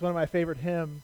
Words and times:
It's 0.00 0.02
one 0.02 0.12
of 0.12 0.16
my 0.16 0.24
favorite 0.24 0.56
hymns, 0.56 1.02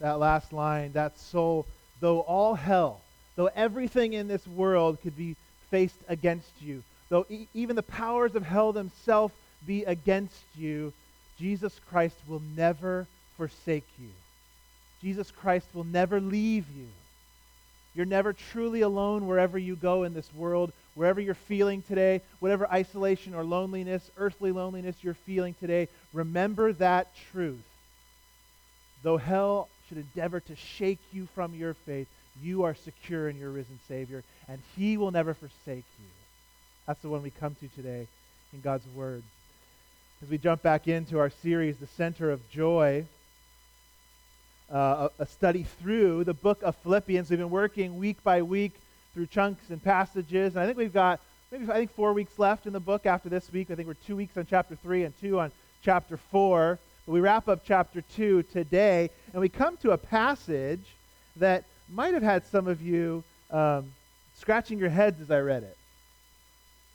that 0.00 0.18
last 0.18 0.52
line, 0.52 0.90
that 0.94 1.16
soul, 1.20 1.66
though 2.00 2.18
all 2.18 2.56
hell, 2.56 3.00
though 3.36 3.48
everything 3.54 4.12
in 4.12 4.26
this 4.26 4.44
world 4.44 5.00
could 5.02 5.16
be 5.16 5.36
faced 5.70 6.00
against 6.08 6.50
you, 6.60 6.82
though 7.10 7.26
e- 7.30 7.46
even 7.54 7.76
the 7.76 7.84
powers 7.84 8.34
of 8.34 8.44
hell 8.44 8.72
themselves 8.72 9.32
be 9.64 9.84
against 9.84 10.42
you, 10.56 10.92
Jesus 11.38 11.78
Christ 11.88 12.16
will 12.26 12.42
never 12.56 13.06
forsake 13.36 13.86
you. 14.00 14.08
Jesus 15.00 15.30
Christ 15.30 15.68
will 15.72 15.84
never 15.84 16.20
leave 16.20 16.66
you. 16.76 16.88
You're 17.94 18.04
never 18.04 18.32
truly 18.32 18.80
alone 18.80 19.28
wherever 19.28 19.56
you 19.56 19.76
go 19.76 20.02
in 20.02 20.12
this 20.12 20.34
world, 20.34 20.72
wherever 20.96 21.20
you're 21.20 21.34
feeling 21.34 21.82
today, 21.82 22.20
whatever 22.40 22.66
isolation 22.66 23.32
or 23.32 23.44
loneliness, 23.44 24.10
earthly 24.16 24.50
loneliness 24.50 24.96
you're 25.02 25.14
feeling 25.14 25.54
today. 25.60 25.86
Remember 26.12 26.72
that 26.72 27.14
truth. 27.30 27.62
Though 29.04 29.18
hell 29.18 29.68
should 29.88 29.98
endeavor 29.98 30.40
to 30.40 30.56
shake 30.56 30.98
you 31.12 31.28
from 31.34 31.54
your 31.54 31.74
faith, 31.74 32.08
you 32.42 32.64
are 32.64 32.74
secure 32.74 33.28
in 33.28 33.38
your 33.38 33.50
risen 33.50 33.78
Savior, 33.86 34.24
and 34.48 34.58
He 34.76 34.96
will 34.96 35.10
never 35.10 35.34
forsake 35.34 35.84
you. 36.00 36.06
That's 36.86 37.00
the 37.02 37.10
one 37.10 37.22
we 37.22 37.30
come 37.30 37.54
to 37.60 37.68
today 37.68 38.08
in 38.52 38.60
God's 38.62 38.86
Word. 38.96 39.22
As 40.22 40.30
we 40.30 40.38
jump 40.38 40.62
back 40.62 40.88
into 40.88 41.18
our 41.18 41.28
series, 41.28 41.76
The 41.76 41.86
Center 41.86 42.30
of 42.30 42.40
Joy, 42.50 43.04
uh, 44.72 45.08
a, 45.18 45.22
a 45.22 45.26
study 45.26 45.64
through 45.82 46.24
the 46.24 46.32
book 46.32 46.62
of 46.62 46.74
Philippians. 46.76 47.28
We've 47.28 47.38
been 47.38 47.50
working 47.50 47.98
week 47.98 48.24
by 48.24 48.40
week 48.40 48.72
through 49.12 49.26
chunks 49.26 49.68
and 49.68 49.82
passages, 49.82 50.54
and 50.54 50.62
I 50.62 50.66
think 50.66 50.78
we've 50.78 50.94
got 50.94 51.20
maybe 51.52 51.70
I 51.70 51.74
think 51.74 51.92
four 51.92 52.14
weeks 52.14 52.38
left 52.38 52.66
in 52.66 52.72
the 52.72 52.80
book 52.80 53.04
after 53.04 53.28
this 53.28 53.52
week. 53.52 53.70
I 53.70 53.74
think 53.74 53.86
we're 53.86 53.94
two 54.06 54.16
weeks 54.16 54.36
on 54.38 54.46
chapter 54.48 54.76
three 54.76 55.04
and 55.04 55.12
two 55.20 55.38
on 55.38 55.52
chapter 55.82 56.16
four. 56.16 56.78
We 57.06 57.20
wrap 57.20 57.48
up 57.48 57.60
chapter 57.66 58.00
two 58.00 58.44
today, 58.44 59.10
and 59.32 59.40
we 59.42 59.50
come 59.50 59.76
to 59.78 59.90
a 59.90 59.98
passage 59.98 60.80
that 61.36 61.64
might 61.92 62.14
have 62.14 62.22
had 62.22 62.46
some 62.46 62.66
of 62.66 62.80
you 62.80 63.22
um, 63.50 63.92
scratching 64.38 64.78
your 64.78 64.88
heads 64.88 65.20
as 65.20 65.30
I 65.30 65.40
read 65.40 65.64
it, 65.64 65.76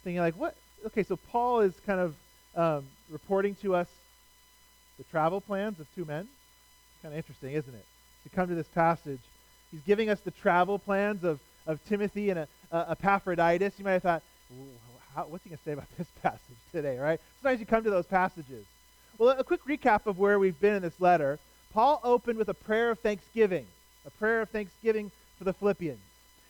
thinking 0.04 0.20
like, 0.20 0.34
"What? 0.34 0.56
Okay, 0.88 1.04
so 1.04 1.16
Paul 1.16 1.60
is 1.60 1.74
kind 1.86 2.00
of 2.00 2.16
um, 2.56 2.88
reporting 3.12 3.54
to 3.62 3.76
us 3.76 3.88
the 4.98 5.04
travel 5.06 5.42
plans 5.42 5.80
of 5.80 5.86
two 5.94 6.06
men." 6.06 6.28
Kind 7.04 7.14
of 7.14 7.18
interesting, 7.18 7.54
isn't 7.54 7.74
it? 7.74 7.86
To 8.24 8.30
come 8.30 8.48
to 8.48 8.56
this 8.56 8.68
passage. 8.68 9.22
He's 9.70 9.82
giving 9.82 10.10
us 10.10 10.20
the 10.22 10.32
travel 10.32 10.80
plans 10.80 11.24
of, 11.24 11.40
of 11.68 11.80
Timothy 11.88 12.32
and 12.32 12.40
a, 12.40 12.48
a 12.72 12.92
Epaphroditus. 12.92 13.76
You 13.78 13.86
might 13.86 13.92
have 13.92 14.02
thought, 14.02 14.24
how, 15.16 15.26
what's 15.26 15.44
he 15.44 15.52
going 15.52 15.60
to 15.60 15.64
say 15.64 15.74
about 15.74 15.86
this 16.00 16.08
passage 16.24 16.58
today, 16.72 16.98
right? 16.98 17.22
Sometimes 17.44 17.60
you 17.60 17.68
come 17.68 17.84
to 17.84 17.92
those 17.92 18.08
passages. 18.08 18.66
Well, 19.20 19.38
a 19.38 19.44
quick 19.44 19.66
recap 19.66 20.06
of 20.06 20.18
where 20.18 20.40
we've 20.40 20.60
been 20.62 20.76
in 20.76 20.82
this 20.82 21.02
letter. 21.02 21.40
Paul 21.74 22.00
opened 22.06 22.38
with 22.38 22.48
a 22.48 22.54
prayer 22.54 22.90
of 22.90 23.00
thanksgiving, 23.00 23.66
a 24.08 24.10
prayer 24.12 24.42
of 24.42 24.50
thanksgiving 24.50 25.12
for 25.38 25.44
the 25.44 25.52
Philippians. 25.52 26.00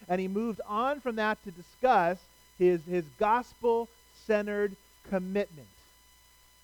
And 0.08 0.22
he 0.22 0.28
moved 0.28 0.62
on 0.68 1.02
from 1.02 1.16
that 1.16 1.44
to 1.46 1.52
discuss 1.52 2.20
his, 2.60 2.80
his 2.84 3.06
gospel 3.20 3.90
centered 4.28 4.76
commitment. 5.10 5.68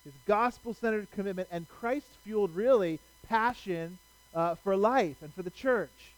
His 0.04 0.12
gospel 0.28 0.74
centered 0.74 1.10
commitment 1.10 1.48
and 1.50 1.68
Christ 1.68 2.06
fueled, 2.22 2.54
really, 2.54 3.00
passion 3.28 3.98
uh, 4.32 4.54
for 4.54 4.76
life 4.76 5.16
and 5.22 5.34
for 5.34 5.42
the 5.42 5.50
church. 5.50 6.12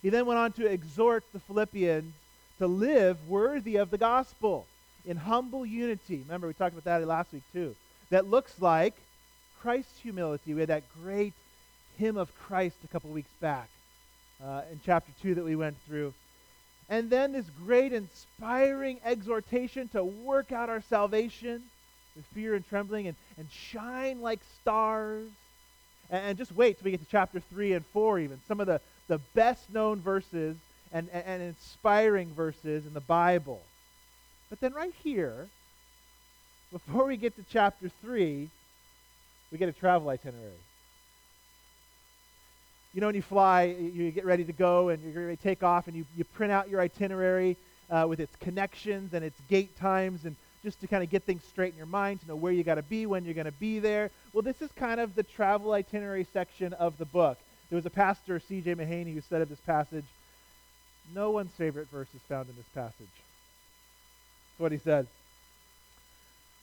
He 0.00 0.10
then 0.10 0.26
went 0.26 0.38
on 0.38 0.52
to 0.52 0.66
exhort 0.66 1.24
the 1.32 1.40
Philippians 1.40 2.14
to 2.58 2.68
live 2.68 3.16
worthy 3.28 3.76
of 3.76 3.90
the 3.90 3.98
gospel 3.98 4.68
in 5.04 5.16
humble 5.16 5.66
unity. 5.66 6.22
Remember, 6.24 6.46
we 6.46 6.54
talked 6.54 6.78
about 6.78 6.84
that 6.84 7.04
last 7.04 7.32
week 7.32 7.42
too. 7.52 7.74
That 8.10 8.30
looks 8.30 8.60
like 8.60 8.94
Christ's 9.64 9.98
humility. 10.00 10.52
We 10.52 10.60
had 10.60 10.68
that 10.68 10.82
great 11.02 11.32
hymn 11.96 12.18
of 12.18 12.30
Christ 12.40 12.76
a 12.84 12.88
couple 12.88 13.08
weeks 13.08 13.30
back 13.40 13.70
uh, 14.44 14.60
in 14.70 14.78
chapter 14.84 15.10
2 15.22 15.36
that 15.36 15.44
we 15.44 15.56
went 15.56 15.78
through. 15.88 16.12
And 16.90 17.08
then 17.08 17.32
this 17.32 17.46
great 17.64 17.94
inspiring 17.94 19.00
exhortation 19.02 19.88
to 19.88 20.04
work 20.04 20.52
out 20.52 20.68
our 20.68 20.82
salvation 20.82 21.62
with 22.14 22.26
fear 22.34 22.54
and 22.54 22.68
trembling 22.68 23.06
and, 23.06 23.16
and 23.38 23.48
shine 23.50 24.20
like 24.20 24.40
stars 24.60 25.30
and, 26.10 26.36
just 26.36 26.54
wait 26.54 26.78
till 26.78 26.84
we 26.84 26.90
get 26.90 27.00
to 27.00 27.10
chapter 27.10 27.40
3 27.40 27.72
and 27.72 27.86
4, 27.86 28.18
even. 28.18 28.40
Some 28.46 28.60
of 28.60 28.66
the, 28.66 28.82
the 29.08 29.18
best 29.32 29.72
known 29.72 29.98
verses 29.98 30.58
and, 30.92 31.08
and, 31.10 31.24
and 31.24 31.42
inspiring 31.42 32.28
verses 32.34 32.84
in 32.84 32.92
the 32.92 33.00
Bible. 33.00 33.62
But 34.50 34.60
then, 34.60 34.74
right 34.74 34.92
here, 35.02 35.48
before 36.70 37.06
we 37.06 37.16
get 37.16 37.34
to 37.36 37.44
chapter 37.50 37.88
3, 38.02 38.50
we 39.54 39.58
get 39.58 39.68
a 39.68 39.72
travel 39.72 40.08
itinerary. 40.08 40.50
You 42.92 43.00
know, 43.00 43.06
when 43.06 43.14
you 43.14 43.22
fly, 43.22 43.62
you 43.62 44.10
get 44.10 44.24
ready 44.24 44.42
to 44.42 44.52
go 44.52 44.88
and 44.88 45.00
you're 45.00 45.26
ready 45.26 45.36
to 45.36 45.42
take 45.44 45.62
off, 45.62 45.86
and 45.86 45.96
you, 45.96 46.04
you 46.16 46.24
print 46.24 46.52
out 46.52 46.68
your 46.68 46.80
itinerary 46.80 47.56
uh, 47.88 48.04
with 48.08 48.18
its 48.18 48.34
connections 48.40 49.14
and 49.14 49.24
its 49.24 49.40
gate 49.48 49.78
times 49.78 50.24
and 50.24 50.34
just 50.64 50.80
to 50.80 50.88
kind 50.88 51.04
of 51.04 51.10
get 51.10 51.22
things 51.22 51.44
straight 51.44 51.72
in 51.72 51.76
your 51.76 51.86
mind, 51.86 52.20
to 52.22 52.26
know 52.26 52.34
where 52.34 52.50
you 52.50 52.64
got 52.64 52.74
to 52.74 52.82
be, 52.82 53.06
when 53.06 53.24
you're 53.24 53.32
going 53.32 53.44
to 53.44 53.52
be 53.52 53.78
there. 53.78 54.10
Well, 54.32 54.42
this 54.42 54.60
is 54.60 54.72
kind 54.72 54.98
of 54.98 55.14
the 55.14 55.22
travel 55.22 55.70
itinerary 55.70 56.26
section 56.32 56.72
of 56.72 56.98
the 56.98 57.04
book. 57.04 57.38
There 57.70 57.76
was 57.76 57.86
a 57.86 57.90
pastor, 57.90 58.40
C.J. 58.40 58.74
Mahaney, 58.74 59.14
who 59.14 59.20
said 59.20 59.40
of 59.40 59.48
this 59.48 59.60
passage, 59.60 60.06
no 61.14 61.30
one's 61.30 61.52
favorite 61.52 61.86
verse 61.92 62.08
is 62.12 62.22
found 62.28 62.48
in 62.48 62.56
this 62.56 62.66
passage. 62.74 62.94
That's 62.98 64.58
what 64.58 64.72
he 64.72 64.78
said. 64.78 65.06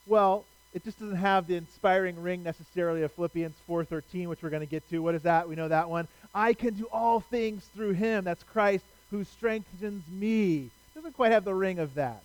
Well, 0.05 0.43
it 0.73 0.83
just 0.83 0.99
doesn't 0.99 1.17
have 1.17 1.47
the 1.47 1.55
inspiring 1.55 2.21
ring 2.21 2.43
necessarily 2.43 3.03
of 3.03 3.11
Philippians 3.11 3.55
4:13, 3.67 4.27
which 4.27 4.41
we're 4.41 4.49
going 4.49 4.61
to 4.61 4.65
get 4.65 4.87
to. 4.89 4.99
What 4.99 5.15
is 5.15 5.23
that? 5.23 5.49
We 5.49 5.55
know 5.55 5.67
that 5.67 5.89
one. 5.89 6.07
I 6.33 6.53
can 6.53 6.73
do 6.73 6.87
all 6.91 7.19
things 7.19 7.65
through 7.75 7.91
him. 7.91 8.23
That's 8.23 8.43
Christ 8.43 8.85
who 9.09 9.23
strengthens 9.23 10.03
me. 10.09 10.69
Doesn't 10.95 11.15
quite 11.15 11.31
have 11.31 11.43
the 11.43 11.53
ring 11.53 11.79
of 11.79 11.95
that. 11.95 12.23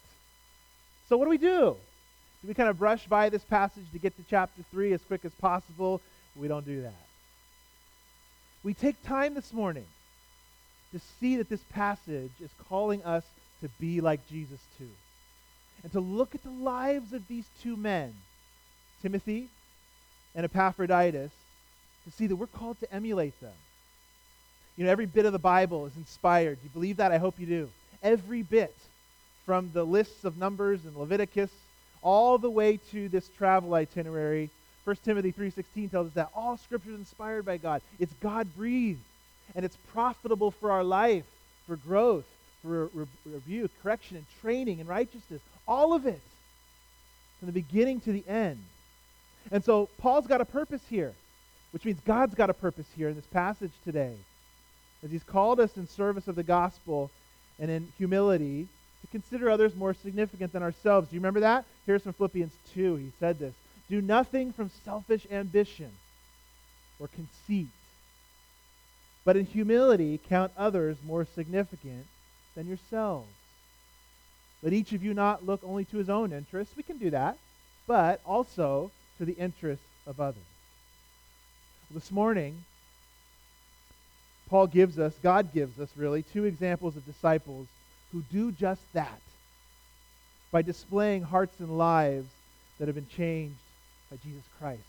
So, 1.09 1.17
what 1.17 1.25
do 1.25 1.31
we 1.31 1.39
do? 1.39 1.77
Do 2.43 2.49
we 2.49 2.55
kind 2.55 2.69
of 2.69 2.79
brush 2.79 3.07
by 3.07 3.29
this 3.29 3.43
passage 3.43 3.85
to 3.93 3.99
get 3.99 4.17
to 4.17 4.23
chapter 4.29 4.63
3 4.71 4.93
as 4.93 5.01
quick 5.03 5.25
as 5.25 5.33
possible? 5.35 6.01
We 6.37 6.49
don't 6.49 6.67
do 6.67 6.83
that. 6.83 7.07
We 8.63 8.75
take 8.75 9.03
time 9.03 9.35
this 9.35 9.53
morning 9.53 9.87
to 10.93 11.01
see 11.21 11.37
that 11.37 11.49
this 11.49 11.63
passage 11.71 12.33
is 12.41 12.51
calling 12.69 13.03
us 13.05 13.25
to 13.61 13.69
be 13.81 14.01
like 14.01 14.29
Jesus 14.29 14.61
too. 14.79 14.91
And 15.83 15.93
to 15.93 16.01
look 16.01 16.35
at 16.35 16.43
the 16.43 16.51
lives 16.51 17.13
of 17.13 17.27
these 17.29 17.47
two 17.63 17.77
men, 17.77 18.15
Timothy 19.07 19.47
and 20.35 20.45
Epaphroditus, 20.45 21.31
to 22.05 22.11
see 22.11 22.27
that 22.27 22.35
we're 22.35 22.49
called 22.49 22.81
to 22.81 22.93
emulate 22.93 23.41
them. 23.41 23.53
You 24.77 24.85
know, 24.85 24.91
every 24.91 25.07
bit 25.07 25.27
of 25.27 25.33
the 25.33 25.39
Bible 25.39 25.87
is 25.87 25.97
inspired. 25.97 26.59
Do 26.61 26.65
you 26.65 26.71
believe 26.71 26.97
that? 26.97 27.13
I 27.13 27.19
hope 27.19 27.39
you 27.39 27.47
do. 27.47 27.71
Every 28.03 28.43
bit 28.43 28.75
from 29.45 29.71
the 29.73 29.85
lists 29.85 30.25
of 30.25 30.39
Numbers 30.39 30.85
and 30.85 30.97
Leviticus 30.97 31.53
all 32.03 32.37
the 32.37 32.51
way 32.51 32.81
to 32.91 33.09
this 33.09 33.29
travel 33.39 33.75
itinerary. 33.75 34.51
1 34.83 34.97
Timothy 35.05 35.31
3:16 35.31 35.89
tells 35.89 36.09
us 36.09 36.15
that 36.15 36.31
all 36.35 36.57
scripture 36.57 36.91
is 36.91 36.99
inspired 36.99 37.45
by 37.45 37.59
God. 37.59 37.83
It's 38.01 38.13
God 38.15 38.49
breathed 38.57 39.05
and 39.55 39.65
it's 39.65 39.77
profitable 39.93 40.51
for 40.51 40.73
our 40.73 40.83
life, 40.83 41.27
for 41.69 41.77
growth, 41.77 42.27
for 42.61 42.87
re- 42.87 43.07
rebuke, 43.25 43.71
correction 43.85 44.17
and 44.17 44.27
training 44.41 44.81
and 44.81 44.89
righteousness. 44.89 45.43
All 45.69 45.93
of 45.93 46.07
it 46.07 46.21
from 47.39 47.47
the 47.47 47.53
beginning 47.53 48.01
to 48.01 48.11
the 48.11 48.27
end. 48.27 48.59
And 49.51 49.65
so 49.65 49.89
Paul's 49.99 50.27
got 50.27 50.41
a 50.41 50.45
purpose 50.45 50.83
here, 50.89 51.13
which 51.71 51.85
means 51.85 51.99
God's 52.05 52.35
got 52.35 52.51
a 52.51 52.55
purpose 52.55 52.87
here 52.97 53.09
in 53.09 53.17
this 53.17 53.27
passage 53.27 53.73
today. 53.85 54.15
As 55.05 55.11
he's 55.11 55.23
called 55.23 55.61
us 55.61 55.77
in 55.77 55.87
service 55.87 56.27
of 56.27 56.35
the 56.35 56.43
gospel 56.43 57.11
and 57.59 57.71
in 57.71 57.93
humility 57.97 58.67
to 59.03 59.07
consider 59.09 59.49
others 59.51 59.75
more 59.75 59.95
significant 59.95 60.53
than 60.53 60.63
ourselves. 60.63 61.09
Do 61.09 61.17
you 61.17 61.21
remember 61.21 61.41
that? 61.41 61.65
Here's 61.85 62.03
from 62.03 62.13
Philippians 62.15 62.53
2. 62.75 62.97
He 62.97 63.13
said 63.21 63.39
this 63.39 63.55
Do 63.89 64.01
nothing 64.01 64.53
from 64.53 64.71
selfish 64.85 65.27
ambition 65.31 65.91
or 66.99 67.09
conceit, 67.09 67.69
but 69.25 69.37
in 69.37 69.47
humility 69.47 70.19
count 70.29 70.53
others 70.57 70.97
more 71.07 71.27
significant 71.35 72.07
than 72.55 72.67
yourselves. 72.67 73.29
Let 74.63 74.73
each 74.73 74.93
of 74.93 75.05
you 75.05 75.15
not 75.15 75.47
look 75.47 75.61
only 75.63 75.85
to 75.87 75.99
his 75.99 76.09
own 76.09 76.33
interests. 76.33 76.77
We 76.77 76.83
can 76.83 76.99
do 76.99 77.11
that, 77.11 77.37
but 77.87 78.21
also 78.25 78.91
to 79.19 79.25
the 79.25 79.35
interests 79.35 79.85
of 80.07 80.21
others. 80.21 80.43
This 81.91 82.11
morning, 82.11 82.65
Paul 84.49 84.67
gives 84.67 84.99
us, 84.99 85.15
God 85.23 85.53
gives 85.53 85.79
us 85.81 85.89
really, 85.97 86.23
two 86.23 86.45
examples 86.45 86.97
of 86.97 87.05
disciples 87.05 87.67
who 88.13 88.23
do 88.33 88.53
just 88.53 88.81
that 88.93 89.21
by 90.51 90.63
displaying 90.63 91.23
hearts 91.23 91.59
and 91.61 91.77
lives 91.77 92.29
that 92.79 92.89
have 92.89 92.95
been 92.95 93.09
changed 93.09 93.57
by 94.11 94.17
Jesus 94.23 94.45
Christ. 94.59 94.83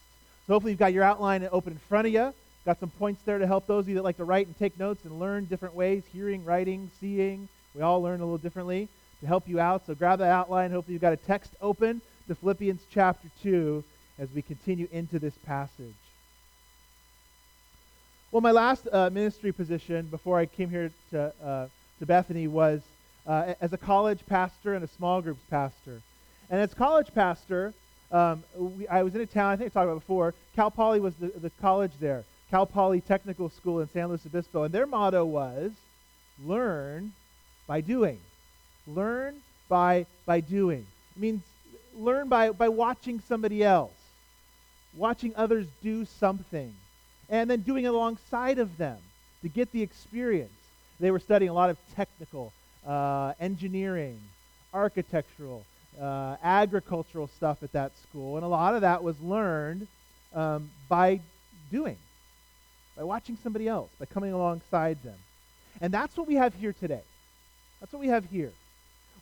So 0.45 0.53
hopefully 0.53 0.71
you've 0.71 0.79
got 0.79 0.93
your 0.93 1.03
outline 1.03 1.47
open 1.51 1.73
in 1.73 1.79
front 1.79 2.07
of 2.07 2.13
you. 2.13 2.33
Got 2.65 2.79
some 2.79 2.89
points 2.89 3.21
there 3.25 3.37
to 3.37 3.47
help 3.47 3.65
those 3.65 3.85
of 3.85 3.89
you 3.89 3.95
that 3.95 4.03
like 4.03 4.17
to 4.17 4.23
write 4.23 4.47
and 4.47 4.57
take 4.57 4.77
notes 4.77 5.05
and 5.05 5.19
learn 5.19 5.45
different 5.45 5.75
ways, 5.75 6.03
hearing, 6.13 6.43
writing, 6.43 6.91
seeing. 6.99 7.47
We 7.73 7.81
all 7.81 8.01
learn 8.01 8.19
a 8.19 8.23
little 8.23 8.37
differently 8.37 8.87
to 9.21 9.27
help 9.27 9.47
you 9.47 9.59
out. 9.59 9.85
So 9.85 9.95
grab 9.95 10.19
that 10.19 10.31
outline. 10.31 10.71
Hopefully 10.71 10.93
you've 10.93 11.01
got 11.01 11.13
a 11.13 11.17
text 11.17 11.55
open 11.61 12.01
to 12.27 12.35
Philippians 12.35 12.81
chapter 12.91 13.29
2 13.41 13.83
as 14.19 14.29
we 14.33 14.41
continue 14.41 14.87
into 14.91 15.19
this 15.19 15.35
passage. 15.45 15.93
Well, 18.31 18.41
my 18.41 18.51
last 18.51 18.87
uh, 18.91 19.09
ministry 19.09 19.51
position 19.51 20.07
before 20.07 20.37
I 20.37 20.45
came 20.45 20.69
here 20.69 20.91
to, 21.11 21.33
uh, 21.43 21.67
to 21.99 22.05
Bethany 22.05 22.47
was 22.47 22.81
uh, 23.25 23.53
as 23.61 23.73
a 23.73 23.77
college 23.77 24.19
pastor 24.27 24.73
and 24.73 24.83
a 24.83 24.87
small 24.87 25.21
groups 25.21 25.41
pastor. 25.49 26.01
And 26.49 26.61
as 26.61 26.73
college 26.73 27.13
pastor, 27.13 27.73
um, 28.11 28.43
we, 28.55 28.87
I 28.87 29.03
was 29.03 29.15
in 29.15 29.21
a 29.21 29.25
town, 29.25 29.51
I 29.51 29.55
think 29.55 29.71
I 29.71 29.73
talked 29.73 29.89
about 29.89 29.99
before, 29.99 30.33
Cal 30.55 30.71
Poly 30.71 30.99
was 30.99 31.13
the, 31.15 31.27
the 31.27 31.51
college 31.61 31.91
there, 31.99 32.23
Cal 32.49 32.65
Poly 32.65 33.01
Technical 33.01 33.49
School 33.49 33.81
in 33.81 33.89
San 33.89 34.07
Luis 34.07 34.25
Obispo. 34.25 34.63
And 34.63 34.73
their 34.73 34.85
motto 34.85 35.25
was 35.25 35.71
learn 36.45 37.13
by 37.65 37.81
doing. 37.81 38.19
Learn 38.87 39.35
by, 39.67 40.05
by 40.25 40.39
doing. 40.39 40.85
It 41.15 41.19
means 41.19 41.43
learn 41.95 42.29
by, 42.29 42.51
by 42.51 42.69
watching 42.69 43.19
somebody 43.19 43.63
else, 43.63 43.91
watching 44.97 45.33
others 45.35 45.67
do 45.81 46.05
something, 46.05 46.73
and 47.29 47.49
then 47.49 47.61
doing 47.61 47.85
it 47.85 47.87
alongside 47.87 48.59
of 48.59 48.77
them 48.77 48.97
to 49.41 49.49
get 49.49 49.71
the 49.71 49.81
experience. 49.81 50.51
They 50.99 51.11
were 51.11 51.19
studying 51.19 51.49
a 51.49 51.53
lot 51.53 51.69
of 51.69 51.77
technical, 51.95 52.51
uh, 52.85 53.33
engineering, 53.39 54.19
architectural, 54.73 55.63
uh, 56.01 56.35
agricultural 56.43 57.27
stuff 57.27 57.63
at 57.63 57.71
that 57.73 57.91
school, 57.97 58.35
and 58.35 58.45
a 58.45 58.47
lot 58.47 58.75
of 58.75 58.81
that 58.81 59.03
was 59.03 59.19
learned 59.21 59.87
um, 60.33 60.69
by 60.89 61.19
doing, 61.71 61.97
by 62.95 63.03
watching 63.03 63.37
somebody 63.43 63.67
else, 63.67 63.89
by 63.99 64.05
coming 64.05 64.33
alongside 64.33 65.01
them. 65.03 65.17
And 65.81 65.93
that's 65.93 66.17
what 66.17 66.27
we 66.27 66.35
have 66.35 66.53
here 66.55 66.73
today. 66.73 67.03
That's 67.79 67.93
what 67.93 67.99
we 67.99 68.07
have 68.07 68.25
here. 68.25 68.51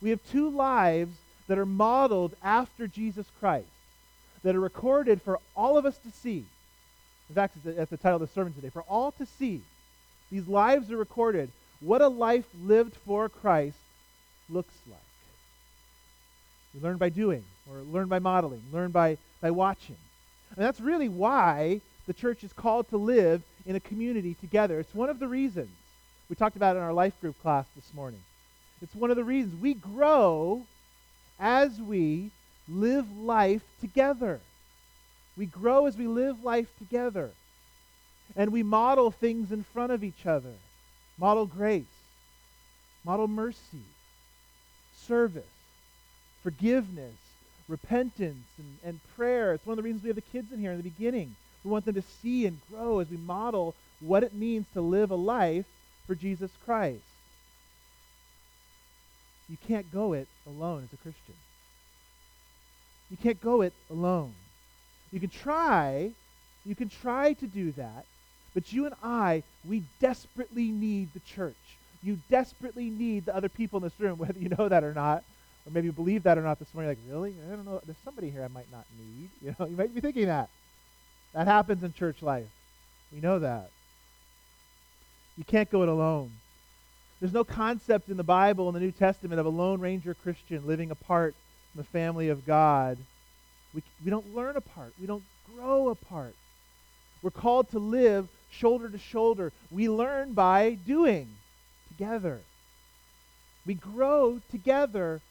We 0.02 0.12
have 0.12 0.20
two 0.32 0.50
lives 0.50 1.16
that 1.48 1.58
are 1.58 1.66
modeled 1.66 2.36
after 2.42 2.88
Jesus 2.88 3.26
Christ, 3.40 3.68
that 4.46 4.56
are 4.56 4.60
recorded 4.60 5.24
for 5.24 5.40
all 5.56 5.76
of 5.76 5.88
us 5.88 5.98
to 5.98 6.12
see. 6.12 6.46
In 7.30 7.36
fact, 7.36 7.58
that's 7.64 7.90
the 7.90 7.98
title 7.98 8.22
of 8.22 8.30
the 8.30 8.34
sermon 8.34 8.54
today. 8.54 8.70
For 8.70 8.84
all 8.84 9.12
to 9.14 9.26
see. 9.26 9.62
These 10.32 10.48
lives 10.48 10.92
are 10.92 10.98
recorded. 10.98 11.50
What 11.80 12.02
a 12.02 12.08
life 12.08 12.46
lived 12.64 12.96
for 13.08 13.28
Christ 13.28 13.78
looks 14.48 14.74
like. 14.88 15.00
We 16.76 16.82
learn 16.82 16.98
by 16.98 17.10
doing, 17.10 17.44
or 17.72 17.80
learn 17.92 18.08
by 18.08 18.20
modeling, 18.20 18.62
learn 18.72 18.92
by, 18.92 19.18
by 19.42 19.50
watching. 19.50 19.98
And 20.56 20.64
that's 20.64 20.80
really 20.80 21.10
why 21.10 21.82
the 22.06 22.14
church 22.14 22.44
is 22.44 22.54
called 22.54 22.88
to 22.90 22.98
live 22.98 23.42
in 23.66 23.76
a 23.76 23.80
community 23.80 24.36
together. 24.40 24.80
It's 24.80 24.94
one 24.94 25.10
of 25.10 25.18
the 25.18 25.28
reasons. 25.28 25.72
We 26.30 26.36
talked 26.36 26.56
about 26.56 26.76
in 26.76 26.84
our 26.84 26.94
life 26.94 27.20
group 27.20 27.42
class 27.42 27.66
this 27.76 27.92
morning. 27.96 28.22
It's 28.84 28.94
one 28.94 29.10
of 29.10 29.18
the 29.18 29.24
reasons 29.24 29.60
we 29.60 29.74
grow 29.74 30.68
as 31.40 31.82
we 31.82 32.30
live 32.68 33.06
life 33.18 33.62
together. 33.82 34.40
We 35.38 35.46
grow 35.46 35.86
as 35.86 35.98
we 35.98 36.08
live 36.08 36.44
life 36.44 36.68
together. 36.78 37.32
And 38.36 38.52
we 38.52 38.64
model 38.64 39.12
things 39.12 39.52
in 39.52 39.64
front 39.64 39.92
of 39.92 40.04
each 40.04 40.26
other 40.26 40.54
model 41.18 41.46
grace, 41.46 41.86
model 43.06 43.28
mercy, 43.28 43.86
service, 44.98 45.44
forgiveness, 46.44 47.16
repentance, 47.70 48.46
and, 48.58 48.78
and 48.84 49.00
prayer. 49.16 49.54
It's 49.54 49.66
one 49.66 49.78
of 49.78 49.78
the 49.78 49.84
reasons 49.84 50.04
we 50.04 50.10
have 50.10 50.16
the 50.16 50.22
kids 50.22 50.52
in 50.52 50.60
here 50.60 50.72
in 50.72 50.78
the 50.78 50.84
beginning. 50.84 51.36
We 51.64 51.72
want 51.72 51.86
them 51.86 51.96
to 51.96 52.04
see 52.22 52.46
and 52.46 52.60
grow 52.70 53.00
as 53.00 53.10
we 53.10 53.18
model 53.18 53.76
what 54.02 54.24
it 54.24 54.34
means 54.34 54.66
to 54.74 54.82
live 54.82 55.10
a 55.10 55.16
life 55.16 55.66
for 56.06 56.16
Jesus 56.16 56.52
Christ. 56.66 57.02
You 59.50 59.58
can't 59.68 59.92
go 59.92 60.14
it 60.14 60.28
alone 60.46 60.84
as 60.84 60.94
a 60.94 61.02
Christian. 61.02 61.36
You 63.10 63.18
can't 63.18 63.42
go 63.42 63.62
it 63.62 63.74
alone. 63.90 64.34
You 65.12 65.20
can 65.20 65.30
try, 65.30 66.12
you 66.66 66.76
can 66.76 66.90
try 66.90 67.34
to 67.34 67.48
do 67.48 67.72
that, 67.74 68.06
but 68.54 68.74
you 68.74 68.86
and 68.86 68.96
I, 69.04 69.44
we 69.68 69.84
desperately 70.00 70.72
need 70.72 71.14
the 71.14 71.20
church. 71.22 71.56
You 72.02 72.20
desperately 72.30 72.90
need 72.90 73.26
the 73.26 73.36
other 73.36 73.50
people 73.50 73.78
in 73.78 73.84
this 73.84 74.00
room, 74.00 74.18
whether 74.18 74.40
you 74.40 74.50
know 74.50 74.68
that 74.68 74.84
or 74.84 74.94
not, 74.94 75.24
or 75.66 75.72
maybe 75.72 75.88
you 75.88 75.92
believe 75.92 76.24
that 76.24 76.38
or 76.38 76.42
not 76.42 76.60
this 76.60 76.74
morning. 76.74 76.90
Like, 76.90 76.98
really? 77.10 77.36
I 77.48 77.56
don't 77.56 77.66
know. 77.66 77.82
There's 77.86 77.98
somebody 78.04 78.30
here 78.30 78.44
I 78.44 78.48
might 78.48 78.72
not 78.72 78.86
need. 78.98 79.30
You 79.42 79.56
know, 79.60 79.68
you 79.68 79.76
might 79.76 79.94
be 79.94 80.02
thinking 80.02 80.26
that. 80.26 80.50
That 81.34 81.48
happens 81.48 81.84
in 81.84 81.94
church 81.94 82.22
life. 82.24 82.48
We 83.12 83.20
know 83.20 83.40
that. 83.40 83.70
You 85.38 85.44
can't 85.44 85.70
go 85.70 85.84
it 85.84 85.90
alone. 85.90 86.32
There's 87.20 87.34
no 87.34 87.44
concept 87.44 88.10
in 88.10 88.18
the 88.18 88.24
Bible 88.24 88.68
in 88.70 88.74
the 88.74 88.80
New 88.80 88.92
Testament 88.92 89.40
of 89.40 89.46
a 89.46 89.50
Lone 89.50 89.80
Ranger 89.80 90.14
Christian 90.14 90.66
living 90.66 90.92
apart 90.92 91.36
the 91.76 91.84
family 91.84 92.30
of 92.30 92.46
God. 92.46 92.98
We, 93.74 93.84
we 94.04 94.10
don't 94.10 94.36
learn 94.36 94.56
apart, 94.56 94.94
we 95.00 95.08
don't 95.08 95.24
grow 95.56 95.90
apart. 95.90 96.36
We're 97.22 97.32
called 97.32 97.70
to 97.72 97.80
live 97.80 98.28
shoulder 98.52 98.90
to 98.90 98.98
shoulder. 98.98 99.52
We 99.72 99.90
learn 99.90 100.34
by 100.34 100.78
doing 100.86 101.28
together. 101.90 102.40
We 103.66 103.74
grow 103.74 104.42
together 104.52 105.22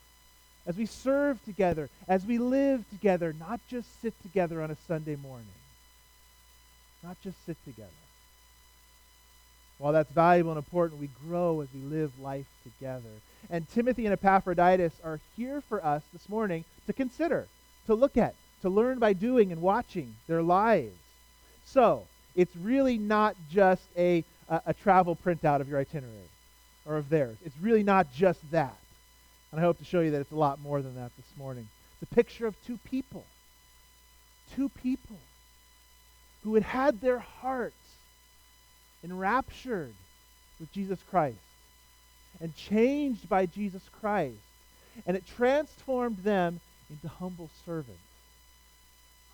as 0.67 0.77
we 0.77 0.87
serve 0.87 1.45
together, 1.45 1.91
as 2.09 2.25
we 2.25 2.39
live 2.39 2.85
together, 2.91 3.35
not 3.39 3.61
just 3.69 4.01
sit 4.01 4.15
together 4.23 4.63
on 4.63 4.71
a 4.71 4.77
Sunday 4.89 5.17
morning. 5.17 5.47
Not 7.03 7.21
just 7.23 7.37
sit 7.45 7.57
together. 7.65 7.91
While 9.79 9.93
that's 9.93 10.13
valuable 10.13 10.53
and 10.53 10.59
important, 10.59 11.01
we 11.01 11.11
grow 11.27 11.61
as 11.61 11.69
we 11.75 11.81
live 11.81 12.13
life 12.21 12.47
together. 12.63 13.11
And 13.51 13.69
Timothy 13.69 14.07
and 14.07 14.13
Epaphroditus 14.13 14.93
are 15.03 15.21
here 15.37 15.61
for 15.61 15.85
us 15.85 16.03
this 16.13 16.29
morning 16.29 16.65
to 16.87 16.93
consider, 16.93 17.47
to 17.87 17.95
look 17.95 18.17
at, 18.17 18.35
to 18.63 18.69
learn 18.69 18.99
by 18.99 19.13
doing 19.13 19.53
and 19.53 19.61
watching 19.61 20.15
their 20.27 20.43
lives. 20.43 20.97
So, 21.67 22.07
it's 22.35 22.55
really 22.57 22.99
not 22.99 23.37
just 23.51 23.83
a, 23.97 24.25
a, 24.49 24.61
a 24.67 24.75
travel 24.75 25.17
printout 25.17 25.61
of 25.61 25.69
your 25.69 25.79
itinerary 25.79 26.31
or 26.87 26.97
of 26.97 27.09
theirs. 27.09 27.37
It's 27.45 27.57
really 27.61 27.83
not 27.83 28.13
just 28.15 28.41
that. 28.51 28.77
And 29.51 29.61
I 29.61 29.65
hope 29.65 29.79
to 29.79 29.85
show 29.85 30.01
you 30.01 30.11
that 30.13 30.21
it's 30.21 30.33
a 30.33 30.37
lot 30.37 30.61
more 30.61 30.83
than 30.83 30.97
that 30.97 31.11
this 31.17 31.27
morning. 31.39 31.69
It's 32.01 32.11
a 32.11 32.15
picture 32.15 32.47
of 32.47 32.57
two 32.67 32.79
people. 32.85 33.25
Two 34.55 34.69
people 34.69 35.19
who 36.43 36.55
had 36.55 36.65
had 36.65 37.01
their 37.01 37.19
hearts 37.19 37.75
enraptured 39.05 39.93
with 40.59 40.73
Jesus 40.73 40.99
Christ 41.11 41.37
and 42.41 42.57
changed 42.57 43.29
by 43.29 43.47
Jesus 43.47 43.83
Christ. 44.01 44.37
And 45.07 45.17
it 45.17 45.25
transformed 45.37 46.19
them 46.19 46.61
into 46.91 47.09
humble 47.09 47.51
servants. 47.67 48.01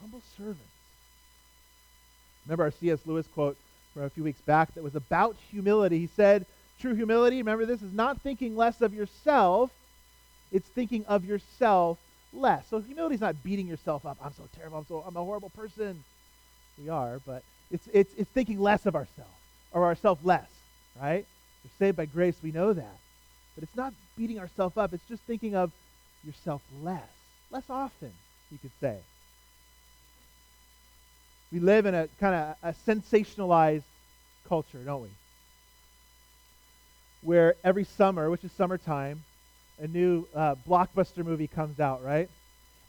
Humble 0.00 0.22
servants. 0.36 0.62
Remember 2.46 2.64
our 2.64 2.70
C.S. 2.70 3.00
Lewis 3.04 3.26
quote 3.34 3.56
from 3.92 4.04
a 4.04 4.10
few 4.10 4.24
weeks 4.24 4.40
back 4.40 4.74
that 4.74 4.82
was 4.82 4.94
about 4.94 5.36
humility. 5.50 5.98
He 5.98 6.08
said, 6.08 6.46
True 6.80 6.94
humility, 6.94 7.36
remember 7.36 7.66
this, 7.66 7.82
is 7.82 7.92
not 7.92 8.20
thinking 8.22 8.56
less 8.56 8.80
of 8.80 8.94
yourself, 8.94 9.70
it's 10.50 10.68
thinking 10.68 11.04
of 11.06 11.24
yourself 11.24 11.98
less. 12.32 12.64
So 12.70 12.80
humility 12.80 13.16
is 13.16 13.20
not 13.20 13.42
beating 13.42 13.66
yourself 13.66 14.06
up. 14.06 14.16
I'm 14.24 14.32
so 14.32 14.44
terrible. 14.56 14.78
I'm 14.78 14.86
so 14.86 15.04
I'm 15.06 15.16
a 15.16 15.24
horrible 15.24 15.50
person. 15.50 16.02
We 16.82 16.88
are, 16.88 17.20
but 17.26 17.42
it's 17.70 17.86
it's 17.92 18.14
it's 18.16 18.30
thinking 18.30 18.58
less 18.58 18.86
of 18.86 18.96
ourselves 18.96 19.39
or 19.72 19.84
ourselves 19.84 20.24
less, 20.24 20.48
right? 21.00 21.24
We're 21.64 21.86
saved 21.86 21.96
by 21.96 22.06
grace, 22.06 22.36
we 22.42 22.52
know 22.52 22.72
that. 22.72 22.96
But 23.54 23.64
it's 23.64 23.76
not 23.76 23.92
beating 24.16 24.38
ourselves 24.38 24.76
up, 24.76 24.92
it's 24.92 25.08
just 25.08 25.22
thinking 25.22 25.54
of 25.54 25.70
yourself 26.24 26.62
less. 26.82 27.02
Less 27.50 27.68
often, 27.68 28.12
you 28.50 28.58
could 28.58 28.70
say. 28.80 28.96
We 31.52 31.58
live 31.58 31.86
in 31.86 31.94
a 31.94 32.08
kind 32.20 32.34
of 32.34 32.56
a 32.62 32.74
sensationalized 32.86 33.82
culture, 34.48 34.78
don't 34.84 35.02
we? 35.02 35.08
Where 37.22 37.54
every 37.64 37.84
summer, 37.84 38.30
which 38.30 38.44
is 38.44 38.52
summertime, 38.52 39.22
a 39.80 39.86
new 39.88 40.26
uh, 40.34 40.54
blockbuster 40.68 41.24
movie 41.24 41.48
comes 41.48 41.80
out, 41.80 42.04
right? 42.04 42.28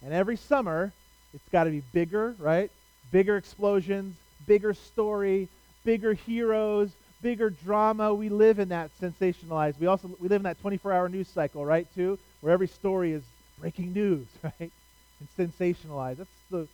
And 0.04 0.14
every 0.14 0.38
summer, 0.38 0.92
it's 1.34 1.50
got 1.52 1.64
to 1.64 1.72
be 1.72 1.82
bigger, 1.92 2.36
right? 2.40 2.70
Bigger 3.12 3.38
explosions, 3.38 4.16
bigger 4.46 4.74
story, 4.74 5.48
bigger 5.84 6.14
heroes, 6.14 6.92
bigger 7.22 7.50
drama. 7.50 8.14
We 8.14 8.30
live 8.30 8.60
in 8.60 8.70
that 8.70 8.92
sensationalized. 9.02 9.80
We 9.80 9.88
also 9.88 10.10
we 10.20 10.28
live 10.28 10.42
in 10.42 10.44
that 10.44 10.62
24-hour 10.62 11.10
news 11.10 11.28
cycle, 11.30 11.66
right? 11.66 11.88
Too, 11.96 12.20
where 12.42 12.54
every 12.54 12.68
story 12.68 13.14
is 13.14 13.24
breaking 13.60 13.94
news, 13.94 14.28
right? 14.44 14.72
And 15.20 15.30
sensationalized. 15.38 16.18
That's 16.18 16.30
the 16.50 16.68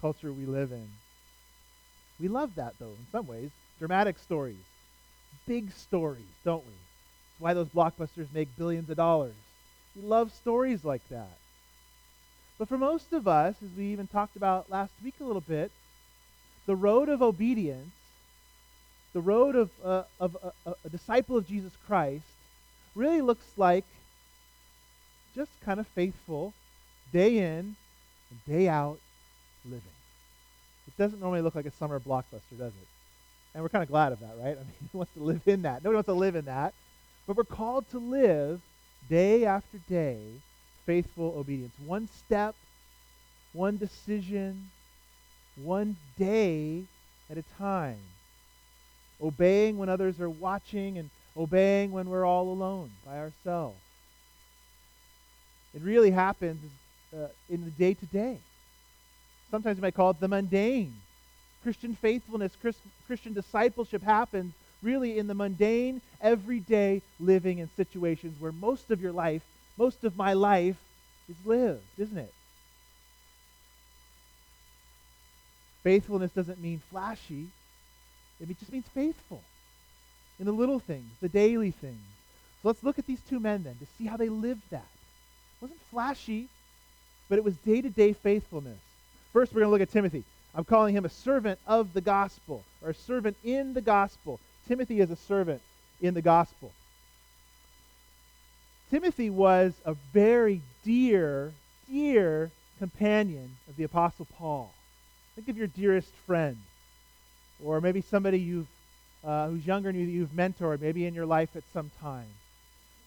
culture 0.00 0.32
we 0.32 0.46
live 0.46 0.72
in. 0.72 0.88
We 2.18 2.28
love 2.28 2.54
that 2.56 2.74
though, 2.78 2.92
in 2.98 3.06
some 3.10 3.26
ways. 3.26 3.50
Dramatic 3.78 4.18
stories, 4.18 4.56
big 5.46 5.72
stories, 5.72 6.36
don't 6.44 6.66
we? 6.66 6.72
That's 6.72 7.40
why 7.40 7.54
those 7.54 7.68
blockbusters 7.68 8.26
make 8.34 8.48
billions 8.58 8.90
of 8.90 8.96
dollars. 8.96 9.34
We 9.96 10.02
love 10.02 10.30
stories 10.32 10.84
like 10.84 11.02
that. 11.10 11.38
But 12.58 12.68
for 12.68 12.76
most 12.76 13.12
of 13.14 13.26
us, 13.26 13.56
as 13.62 13.70
we 13.76 13.86
even 13.86 14.06
talked 14.06 14.36
about 14.36 14.70
last 14.70 14.92
week 15.02 15.14
a 15.20 15.24
little 15.24 15.40
bit, 15.40 15.70
the 16.66 16.76
road 16.76 17.08
of 17.08 17.22
obedience 17.22 17.90
the 19.12 19.20
road 19.20 19.56
of, 19.56 19.70
uh, 19.84 20.02
of 20.18 20.36
uh, 20.42 20.72
a 20.84 20.88
disciple 20.88 21.36
of 21.36 21.46
Jesus 21.46 21.72
Christ 21.86 22.24
really 22.94 23.20
looks 23.20 23.46
like 23.56 23.84
just 25.34 25.50
kind 25.64 25.80
of 25.80 25.86
faithful, 25.88 26.52
day 27.12 27.38
in 27.38 27.76
and 28.30 28.44
day 28.46 28.68
out 28.68 28.98
living. 29.64 29.82
It 30.86 30.96
doesn't 30.96 31.20
normally 31.20 31.42
look 31.42 31.54
like 31.54 31.66
a 31.66 31.72
summer 31.72 32.00
blockbuster, 32.00 32.58
does 32.58 32.72
it? 32.72 32.88
And 33.54 33.62
we're 33.62 33.68
kind 33.68 33.82
of 33.82 33.88
glad 33.88 34.12
of 34.12 34.20
that, 34.20 34.36
right? 34.40 34.56
I 34.60 34.60
mean, 34.60 34.88
who 34.92 34.98
wants 34.98 35.12
to 35.14 35.22
live 35.22 35.42
in 35.46 35.62
that? 35.62 35.82
Nobody 35.84 35.94
wants 35.94 36.08
to 36.08 36.14
live 36.14 36.36
in 36.36 36.44
that. 36.46 36.74
But 37.26 37.36
we're 37.36 37.44
called 37.44 37.88
to 37.90 37.98
live 37.98 38.60
day 39.08 39.44
after 39.44 39.78
day 39.88 40.18
faithful 40.86 41.34
obedience. 41.36 41.74
One 41.86 42.08
step, 42.08 42.54
one 43.52 43.76
decision, 43.76 44.70
one 45.56 45.96
day 46.18 46.84
at 47.30 47.38
a 47.38 47.44
time. 47.58 47.98
Obeying 49.22 49.78
when 49.78 49.88
others 49.88 50.20
are 50.20 50.30
watching 50.30 50.98
and 50.98 51.10
obeying 51.36 51.92
when 51.92 52.08
we're 52.08 52.24
all 52.24 52.52
alone 52.52 52.90
by 53.04 53.18
ourselves. 53.18 53.78
It 55.74 55.82
really 55.82 56.10
happens 56.10 56.60
uh, 57.14 57.28
in 57.48 57.64
the 57.64 57.70
day 57.70 57.94
to 57.94 58.06
day. 58.06 58.38
Sometimes 59.50 59.76
you 59.78 59.82
might 59.82 59.94
call 59.94 60.10
it 60.10 60.20
the 60.20 60.28
mundane. 60.28 60.94
Christian 61.62 61.94
faithfulness, 61.94 62.52
Christ, 62.60 62.78
Christian 63.06 63.32
discipleship 63.32 64.02
happens 64.02 64.54
really 64.82 65.18
in 65.18 65.26
the 65.26 65.34
mundane, 65.34 66.00
everyday 66.20 67.02
living 67.18 67.58
in 67.58 67.68
situations 67.76 68.40
where 68.40 68.52
most 68.52 68.90
of 68.90 69.00
your 69.00 69.12
life, 69.12 69.42
most 69.76 70.04
of 70.04 70.16
my 70.16 70.32
life, 70.32 70.76
is 71.28 71.36
lived, 71.44 71.82
isn't 71.98 72.18
it? 72.18 72.32
Faithfulness 75.82 76.30
doesn't 76.32 76.60
mean 76.60 76.80
flashy, 76.90 77.48
it 78.48 78.58
just 78.58 78.72
means 78.72 78.86
faithful 78.94 79.42
in 80.38 80.46
the 80.46 80.52
little 80.52 80.78
things, 80.78 81.10
the 81.20 81.28
daily 81.28 81.70
things. 81.70 82.00
So 82.62 82.68
let's 82.68 82.82
look 82.82 82.98
at 82.98 83.06
these 83.06 83.20
two 83.28 83.40
men 83.40 83.62
then 83.62 83.76
to 83.80 83.86
see 83.98 84.06
how 84.06 84.16
they 84.16 84.28
lived 84.28 84.62
that. 84.70 84.86
It 85.56 85.62
wasn't 85.62 85.80
flashy, 85.90 86.48
but 87.28 87.38
it 87.38 87.44
was 87.44 87.54
day 87.56 87.82
to 87.82 87.90
day 87.90 88.12
faithfulness. 88.12 88.78
First, 89.32 89.52
we're 89.52 89.60
going 89.60 89.68
to 89.68 89.72
look 89.72 89.82
at 89.82 89.92
Timothy. 89.92 90.24
I'm 90.54 90.64
calling 90.64 90.96
him 90.96 91.04
a 91.04 91.10
servant 91.10 91.58
of 91.66 91.92
the 91.92 92.00
gospel, 92.00 92.64
or 92.82 92.90
a 92.90 92.94
servant 92.94 93.36
in 93.44 93.74
the 93.74 93.80
gospel. 93.80 94.40
Timothy 94.66 95.00
is 95.00 95.10
a 95.10 95.16
servant 95.16 95.62
in 96.00 96.14
the 96.14 96.22
gospel. 96.22 96.72
Timothy 98.90 99.30
was 99.30 99.72
a 99.84 99.94
very 100.12 100.60
dear, 100.84 101.52
dear 101.88 102.50
companion 102.78 103.56
of 103.68 103.76
the 103.76 103.84
Apostle 103.84 104.26
Paul. 104.36 104.72
Think 105.36 105.48
of 105.48 105.56
your 105.56 105.68
dearest 105.68 106.12
friend, 106.26 106.56
or 107.64 107.80
maybe 107.80 108.00
somebody 108.00 108.38
you've, 108.38 108.66
uh, 109.24 109.48
who's 109.48 109.66
younger 109.66 109.90
than 109.90 110.00
you 110.00 110.06
that 110.06 110.12
you've 110.12 110.30
mentored, 110.30 110.80
maybe 110.80 111.06
in 111.06 111.14
your 111.14 111.26
life 111.26 111.50
at 111.56 111.62
some 111.72 111.90
time, 112.00 112.26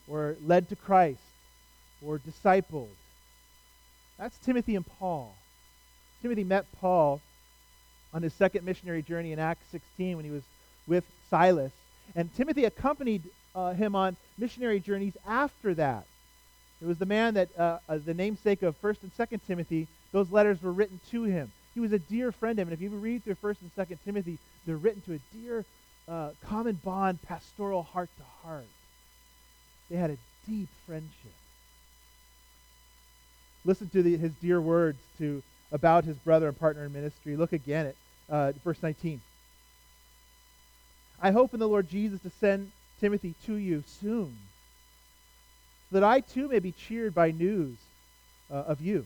or 0.07 0.36
led 0.45 0.69
to 0.69 0.75
Christ, 0.75 1.22
or 2.05 2.19
discipled. 2.19 2.88
That's 4.17 4.38
Timothy 4.39 4.75
and 4.75 4.86
Paul. 4.86 5.36
Timothy 6.22 6.43
met 6.43 6.65
Paul 6.79 7.22
on 8.13 8.22
his 8.22 8.33
second 8.33 8.63
missionary 8.65 9.01
journey 9.01 9.31
in 9.31 9.39
Acts 9.39 9.65
16 9.72 10.15
when 10.15 10.25
he 10.25 10.31
was 10.31 10.43
with 10.88 11.03
Silas. 11.29 11.72
And 12.15 12.33
Timothy 12.36 12.65
accompanied 12.65 13.24
uh, 13.55 13.74
him 13.74 13.95
on 13.95 14.15
missionary 14.38 14.79
journeys 14.79 15.13
after 15.27 15.74
that. 15.75 16.05
It 16.81 16.86
was 16.86 16.98
the 16.98 17.05
man 17.05 17.36
that, 17.36 17.50
uh, 17.57 17.79
uh, 17.88 17.98
the 18.03 18.13
namesake 18.13 18.62
of 18.62 18.79
1st 18.81 18.98
and 19.03 19.17
2nd 19.17 19.39
Timothy, 19.48 19.88
those 20.12 20.31
letters 20.31 20.62
were 20.62 20.72
written 20.72 21.00
to 21.12 21.24
him. 21.24 21.51
He 21.74 21.80
was 21.80 21.92
a 21.92 22.00
dear 22.00 22.32
friend 22.32 22.60
of 22.60 22.68
him. 22.68 22.74
And 22.74 22.74
if 22.74 22.82
you 22.82 22.89
read 22.98 23.24
through 23.24 23.36
1st 23.36 23.58
and 23.62 23.75
2nd 23.75 23.98
Timothy, 24.06 24.38
they're 24.65 24.77
written 24.77 25.01
to 25.01 25.13
a 25.13 25.20
dear, 25.36 25.65
uh, 26.08 26.30
common 26.46 26.80
bond, 26.84 27.22
pastoral 27.24 27.84
heart 27.84 28.10
to 28.18 28.24
heart. 28.48 28.65
They 29.89 29.98
had 29.98 30.12
a 30.12 30.18
deep 30.48 30.70
friendship. 30.86 31.34
Listen 33.65 33.89
to 33.89 34.03
the, 34.03 34.18
his 34.18 34.34
dear 34.42 34.60
words 34.62 34.98
to 35.18 35.42
about 35.72 36.03
his 36.03 36.18
brother 36.18 36.48
and 36.48 36.60
partner 36.60 36.86
in 36.86 36.94
ministry. 36.94 37.36
Look 37.36 37.53
again 37.53 37.88
at 37.88 37.96
uh, 38.30 38.51
verse 38.63 38.82
19. 38.82 39.22
I 41.22 41.32
hope 41.32 41.53
in 41.53 41.60
the 41.60 41.68
Lord 41.68 41.89
Jesus 41.89 42.22
to 42.22 42.30
send 42.39 42.72
Timothy 43.00 43.34
to 43.46 43.56
you 43.56 43.84
soon, 44.01 44.38
so 45.89 46.00
that 46.00 46.03
I 46.03 46.20
too 46.20 46.50
may 46.50 46.60
be 46.60 46.72
cheered 46.72 47.15
by 47.15 47.32
news 47.32 47.77
uh, 48.51 48.56
of 48.56 48.82
you. 48.82 49.06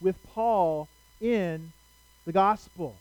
with 0.00 0.16
Paul 0.34 0.88
in 1.20 1.72
the 2.26 2.32
gospel, 2.32 2.96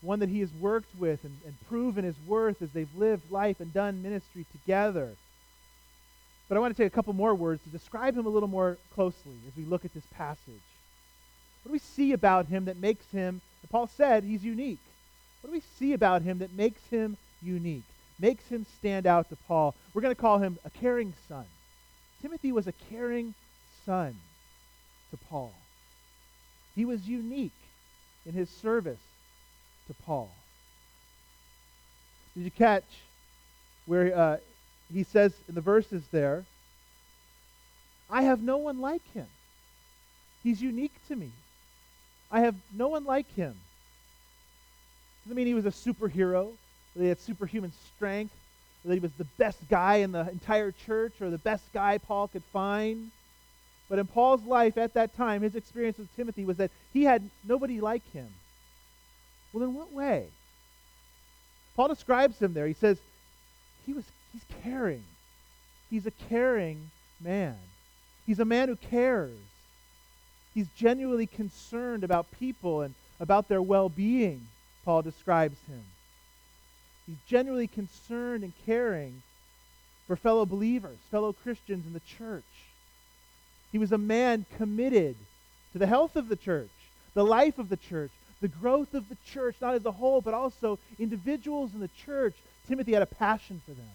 one 0.00 0.20
that 0.20 0.28
he 0.28 0.40
has 0.40 0.50
worked 0.60 0.94
with 0.98 1.24
and, 1.24 1.36
and 1.44 1.54
proven 1.68 2.04
his 2.04 2.16
worth 2.26 2.62
as 2.62 2.70
they've 2.70 2.94
lived 2.96 3.30
life 3.30 3.60
and 3.60 3.72
done 3.72 4.02
ministry 4.02 4.46
together. 4.52 5.10
But 6.48 6.56
I 6.56 6.60
want 6.60 6.76
to 6.76 6.82
take 6.82 6.92
a 6.92 6.94
couple 6.94 7.12
more 7.12 7.34
words 7.34 7.62
to 7.64 7.70
describe 7.70 8.16
him 8.16 8.26
a 8.26 8.30
little 8.30 8.48
more 8.48 8.76
closely 8.94 9.32
as 9.48 9.56
we 9.56 9.64
look 9.64 9.84
at 9.84 9.94
this 9.94 10.06
passage. 10.14 10.38
What 11.62 11.70
do 11.70 11.72
we 11.72 11.78
see 11.78 12.12
about 12.12 12.46
him 12.46 12.66
that 12.66 12.76
makes 12.76 13.06
him, 13.10 13.40
Paul 13.70 13.86
said 13.86 14.22
he's 14.24 14.44
unique. 14.44 14.78
What 15.40 15.50
do 15.50 15.54
we 15.54 15.62
see 15.78 15.94
about 15.94 16.22
him 16.22 16.38
that 16.38 16.52
makes 16.52 16.86
him 16.88 17.16
unique, 17.42 17.84
makes 18.20 18.46
him 18.48 18.66
stand 18.78 19.06
out 19.06 19.30
to 19.30 19.36
Paul? 19.48 19.74
We're 19.92 20.02
going 20.02 20.14
to 20.14 20.20
call 20.20 20.38
him 20.38 20.58
a 20.64 20.70
caring 20.70 21.14
son. 21.28 21.46
Timothy 22.20 22.52
was 22.52 22.66
a 22.66 22.72
caring 22.90 23.34
son 23.86 24.14
to 25.10 25.16
Paul. 25.28 25.52
He 26.74 26.84
was 26.84 27.06
unique 27.06 27.52
in 28.26 28.32
his 28.32 28.48
service 28.50 29.00
to 29.86 29.94
Paul. 30.04 30.30
Did 32.34 32.44
you 32.44 32.50
catch 32.50 32.84
where 33.86 34.16
uh, 34.16 34.36
he 34.92 35.04
says 35.04 35.32
in 35.48 35.54
the 35.54 35.60
verses 35.60 36.02
there, 36.10 36.44
I 38.10 38.22
have 38.22 38.42
no 38.42 38.56
one 38.56 38.80
like 38.80 39.02
him. 39.12 39.26
He's 40.42 40.60
unique 40.60 40.94
to 41.08 41.16
me. 41.16 41.30
I 42.30 42.40
have 42.40 42.54
no 42.74 42.88
one 42.88 43.04
like 43.04 43.32
him. 43.34 43.54
Doesn't 45.24 45.36
mean 45.36 45.46
he 45.46 45.54
was 45.54 45.66
a 45.66 45.70
superhero, 45.70 46.52
that 46.94 47.02
he 47.02 47.08
had 47.08 47.20
superhuman 47.20 47.72
strength, 47.96 48.34
that 48.84 48.92
he 48.92 49.00
was 49.00 49.12
the 49.12 49.24
best 49.38 49.58
guy 49.70 49.96
in 49.96 50.12
the 50.12 50.28
entire 50.28 50.72
church, 50.72 51.14
or 51.20 51.30
the 51.30 51.38
best 51.38 51.64
guy 51.72 51.98
Paul 51.98 52.28
could 52.28 52.44
find. 52.52 53.10
But 53.88 53.98
in 53.98 54.06
Paul's 54.06 54.44
life 54.44 54.78
at 54.78 54.94
that 54.94 55.16
time, 55.16 55.42
his 55.42 55.54
experience 55.54 55.98
with 55.98 56.14
Timothy 56.16 56.44
was 56.44 56.56
that 56.56 56.70
he 56.92 57.04
had 57.04 57.28
nobody 57.46 57.80
like 57.80 58.08
him. 58.12 58.28
Well, 59.52 59.64
in 59.64 59.74
what 59.74 59.92
way? 59.92 60.26
Paul 61.76 61.88
describes 61.88 62.40
him 62.40 62.54
there. 62.54 62.66
He 62.66 62.74
says, 62.74 62.98
he 63.86 63.92
was, 63.92 64.04
he's 64.32 64.44
caring. 64.62 65.04
He's 65.90 66.06
a 66.06 66.12
caring 66.28 66.90
man. 67.20 67.56
He's 68.26 68.40
a 68.40 68.44
man 68.44 68.68
who 68.68 68.76
cares. 68.76 69.36
He's 70.54 70.68
genuinely 70.76 71.26
concerned 71.26 72.04
about 72.04 72.26
people 72.38 72.82
and 72.82 72.94
about 73.20 73.48
their 73.48 73.62
well 73.62 73.88
being, 73.88 74.46
Paul 74.84 75.02
describes 75.02 75.58
him. 75.68 75.84
He's 77.06 77.18
genuinely 77.26 77.66
concerned 77.66 78.44
and 78.44 78.52
caring 78.64 79.22
for 80.06 80.16
fellow 80.16 80.46
believers, 80.46 80.98
fellow 81.10 81.32
Christians 81.32 81.86
in 81.86 81.92
the 81.92 82.00
church. 82.00 82.44
He 83.74 83.78
was 83.78 83.90
a 83.90 83.98
man 83.98 84.46
committed 84.56 85.16
to 85.72 85.78
the 85.80 85.88
health 85.88 86.14
of 86.14 86.28
the 86.28 86.36
church, 86.36 86.70
the 87.14 87.24
life 87.24 87.58
of 87.58 87.68
the 87.68 87.76
church, 87.76 88.12
the 88.40 88.46
growth 88.46 88.94
of 88.94 89.08
the 89.08 89.16
church, 89.26 89.56
not 89.60 89.74
as 89.74 89.84
a 89.84 89.90
whole, 89.90 90.20
but 90.20 90.32
also 90.32 90.78
individuals 90.96 91.74
in 91.74 91.80
the 91.80 91.90
church. 92.06 92.36
Timothy 92.68 92.92
had 92.92 93.02
a 93.02 93.06
passion 93.06 93.60
for 93.66 93.72
them, 93.72 93.90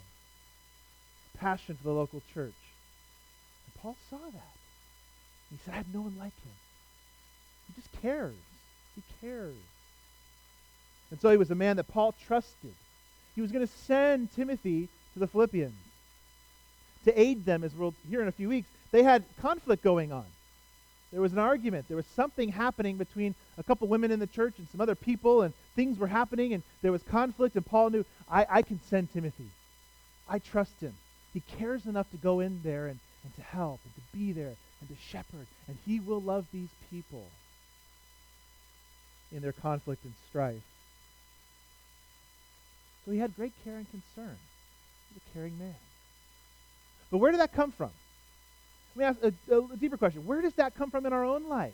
a 1.34 1.38
passion 1.38 1.78
for 1.78 1.84
the 1.84 1.94
local 1.94 2.22
church. 2.34 2.52
And 3.68 3.82
Paul 3.82 3.96
saw 4.10 4.18
that. 4.18 4.54
He 5.50 5.58
said, 5.64 5.76
I 5.76 5.78
have 5.78 5.94
no 5.94 6.02
one 6.02 6.18
like 6.20 6.36
him. 6.44 6.52
He 7.68 7.82
just 7.82 8.02
cares. 8.02 8.36
He 8.98 9.04
cares. 9.22 9.56
And 11.10 11.22
so 11.22 11.32
he 11.32 11.38
was 11.38 11.52
a 11.52 11.56
man 11.56 11.78
that 11.78 11.88
Paul 11.88 12.14
trusted. 12.28 12.74
He 13.34 13.42
was 13.42 13.54
going 13.54 13.66
to 13.66 13.74
send 13.86 14.36
Timothy 14.36 14.90
to 15.14 15.20
the 15.20 15.28
Philippians 15.28 15.72
to 17.06 17.18
aid 17.18 17.46
them, 17.46 17.64
as 17.64 17.74
we'll 17.74 17.94
hear 18.10 18.22
in 18.22 18.28
a 18.28 18.34
few 18.34 18.50
weeks. 18.50 18.68
They 18.92 19.04
had 19.04 19.24
conflict 19.42 19.84
going 19.84 20.12
on. 20.12 20.26
There 21.12 21.22
was 21.22 21.32
an 21.32 21.40
argument. 21.40 21.88
There 21.88 21.98
was 21.98 22.06
something 22.16 22.50
happening 22.50 22.98
between 22.98 23.34
a 23.58 23.64
couple 23.64 23.88
women 23.88 24.12
in 24.12 24.20
the 24.20 24.28
church 24.28 24.54
and 24.58 24.68
some 24.70 24.82
other 24.82 24.96
people, 24.96 25.42
and 25.42 25.54
things 25.76 25.98
were 25.98 26.08
happening, 26.08 26.54
and 26.54 26.64
there 26.82 26.92
was 26.92 27.02
conflict, 27.04 27.56
and 27.56 27.66
Paul 27.66 27.90
knew, 27.90 28.06
I, 28.30 28.46
I 28.50 28.62
can 28.62 28.80
send 28.90 29.12
Timothy. 29.12 29.50
I 30.28 30.40
trust 30.40 30.80
him. 30.80 30.94
He 31.34 31.42
cares 31.58 31.86
enough 31.86 32.10
to 32.12 32.18
go 32.18 32.40
in 32.40 32.62
there 32.64 32.88
and, 32.88 33.00
and 33.24 33.36
to 33.36 33.42
help 33.42 33.80
and 33.84 33.94
to 33.96 34.18
be 34.18 34.32
there 34.32 34.56
and 34.80 34.90
to 34.90 34.96
shepherd, 35.10 35.48
and 35.68 35.78
he 35.86 36.00
will 36.00 36.22
love 36.22 36.46
these 36.54 36.70
people 36.92 37.26
in 39.32 39.42
their 39.42 39.52
conflict 39.52 40.04
and 40.06 40.14
strife. 40.30 40.62
So 43.06 43.12
he 43.12 43.18
had 43.18 43.36
great 43.36 43.54
care 43.64 43.78
and 43.78 43.90
concern. 43.90 44.38
He 45.10 45.16
was 45.16 45.24
a 45.28 45.34
caring 45.34 45.58
man. 45.58 45.76
But 47.10 47.18
where 47.18 47.32
did 47.32 47.40
that 47.40 47.54
come 47.54 47.72
from? 47.72 47.92
Let 48.96 49.22
me 49.22 49.30
ask 49.30 49.36
a, 49.52 49.58
a 49.58 49.78
deeper 49.78 49.98
question. 49.98 50.26
Where 50.26 50.42
does 50.42 50.54
that 50.56 50.76
come 50.76 50.92
from 50.92 51.06
in 51.06 51.14
our 51.14 51.24
own 51.24 51.48
life? 51.48 51.74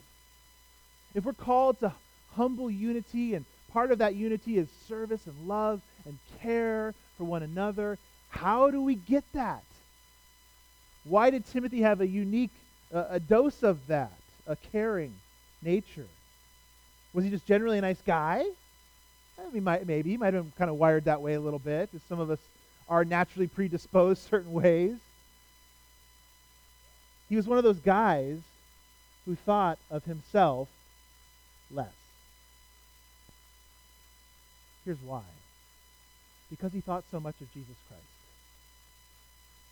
If 1.14 1.26
we're 1.26 1.34
called 1.34 1.80
to 1.80 1.94
humble 2.36 2.70
unity, 2.70 3.36
and 3.36 3.46
part 3.72 3.92
of 3.92 4.00
that 4.00 4.16
unity 4.16 4.58
is 4.58 4.68
service 4.88 5.26
and 5.26 5.48
love 5.48 5.82
and 6.06 6.18
care 6.42 6.94
for 7.18 7.24
one 7.24 7.44
another, 7.44 7.98
how 8.30 8.70
do 8.70 8.82
we 8.82 8.96
get 8.96 9.24
that? 9.34 9.64
Why 11.06 11.30
did 11.30 11.46
Timothy 11.48 11.82
have 11.82 12.02
a 12.02 12.08
unique 12.08 12.52
uh, 12.94 13.06
a 13.10 13.20
dose 13.20 13.64
of 13.64 13.88
that, 13.88 14.12
a 14.48 14.56
caring 14.72 15.14
nature? 15.62 16.08
Was 17.14 17.24
he 17.24 17.30
just 17.30 17.46
generally 17.46 17.78
a 17.78 17.82
nice 17.82 18.02
guy? 18.06 18.44
I 19.40 19.50
mean, 19.52 19.64
might, 19.64 19.86
maybe 19.88 20.12
he 20.12 20.18
might 20.18 20.34
have 20.34 20.44
been 20.44 20.54
kind 20.58 20.70
of 20.70 20.78
wired 20.78 21.06
that 21.06 21.22
way 21.22 21.34
a 21.34 21.40
little 21.40 21.60
bit, 21.60 21.90
some 22.08 22.20
of 22.20 22.30
us 22.30 22.40
are 22.88 23.06
naturally 23.06 23.48
predisposed 23.48 24.22
certain 24.30 24.52
ways. 24.52 24.96
He 27.30 27.36
was 27.36 27.48
one 27.48 27.58
of 27.58 27.64
those 27.64 27.80
guys 27.80 28.40
who 29.26 29.36
thought 29.36 29.78
of 29.90 30.04
himself 30.04 30.68
less. 31.72 31.94
Here's 34.84 35.02
why 35.02 35.22
because 36.50 36.74
he 36.74 36.82
thought 36.82 37.04
so 37.12 37.20
much 37.20 37.36
of 37.42 37.52
Jesus 37.54 37.76
Christ. 37.88 38.04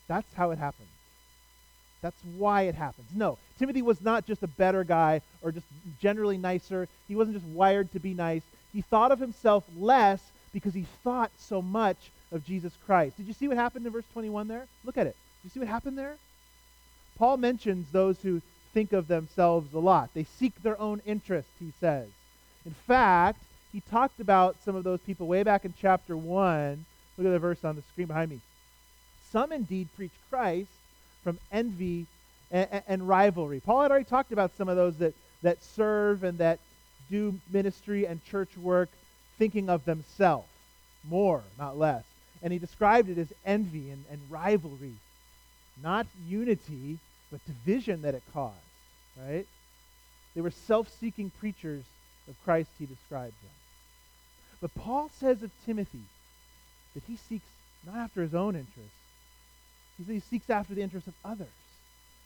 That's 0.08 0.34
how 0.34 0.50
it 0.50 0.58
happened. 0.58 0.88
That's 2.02 2.20
why 2.36 2.62
it 2.62 2.74
happens. 2.74 3.08
No, 3.14 3.38
Timothy 3.58 3.80
was 3.80 4.02
not 4.02 4.26
just 4.26 4.42
a 4.42 4.46
better 4.46 4.84
guy 4.84 5.22
or 5.40 5.50
just 5.50 5.66
generally 6.00 6.36
nicer. 6.36 6.88
He 7.08 7.16
wasn't 7.16 7.36
just 7.36 7.46
wired 7.46 7.90
to 7.92 8.00
be 8.00 8.12
nice. 8.12 8.42
He 8.72 8.82
thought 8.82 9.12
of 9.12 9.18
himself 9.18 9.64
less 9.78 10.20
because 10.52 10.74
he 10.74 10.86
thought 11.02 11.30
so 11.38 11.62
much 11.62 12.10
of 12.30 12.44
Jesus 12.44 12.72
Christ. 12.84 13.16
Did 13.16 13.26
you 13.26 13.32
see 13.32 13.48
what 13.48 13.56
happened 13.56 13.86
in 13.86 13.92
verse 13.92 14.04
21 14.12 14.48
there? 14.48 14.66
Look 14.84 14.98
at 14.98 15.06
it. 15.06 15.16
Did 15.42 15.44
you 15.44 15.50
see 15.50 15.60
what 15.60 15.68
happened 15.68 15.96
there? 15.96 16.16
Paul 17.18 17.36
mentions 17.36 17.90
those 17.90 18.20
who 18.20 18.42
think 18.72 18.92
of 18.92 19.06
themselves 19.06 19.72
a 19.72 19.78
lot. 19.78 20.10
They 20.14 20.24
seek 20.24 20.60
their 20.62 20.78
own 20.80 21.00
interest, 21.06 21.48
he 21.60 21.72
says. 21.80 22.08
In 22.66 22.72
fact, 22.72 23.40
he 23.72 23.80
talked 23.80 24.20
about 24.20 24.56
some 24.64 24.74
of 24.74 24.84
those 24.84 25.00
people 25.00 25.26
way 25.26 25.42
back 25.42 25.64
in 25.64 25.74
chapter 25.80 26.16
1. 26.16 26.84
Look 27.16 27.26
at 27.26 27.30
the 27.30 27.38
verse 27.38 27.64
on 27.64 27.76
the 27.76 27.82
screen 27.82 28.08
behind 28.08 28.30
me. 28.30 28.40
Some 29.30 29.52
indeed 29.52 29.88
preach 29.96 30.12
Christ 30.30 30.70
from 31.22 31.38
envy 31.50 32.06
and, 32.50 32.82
and, 32.86 33.08
rivalry. 33.08 33.60
Paul 33.60 33.82
had 33.82 33.90
already 33.90 34.04
talked 34.04 34.32
about 34.32 34.56
some 34.56 34.68
of 34.68 34.76
those 34.76 34.96
that, 34.98 35.14
that 35.42 35.62
serve 35.62 36.24
and 36.24 36.38
that 36.38 36.58
do 37.10 37.38
ministry 37.50 38.06
and 38.06 38.24
church 38.26 38.56
work 38.56 38.88
thinking 39.38 39.68
of 39.68 39.84
themselves 39.84 40.48
more, 41.08 41.42
not 41.58 41.78
less. 41.78 42.04
And 42.42 42.52
he 42.52 42.58
described 42.58 43.08
it 43.08 43.18
as 43.18 43.32
envy 43.44 43.90
and, 43.90 44.04
and 44.10 44.20
rivalry 44.30 44.94
not 45.82 46.06
unity, 46.28 46.98
but 47.30 47.44
division 47.46 48.02
that 48.02 48.14
it 48.14 48.22
caused, 48.32 48.54
right? 49.26 49.46
They 50.34 50.40
were 50.40 50.50
self 50.50 50.88
seeking 51.00 51.30
preachers 51.40 51.82
of 52.28 52.34
Christ, 52.44 52.70
he 52.78 52.86
described 52.86 53.34
them. 53.42 53.50
But 54.60 54.74
Paul 54.74 55.10
says 55.20 55.42
of 55.42 55.50
Timothy 55.66 56.04
that 56.94 57.02
he 57.06 57.16
seeks 57.16 57.44
not 57.86 57.96
after 57.96 58.22
his 58.22 58.34
own 58.34 58.54
interests, 58.56 58.98
he 59.98 60.04
says 60.04 60.14
he 60.14 60.20
seeks 60.20 60.50
after 60.50 60.74
the 60.74 60.82
interests 60.82 61.08
of 61.08 61.14
others, 61.24 61.46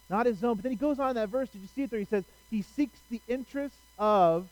not 0.09 0.26
his 0.26 0.43
own. 0.45 0.55
But 0.55 0.62
then 0.62 0.73
he 0.73 0.78
goes 0.78 0.99
on 0.99 1.11
in 1.11 1.17
that 1.17 1.28
verse. 1.28 1.49
Did 1.50 1.62
you 1.62 1.69
see 1.75 1.83
it 1.83 1.90
there? 1.90 2.00
He 2.00 2.07
says 2.07 2.25
he 2.50 2.62
seeks 2.62 2.99
the 3.11 3.21
interests 3.28 3.78
of 3.99 4.47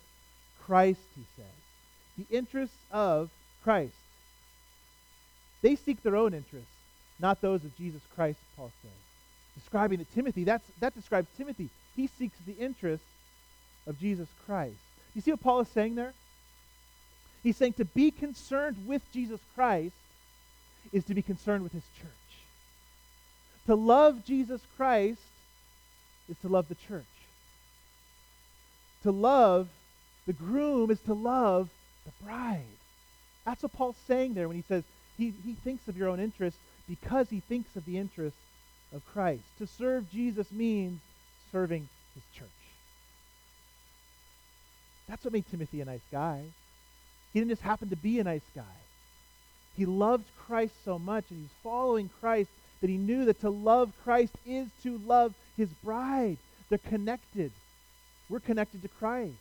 Christ, 0.64 1.00
he 1.14 1.22
says. 1.36 2.26
The 2.26 2.36
interests 2.36 2.76
of 2.90 3.30
Christ. 3.62 3.94
They 5.62 5.76
seek 5.76 6.02
their 6.02 6.16
own 6.16 6.34
interests 6.34 6.70
not 7.18 7.40
those 7.40 7.64
of 7.64 7.76
Jesus 7.76 8.02
Christ, 8.14 8.38
Paul 8.56 8.70
says. 8.82 8.90
Describing 9.54 9.98
that 9.98 10.14
Timothy, 10.14 10.44
that's, 10.44 10.66
that 10.80 10.94
describes 10.94 11.28
Timothy. 11.36 11.70
He 11.94 12.06
seeks 12.06 12.36
the 12.46 12.56
interests 12.62 13.06
of 13.86 13.98
Jesus 13.98 14.28
Christ. 14.44 14.76
You 15.14 15.22
see 15.22 15.30
what 15.30 15.40
Paul 15.40 15.60
is 15.60 15.68
saying 15.68 15.94
there? 15.94 16.12
He's 17.42 17.56
saying 17.56 17.74
to 17.74 17.84
be 17.84 18.10
concerned 18.10 18.76
with 18.86 19.02
Jesus 19.12 19.40
Christ 19.54 19.94
is 20.92 21.04
to 21.04 21.14
be 21.14 21.22
concerned 21.22 21.62
with 21.62 21.72
his 21.72 21.84
church. 22.00 22.10
To 23.66 23.74
love 23.74 24.24
Jesus 24.24 24.60
Christ 24.76 25.20
is 26.28 26.36
to 26.42 26.48
love 26.48 26.68
the 26.68 26.74
church. 26.74 27.04
To 29.04 29.10
love 29.10 29.68
the 30.26 30.32
groom 30.32 30.90
is 30.90 31.00
to 31.00 31.14
love 31.14 31.68
the 32.04 32.24
bride. 32.24 32.62
That's 33.44 33.62
what 33.62 33.72
Paul's 33.72 33.96
saying 34.08 34.34
there 34.34 34.48
when 34.48 34.56
he 34.56 34.64
says 34.66 34.82
he, 35.16 35.32
he 35.44 35.54
thinks 35.54 35.86
of 35.88 35.96
your 35.96 36.08
own 36.08 36.20
interest 36.20 36.58
because 36.88 37.28
he 37.28 37.40
thinks 37.40 37.74
of 37.76 37.84
the 37.84 37.98
interests 37.98 38.38
of 38.94 39.02
Christ. 39.12 39.42
To 39.58 39.66
serve 39.66 40.10
Jesus 40.10 40.50
means 40.52 41.00
serving 41.52 41.88
his 42.14 42.22
church. 42.38 42.48
That's 45.08 45.24
what 45.24 45.32
made 45.32 45.48
Timothy 45.50 45.80
a 45.80 45.84
nice 45.84 46.00
guy. 46.10 46.42
He 47.32 47.40
didn't 47.40 47.50
just 47.50 47.62
happen 47.62 47.90
to 47.90 47.96
be 47.96 48.18
a 48.18 48.24
nice 48.24 48.48
guy. 48.54 48.62
He 49.76 49.84
loved 49.84 50.24
Christ 50.46 50.74
so 50.84 50.98
much 50.98 51.24
and 51.30 51.38
he 51.38 51.42
was 51.42 51.52
following 51.62 52.10
Christ 52.20 52.50
that 52.80 52.90
he 52.90 52.96
knew 52.96 53.24
that 53.26 53.40
to 53.40 53.50
love 53.50 53.92
Christ 54.04 54.32
is 54.46 54.68
to 54.82 54.98
love 54.98 55.34
his 55.56 55.68
bride. 55.84 56.38
They're 56.68 56.78
connected. 56.78 57.52
We're 58.28 58.40
connected 58.40 58.82
to 58.82 58.88
Christ. 58.88 59.34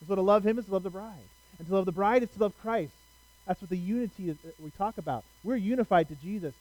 And 0.00 0.08
so 0.08 0.14
to 0.14 0.22
love 0.22 0.44
him 0.44 0.58
is 0.58 0.66
to 0.66 0.72
love 0.72 0.82
the 0.82 0.90
bride. 0.90 1.28
And 1.58 1.68
to 1.68 1.74
love 1.74 1.86
the 1.86 1.92
bride 1.92 2.22
is 2.22 2.30
to 2.30 2.40
love 2.40 2.52
Christ. 2.60 2.92
That's 3.46 3.60
what 3.60 3.70
the 3.70 3.76
unity 3.76 4.30
is, 4.30 4.36
uh, 4.46 4.50
we 4.62 4.70
talk 4.70 4.98
about. 4.98 5.24
We're 5.42 5.56
unified 5.56 6.08
to 6.08 6.14
Jesus. 6.16 6.54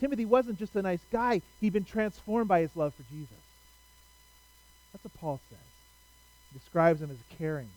Timothy 0.00 0.24
wasn't 0.24 0.58
just 0.58 0.76
a 0.76 0.82
nice 0.82 1.04
guy, 1.10 1.42
he'd 1.60 1.72
been 1.72 1.84
transformed 1.84 2.48
by 2.48 2.60
his 2.60 2.70
love 2.76 2.94
for 2.94 3.02
Jesus. 3.12 3.36
That's 4.92 5.04
what 5.04 5.14
Paul 5.20 5.40
says. 5.50 5.58
He 6.52 6.58
describes 6.58 7.02
him 7.02 7.10
as 7.10 7.36
caring. 7.36 7.68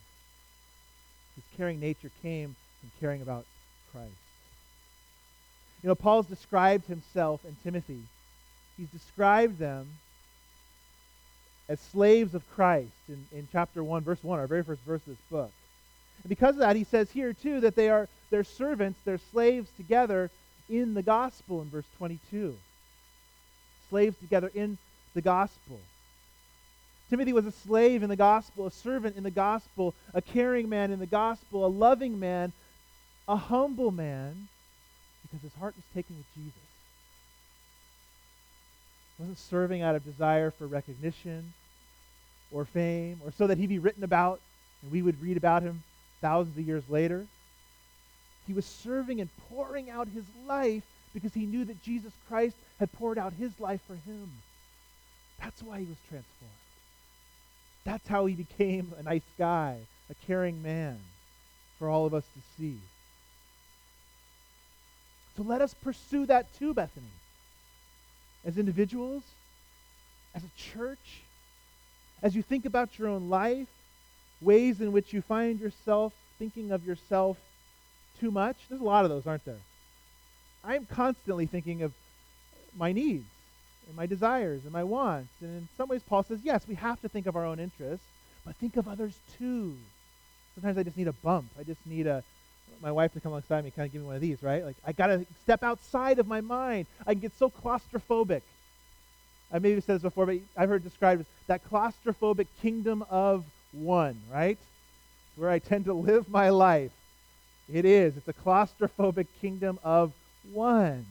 His 1.35 1.43
caring 1.57 1.79
nature 1.79 2.11
came 2.21 2.55
from 2.79 2.91
caring 2.99 3.21
about 3.21 3.45
Christ. 3.91 4.11
You 5.81 5.87
know, 5.89 5.95
Paul's 5.95 6.27
described 6.27 6.85
himself 6.85 7.43
and 7.43 7.55
Timothy. 7.63 8.01
He's 8.77 8.89
described 8.89 9.57
them 9.57 9.87
as 11.67 11.79
slaves 11.79 12.35
of 12.35 12.43
Christ 12.51 12.91
in, 13.07 13.25
in 13.31 13.47
chapter 13.51 13.83
1, 13.83 14.03
verse 14.03 14.23
1, 14.23 14.39
our 14.39 14.47
very 14.47 14.63
first 14.63 14.81
verse 14.81 15.01
of 15.01 15.07
this 15.07 15.25
book. 15.29 15.51
And 16.23 16.29
because 16.29 16.55
of 16.55 16.59
that, 16.59 16.75
he 16.75 16.83
says 16.83 17.09
here, 17.11 17.33
too, 17.33 17.61
that 17.61 17.75
they 17.75 17.89
are 17.89 18.07
their 18.31 18.43
servants, 18.43 18.99
their 19.05 19.19
slaves 19.31 19.69
together 19.77 20.31
in 20.69 20.93
the 20.93 21.03
gospel 21.03 21.61
in 21.61 21.69
verse 21.69 21.85
22. 21.97 22.55
Slaves 23.89 24.17
together 24.17 24.49
in 24.55 24.77
the 25.13 25.21
gospel. 25.21 25.79
Timothy 27.09 27.33
was 27.33 27.45
a 27.45 27.51
slave 27.51 28.03
in 28.03 28.09
the 28.09 28.15
gospel, 28.15 28.65
a 28.65 28.71
servant 28.71 29.17
in 29.17 29.23
the 29.23 29.31
gospel, 29.31 29.93
a 30.13 30.21
caring 30.21 30.69
man 30.69 30.91
in 30.91 30.99
the 30.99 31.05
gospel, 31.05 31.65
a 31.65 31.67
loving 31.67 32.17
man, 32.19 32.53
a 33.27 33.35
humble 33.35 33.91
man, 33.91 34.47
because 35.23 35.41
his 35.43 35.53
heart 35.59 35.75
was 35.75 35.83
taken 35.93 36.15
with 36.15 36.25
Jesus. 36.33 36.53
He 39.17 39.23
wasn't 39.23 39.39
serving 39.39 39.81
out 39.81 39.95
of 39.95 40.05
desire 40.05 40.51
for 40.51 40.67
recognition 40.67 41.53
or 42.49 42.63
fame 42.63 43.19
or 43.25 43.31
so 43.31 43.45
that 43.47 43.57
he'd 43.57 43.67
be 43.67 43.79
written 43.79 44.03
about 44.05 44.39
and 44.81 44.91
we 44.91 45.01
would 45.01 45.21
read 45.21 45.37
about 45.37 45.63
him 45.63 45.83
thousands 46.21 46.57
of 46.57 46.65
years 46.65 46.83
later. 46.89 47.25
He 48.47 48.53
was 48.53 48.65
serving 48.65 49.21
and 49.21 49.29
pouring 49.49 49.89
out 49.89 50.07
his 50.07 50.25
life 50.47 50.83
because 51.13 51.33
he 51.33 51.45
knew 51.45 51.65
that 51.65 51.83
Jesus 51.83 52.13
Christ 52.27 52.55
had 52.79 52.91
poured 52.93 53.17
out 53.17 53.33
his 53.33 53.51
life 53.59 53.81
for 53.85 53.95
him. 53.95 54.31
That's 55.39 55.61
why 55.61 55.79
he 55.79 55.85
was 55.85 55.97
transformed. 56.09 56.53
That's 57.83 58.07
how 58.07 58.25
he 58.25 58.35
became 58.35 58.93
a 58.99 59.03
nice 59.03 59.25
guy, 59.37 59.77
a 60.09 60.25
caring 60.27 60.61
man 60.61 60.99
for 61.79 61.89
all 61.89 62.05
of 62.05 62.13
us 62.13 62.23
to 62.23 62.41
see. 62.57 62.77
So 65.35 65.43
let 65.43 65.61
us 65.61 65.73
pursue 65.73 66.25
that 66.27 66.53
too, 66.59 66.73
Bethany. 66.73 67.05
As 68.45 68.57
individuals, 68.57 69.23
as 70.35 70.43
a 70.43 70.49
church, 70.57 71.21
as 72.21 72.35
you 72.35 72.41
think 72.41 72.65
about 72.65 72.99
your 72.99 73.07
own 73.07 73.29
life, 73.29 73.67
ways 74.41 74.81
in 74.81 74.91
which 74.91 75.13
you 75.13 75.21
find 75.21 75.59
yourself 75.59 76.13
thinking 76.37 76.71
of 76.71 76.85
yourself 76.85 77.37
too 78.21 78.31
much. 78.31 78.55
There's 78.69 78.79
a 78.79 78.85
lot 78.85 79.03
of 79.03 79.09
those, 79.09 79.27
aren't 79.27 79.43
there? 79.43 79.59
I'm 80.63 80.85
constantly 80.85 81.47
thinking 81.47 81.81
of 81.81 81.91
my 82.77 82.93
needs 82.93 83.25
and 83.87 83.97
my 83.97 84.05
desires 84.05 84.61
and 84.63 84.71
my 84.71 84.83
wants. 84.83 85.29
And 85.41 85.49
in 85.57 85.67
some 85.75 85.89
ways, 85.89 86.01
Paul 86.07 86.23
says, 86.23 86.39
yes, 86.43 86.67
we 86.67 86.75
have 86.75 87.01
to 87.01 87.09
think 87.09 87.25
of 87.25 87.35
our 87.35 87.45
own 87.45 87.59
interests, 87.59 88.05
but 88.45 88.55
think 88.55 88.77
of 88.77 88.87
others 88.87 89.17
too. 89.37 89.75
Sometimes 90.53 90.77
I 90.77 90.83
just 90.83 90.97
need 90.97 91.07
a 91.07 91.13
bump. 91.13 91.47
I 91.59 91.63
just 91.63 91.85
need 91.85 92.07
a 92.07 92.23
my 92.81 92.91
wife 92.91 93.13
to 93.13 93.19
come 93.19 93.31
alongside 93.31 93.63
me, 93.63 93.69
kind 93.69 93.85
of 93.85 93.93
give 93.93 94.01
me 94.01 94.07
one 94.07 94.15
of 94.15 94.21
these, 94.21 94.41
right? 94.41 94.63
Like 94.63 94.75
I 94.85 94.91
gotta 94.91 95.25
step 95.43 95.61
outside 95.61 96.17
of 96.19 96.27
my 96.27 96.41
mind. 96.41 96.87
I 97.05 97.13
can 97.13 97.21
get 97.21 97.37
so 97.37 97.49
claustrophobic. 97.49 98.41
I 99.51 99.59
maybe 99.59 99.81
said 99.81 99.97
this 99.97 100.01
before, 100.01 100.25
but 100.25 100.37
I've 100.57 100.69
heard 100.69 100.83
described 100.83 101.21
as 101.21 101.27
that 101.47 101.61
claustrophobic 101.69 102.47
kingdom 102.61 103.03
of 103.09 103.43
one, 103.71 104.19
right? 104.31 104.57
Where 105.35 105.49
I 105.49 105.59
tend 105.59 105.85
to 105.85 105.93
live 105.93 106.29
my 106.29 106.49
life 106.49 106.91
It 107.71 107.85
is. 107.85 108.17
It's 108.17 108.27
a 108.27 108.33
claustrophobic 108.33 109.27
kingdom 109.39 109.79
of 109.83 110.11
one. 110.51 111.05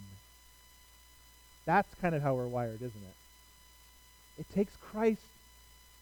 That's 1.64 1.88
kind 2.00 2.14
of 2.14 2.22
how 2.22 2.34
we're 2.34 2.46
wired, 2.46 2.76
isn't 2.76 2.86
it? 2.90 4.40
It 4.40 4.54
takes 4.54 4.72
Christ 4.90 5.22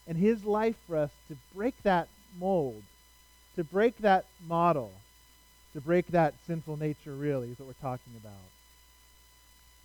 and 0.07 0.17
his 0.17 0.43
life 0.43 0.75
for 0.87 0.97
us 0.97 1.11
to 1.29 1.35
break 1.55 1.75
that 1.83 2.07
mold, 2.39 2.81
to 3.55 3.63
break 3.63 3.97
that 3.99 4.25
model, 4.47 4.91
to 5.73 5.81
break 5.81 6.07
that 6.07 6.33
sinful 6.47 6.77
nature, 6.77 7.13
really, 7.13 7.51
is 7.51 7.59
what 7.59 7.67
we're 7.67 7.73
talking 7.81 8.13
about. 8.19 8.33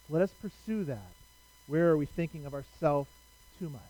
Let 0.08 0.22
us 0.22 0.30
pursue 0.40 0.84
that. 0.84 1.10
Where 1.66 1.90
are 1.90 1.96
we 1.96 2.06
thinking 2.06 2.46
of 2.46 2.54
ourselves 2.54 3.08
too 3.58 3.68
much? 3.68 3.82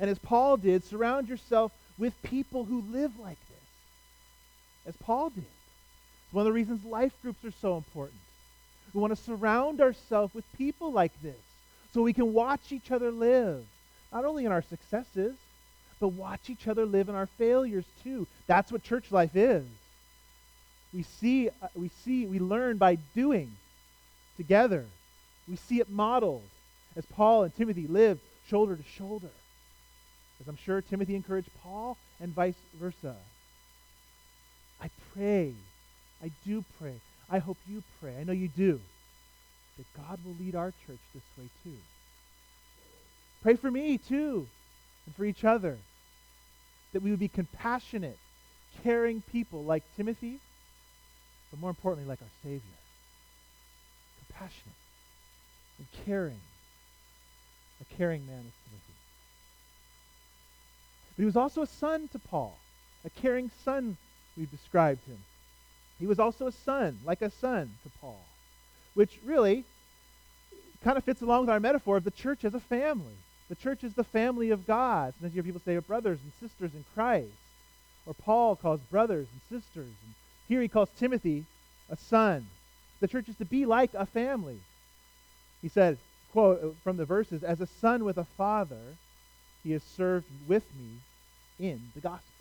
And 0.00 0.08
as 0.08 0.18
Paul 0.18 0.56
did, 0.56 0.84
surround 0.84 1.28
yourself 1.28 1.72
with 1.98 2.20
people 2.22 2.64
who 2.64 2.82
live 2.90 3.18
like 3.18 3.38
this, 3.48 3.51
as 4.86 4.96
Paul 4.96 5.30
did. 5.30 5.44
It's 5.44 6.34
one 6.34 6.42
of 6.42 6.46
the 6.46 6.52
reasons 6.52 6.84
life 6.84 7.12
groups 7.22 7.44
are 7.44 7.52
so 7.60 7.76
important. 7.76 8.18
We 8.94 9.00
want 9.00 9.16
to 9.16 9.22
surround 9.22 9.80
ourselves 9.80 10.34
with 10.34 10.44
people 10.56 10.92
like 10.92 11.12
this 11.22 11.36
so 11.92 12.02
we 12.02 12.12
can 12.12 12.32
watch 12.32 12.72
each 12.72 12.90
other 12.90 13.10
live, 13.10 13.64
not 14.12 14.24
only 14.24 14.44
in 14.44 14.52
our 14.52 14.62
successes, 14.62 15.34
but 16.00 16.08
watch 16.08 16.50
each 16.50 16.68
other 16.68 16.84
live 16.84 17.08
in 17.08 17.14
our 17.14 17.26
failures 17.26 17.84
too. 18.02 18.26
That's 18.46 18.72
what 18.72 18.82
church 18.82 19.10
life 19.10 19.36
is. 19.36 19.64
We 20.92 21.04
see, 21.04 21.48
uh, 21.48 21.68
we 21.74 21.90
see, 22.04 22.26
we 22.26 22.38
learn 22.38 22.76
by 22.76 22.96
doing 23.14 23.52
together. 24.36 24.84
We 25.48 25.56
see 25.56 25.80
it 25.80 25.88
modeled 25.88 26.42
as 26.96 27.06
Paul 27.06 27.44
and 27.44 27.54
Timothy 27.54 27.86
lived 27.86 28.20
shoulder 28.48 28.76
to 28.76 28.82
shoulder. 28.82 29.30
As 30.40 30.48
I'm 30.48 30.56
sure 30.56 30.82
Timothy 30.82 31.14
encouraged 31.14 31.48
Paul 31.62 31.96
and 32.20 32.32
vice 32.34 32.58
versa. 32.74 33.14
I 34.82 34.90
pray, 35.14 35.54
I 36.22 36.30
do 36.44 36.64
pray, 36.80 36.94
I 37.30 37.38
hope 37.38 37.56
you 37.68 37.82
pray, 38.00 38.16
I 38.20 38.24
know 38.24 38.32
you 38.32 38.48
do, 38.48 38.80
that 39.78 39.86
God 39.96 40.18
will 40.24 40.34
lead 40.40 40.56
our 40.56 40.72
church 40.86 40.98
this 41.14 41.22
way 41.38 41.48
too. 41.62 41.78
Pray 43.42 43.54
for 43.54 43.70
me 43.70 43.98
too, 43.98 44.46
and 45.06 45.14
for 45.14 45.24
each 45.24 45.44
other, 45.44 45.78
that 46.92 47.02
we 47.02 47.10
would 47.10 47.20
be 47.20 47.28
compassionate, 47.28 48.18
caring 48.82 49.22
people 49.32 49.64
like 49.64 49.84
Timothy, 49.96 50.40
but 51.50 51.60
more 51.60 51.70
importantly, 51.70 52.08
like 52.08 52.20
our 52.20 52.28
Savior. 52.42 52.60
Compassionate 54.26 54.74
and 55.78 56.04
caring. 56.04 56.40
A 57.80 57.94
caring 57.96 58.26
man 58.26 58.38
is 58.38 58.54
Timothy. 58.64 58.94
But 61.16 61.22
he 61.22 61.24
was 61.26 61.36
also 61.36 61.62
a 61.62 61.66
son 61.66 62.08
to 62.12 62.18
Paul, 62.18 62.56
a 63.04 63.10
caring 63.10 63.50
son, 63.64 63.96
we've 64.36 64.50
described 64.50 65.04
him. 65.06 65.18
He 65.98 66.06
was 66.06 66.18
also 66.18 66.46
a 66.46 66.52
son, 66.52 66.98
like 67.04 67.22
a 67.22 67.30
son 67.30 67.70
to 67.84 67.90
Paul, 68.00 68.24
which 68.94 69.18
really 69.24 69.64
kind 70.82 70.98
of 70.98 71.04
fits 71.04 71.22
along 71.22 71.42
with 71.42 71.50
our 71.50 71.60
metaphor 71.60 71.96
of 71.96 72.04
the 72.04 72.10
church 72.10 72.44
as 72.44 72.54
a 72.54 72.60
family. 72.60 73.14
The 73.48 73.54
church 73.54 73.84
is 73.84 73.94
the 73.94 74.04
family 74.04 74.50
of 74.50 74.66
God. 74.66 75.14
Sometimes 75.14 75.34
you 75.34 75.42
hear 75.42 75.52
people 75.52 75.62
say 75.64 75.78
brothers 75.78 76.18
and 76.22 76.32
sisters 76.40 76.74
in 76.74 76.84
Christ. 76.94 77.28
Or 78.06 78.14
Paul 78.14 78.56
calls 78.56 78.80
brothers 78.90 79.28
and 79.30 79.60
sisters. 79.60 79.84
And 80.04 80.14
here 80.48 80.60
he 80.60 80.68
calls 80.68 80.88
Timothy 80.98 81.44
a 81.90 81.96
son. 81.96 82.46
The 83.00 83.08
church 83.08 83.28
is 83.28 83.36
to 83.36 83.44
be 83.44 83.66
like 83.66 83.94
a 83.94 84.06
family. 84.06 84.58
He 85.60 85.68
said, 85.68 85.98
quote 86.32 86.76
from 86.82 86.96
the 86.96 87.04
verses, 87.04 87.44
as 87.44 87.60
a 87.60 87.66
son 87.66 88.04
with 88.04 88.18
a 88.18 88.24
father, 88.24 88.96
he 89.62 89.72
has 89.72 89.82
served 89.82 90.26
with 90.48 90.64
me 90.80 91.68
in 91.68 91.80
the 91.94 92.00
gospel. 92.00 92.31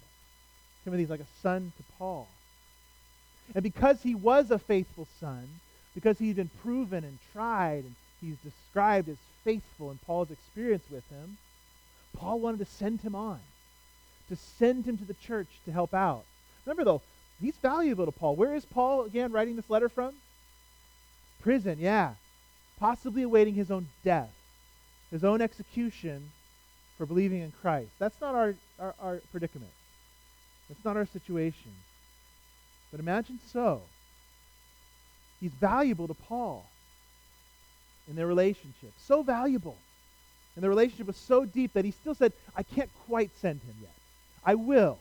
Timothy's 0.84 1.10
like 1.10 1.20
a 1.20 1.42
son 1.42 1.72
to 1.78 1.84
Paul. 1.98 2.28
And 3.54 3.64
because 3.64 4.02
he 4.02 4.16
was 4.16 4.52
a 4.52 4.60
faithful 4.60 5.08
son, 5.20 5.48
because 5.94 6.18
he'd 6.20 6.38
been 6.38 6.50
proven 6.62 7.04
and 7.04 7.18
tried, 7.34 7.84
and 7.84 7.96
he's 8.22 8.38
described 8.38 9.10
as 9.10 9.18
faithful 9.44 9.92
in 9.92 10.00
Paul's 10.06 10.32
experience 10.32 10.84
with 10.90 11.08
him, 11.10 11.38
Paul 12.16 12.40
wanted 12.40 12.60
to 12.60 12.66
send 12.66 13.02
him 13.02 13.16
on, 13.16 13.40
to 14.30 14.36
send 14.36 14.86
him 14.86 14.98
to 14.98 15.06
the 15.06 15.16
church 15.16 15.48
to 15.66 15.72
help 15.72 15.94
out. 15.94 16.24
Remember, 16.66 16.84
though, 16.84 17.02
he's 17.42 17.56
valuable 17.58 18.06
to 18.06 18.12
Paul. 18.12 18.36
Where 18.36 18.56
is 18.56 18.66
Paul, 18.66 19.04
again, 19.04 19.32
writing 19.32 19.56
this 19.56 19.70
letter 19.70 19.90
from? 19.90 20.14
Prison, 21.42 21.78
yeah. 21.80 22.14
Possibly 22.80 23.24
awaiting 23.24 23.56
his 23.56 23.72
own 23.72 23.88
death, 24.04 24.34
his 25.12 25.24
own 25.24 25.42
execution 25.42 26.32
for 26.98 27.06
believing 27.06 27.42
in 27.42 27.52
Christ. 27.62 27.90
That's 28.00 28.20
not 28.22 28.36
our, 28.36 28.56
our, 28.80 28.96
our 29.02 29.22
predicament. 29.32 29.72
That's 30.72 30.86
not 30.86 30.96
our 30.96 31.06
situation. 31.06 31.72
But 32.92 33.02
imagine 33.02 33.40
so. 33.52 33.82
He's 35.42 35.52
valuable 35.52 36.08
to 36.08 36.14
Paul 36.14 36.66
in 38.10 38.16
their 38.16 38.26
relationship. 38.28 38.94
So 38.98 39.22
valuable. 39.22 39.76
And 40.56 40.64
the 40.64 40.70
relationship 40.70 41.08
was 41.08 41.18
so 41.18 41.44
deep 41.44 41.74
that 41.74 41.84
he 41.84 41.92
still 41.92 42.16
said, 42.16 42.32
I 42.56 42.64
can't 42.64 42.90
quite 43.06 43.32
send 43.42 43.60
him 43.62 43.76
yet. 43.82 43.92
I 44.46 44.56
will. 44.56 44.98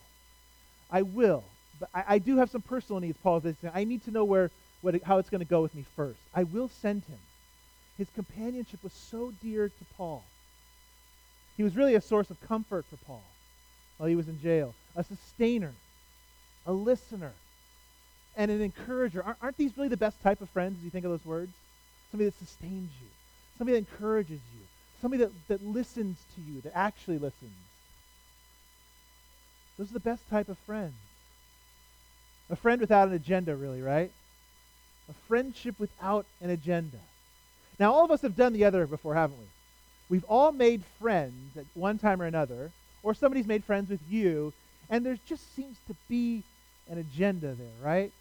I 0.90 1.02
will. 1.02 1.44
But 1.78 1.88
I, 1.94 2.04
I 2.09 2.18
do 2.18 2.38
have 2.38 2.50
some 2.50 2.62
personal 2.62 2.98
needs, 2.98 3.18
Paul 3.22 3.40
says. 3.40 3.54
I 3.72 3.85
need 3.85 4.04
to 4.06 4.11
know 4.11 4.24
where, 4.24 4.50
what, 4.80 5.00
how 5.04 5.18
it's 5.18 5.30
going 5.30 5.40
to 5.40 5.48
go 5.48 5.62
with 5.62 5.76
me 5.76 5.85
first. 5.94 6.18
I 6.35 6.42
will 6.42 6.68
send 6.83 7.04
him. 7.04 7.18
His 7.96 8.09
companionship 8.16 8.83
was 8.83 8.92
so 8.92 9.33
dear 9.40 9.68
to 9.68 9.85
Paul. 9.96 10.24
He 11.56 11.62
was 11.62 11.76
really 11.76 11.94
a 11.94 12.00
source 12.00 12.28
of 12.28 12.40
comfort 12.48 12.87
for 12.90 12.96
Paul 13.06 13.22
while 13.98 14.09
he 14.09 14.16
was 14.16 14.26
in 14.26 14.40
jail, 14.40 14.74
a 14.96 15.05
sustainer, 15.05 15.72
a 16.66 16.72
listener, 16.72 17.33
and 18.37 18.50
an 18.50 18.61
encourager. 18.61 19.24
Aren't 19.40 19.57
these 19.57 19.76
really 19.76 19.88
the 19.88 19.96
best 19.96 20.20
type 20.22 20.40
of 20.40 20.48
friends 20.50 20.79
as 20.79 20.85
you 20.85 20.90
think 20.90 21.05
of 21.05 21.11
those 21.11 21.24
words? 21.24 21.53
Somebody 22.11 22.31
that 22.31 22.38
sustains 22.38 22.90
you, 23.00 23.09
somebody 23.59 23.79
that 23.79 23.90
encourages 23.90 24.40
you, 24.55 24.61
somebody 25.00 25.24
that, 25.24 25.33
that 25.48 25.64
listens 25.64 26.18
to 26.35 26.40
you, 26.40 26.61
that 26.62 26.76
actually 26.76 27.18
listens. 27.18 27.53
Those 29.79 29.90
are 29.90 29.94
the 29.94 30.00
best 30.00 30.29
type 30.29 30.48
of 30.48 30.59
friends. 30.59 30.94
A 32.50 32.57
friend 32.57 32.81
without 32.81 33.09
an 33.09 33.14
agenda, 33.14 33.55
really, 33.55 33.81
right? 33.81 34.11
A 35.09 35.12
friendship 35.29 35.79
without 35.79 36.26
an 36.40 36.50
agenda. 36.50 36.98
Now, 37.79 37.92
all 37.92 38.05
of 38.05 38.11
us 38.11 38.22
have 38.22 38.37
done 38.37 38.53
the 38.53 38.64
other 38.64 38.87
before, 38.87 39.14
haven't 39.14 39.38
we? 39.38 39.46
We've 40.11 40.24
all 40.24 40.53
made 40.53 40.83
friends 41.00 41.57
at 41.57 41.64
one 41.74 41.96
time 41.96 42.20
or 42.20 42.26
another, 42.26 42.72
or 43.03 43.14
somebody's 43.14 43.46
made 43.46 43.64
friends 43.64 43.88
with 43.88 44.00
you, 44.11 44.53
and 44.90 45.07
there 45.07 45.16
just 45.26 45.55
seems 45.55 45.76
to 45.87 45.94
be 46.09 46.42
an 46.90 46.98
agenda 46.98 47.55
there, 47.55 47.68
right? 47.83 48.12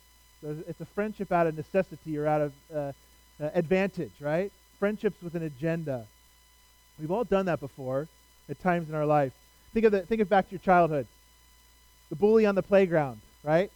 It's 0.44 0.80
a 0.80 0.86
friendship 0.86 1.32
out 1.32 1.48
of 1.48 1.58
necessity 1.58 2.18
or 2.18 2.28
out 2.28 2.42
of 2.42 2.54
uh, 2.74 2.78
uh, 2.78 3.50
advantage, 3.54 4.12
right? 4.22 4.52
Friendships 4.78 5.22
with 5.22 5.36
an 5.36 5.44
agenda. 5.44 6.06
We've 7.00 7.12
all 7.12 7.24
done 7.24 7.48
that 7.48 7.60
before 7.60 8.08
at 8.48 8.62
times 8.62 8.88
in 8.88 8.96
our 8.96 9.06
life. 9.06 9.34
Think 9.74 9.86
of 9.88 9.92
the, 9.92 10.02
think 10.02 10.22
of 10.22 10.30
back 10.30 10.48
to 10.48 10.52
your 10.52 10.60
childhood. 10.60 11.08
The 12.10 12.16
bully 12.16 12.46
on 12.46 12.56
the 12.56 12.64
playground, 12.64 13.20
right? 13.44 13.72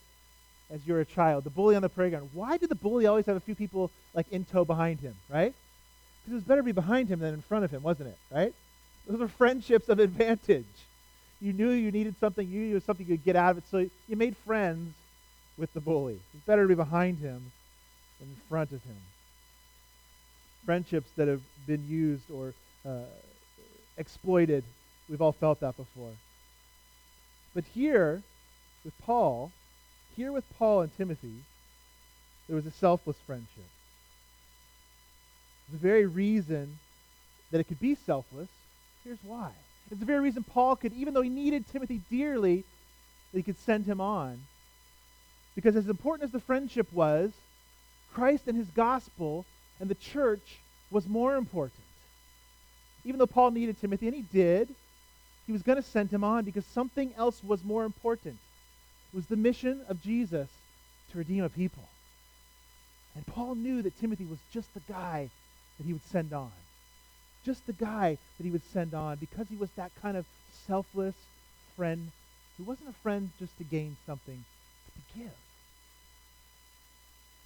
As 0.72 0.86
you're 0.88 1.02
a 1.02 1.06
child, 1.06 1.44
the 1.44 1.50
bully 1.50 1.76
on 1.76 1.82
the 1.82 1.90
playground. 1.90 2.30
Why 2.34 2.58
did 2.58 2.70
the 2.70 2.76
bully 2.76 3.06
always 3.06 3.26
have 3.26 3.36
a 3.36 3.42
few 3.42 3.56
people 3.56 3.92
like 4.14 4.32
in 4.32 4.46
tow 4.46 4.64
behind 4.64 5.02
him, 5.02 5.16
right? 5.30 5.54
Because 6.22 6.32
it 6.32 6.36
was 6.36 6.44
better 6.44 6.62
to 6.62 6.66
be 6.66 6.72
behind 6.72 7.10
him 7.10 7.20
than 7.20 7.34
in 7.34 7.42
front 7.42 7.66
of 7.66 7.72
him, 7.72 7.84
wasn't 7.84 8.10
it? 8.10 8.18
Right? 8.32 8.54
Those 9.08 9.22
are 9.22 9.28
friendships 9.28 9.90
of 9.90 10.00
advantage. 10.00 10.66
You 11.44 11.52
knew 11.52 11.72
you 11.72 11.92
needed 11.92 12.16
something, 12.22 12.48
you 12.48 12.62
knew 12.62 12.80
something 12.80 13.06
you 13.06 13.18
could 13.18 13.26
get 13.26 13.36
out 13.36 13.52
of 13.52 13.58
it, 13.58 13.64
so 13.70 13.80
you 14.08 14.16
made 14.16 14.38
friends 14.46 14.94
with 15.58 15.74
the 15.74 15.82
bully. 15.82 16.18
It's 16.34 16.46
better 16.46 16.62
to 16.62 16.70
be 16.70 16.74
behind 16.74 17.18
him 17.18 17.52
than 18.20 18.30
in 18.30 18.36
front 18.48 18.72
of 18.72 18.82
him. 18.84 18.96
Friendships 20.66 21.10
that 21.18 21.28
have 21.28 21.42
been 21.68 21.86
used 21.86 22.32
or 22.32 22.54
uh, 22.88 23.04
exploited, 23.98 24.64
we've 25.10 25.22
all 25.22 25.34
felt 25.34 25.60
that 25.60 25.76
before. 25.76 26.12
But 27.54 27.66
here, 27.76 28.22
with 28.86 28.98
Paul, 29.02 29.52
here 30.16 30.32
with 30.32 30.46
Paul 30.58 30.80
and 30.80 30.98
Timothy, 30.98 31.44
there 32.48 32.56
was 32.56 32.66
a 32.66 32.72
selfless 32.72 33.18
friendship. 33.28 33.68
The 35.70 35.78
very 35.78 36.06
reason 36.06 36.80
that 37.52 37.60
it 37.60 37.66
could 37.66 37.82
be 37.82 37.96
selfless, 37.96 38.48
here's 39.04 39.20
why. 39.26 39.52
It's 39.92 40.00
the 40.00 40.06
very 40.06 40.22
reason 40.22 40.44
Paul 40.44 40.76
could, 40.76 40.94
even 40.94 41.14
though 41.14 41.22
he 41.22 41.30
needed 41.30 41.66
Timothy 41.72 42.02
dearly, 42.10 42.64
that 43.32 43.38
he 43.38 43.44
could 43.44 43.60
send 43.60 43.86
him 43.86 44.02
on 44.02 44.40
because 45.56 45.76
as 45.76 45.88
important 45.88 46.28
as 46.28 46.32
the 46.32 46.40
friendship 46.40 46.92
was, 46.92 47.32
Christ 48.14 48.48
and 48.48 48.58
his 48.58 48.68
gospel 48.68 49.46
and 49.80 49.90
the 49.90 49.96
church 49.96 50.60
was 50.90 51.08
more 51.08 51.36
important. 51.36 51.82
Even 53.06 53.20
though 53.20 53.28
Paul 53.28 53.52
needed 53.52 53.80
Timothy, 53.80 54.08
and 54.08 54.16
he 54.16 54.22
did, 54.22 54.74
he 55.46 55.52
was 55.52 55.62
going 55.62 55.76
to 55.76 55.88
send 55.88 56.10
him 56.10 56.24
on 56.24 56.46
because 56.46 56.66
something 56.66 57.14
else 57.18 57.44
was 57.44 57.64
more 57.64 57.84
important. 57.84 58.38
It 59.12 59.16
was 59.16 59.26
the 59.26 59.36
mission 59.36 59.82
of 59.90 60.02
Jesus 60.02 60.48
to 61.12 61.18
redeem 61.18 61.44
a 61.44 61.50
people. 61.50 61.84
And 63.16 63.26
Paul 63.28 63.56
knew 63.56 63.82
that 63.82 64.00
Timothy 64.00 64.26
was 64.26 64.40
just 64.52 64.74
the 64.74 64.80
guy 64.92 65.30
that 65.78 65.86
he 65.86 65.94
would 65.94 66.06
send 66.06 66.34
on. 66.34 66.52
Just 67.46 67.66
the 67.68 67.74
guy 67.74 68.18
that 68.38 68.44
he 68.44 68.50
would 68.52 68.64
send 68.72 68.94
on 68.94 69.18
because 69.18 69.48
he 69.50 69.56
was 69.56 69.70
that 69.76 69.92
kind 70.02 70.18
of 70.18 70.26
selfless 70.68 71.16
friend 71.76 72.12
who 72.58 72.64
wasn't 72.64 72.90
a 72.90 72.94
friend 73.04 73.30
just 73.40 73.58
to 73.58 73.64
gain 73.64 73.98
something, 74.06 74.44
but 74.86 74.96
to 74.96 75.20
give 75.20 75.32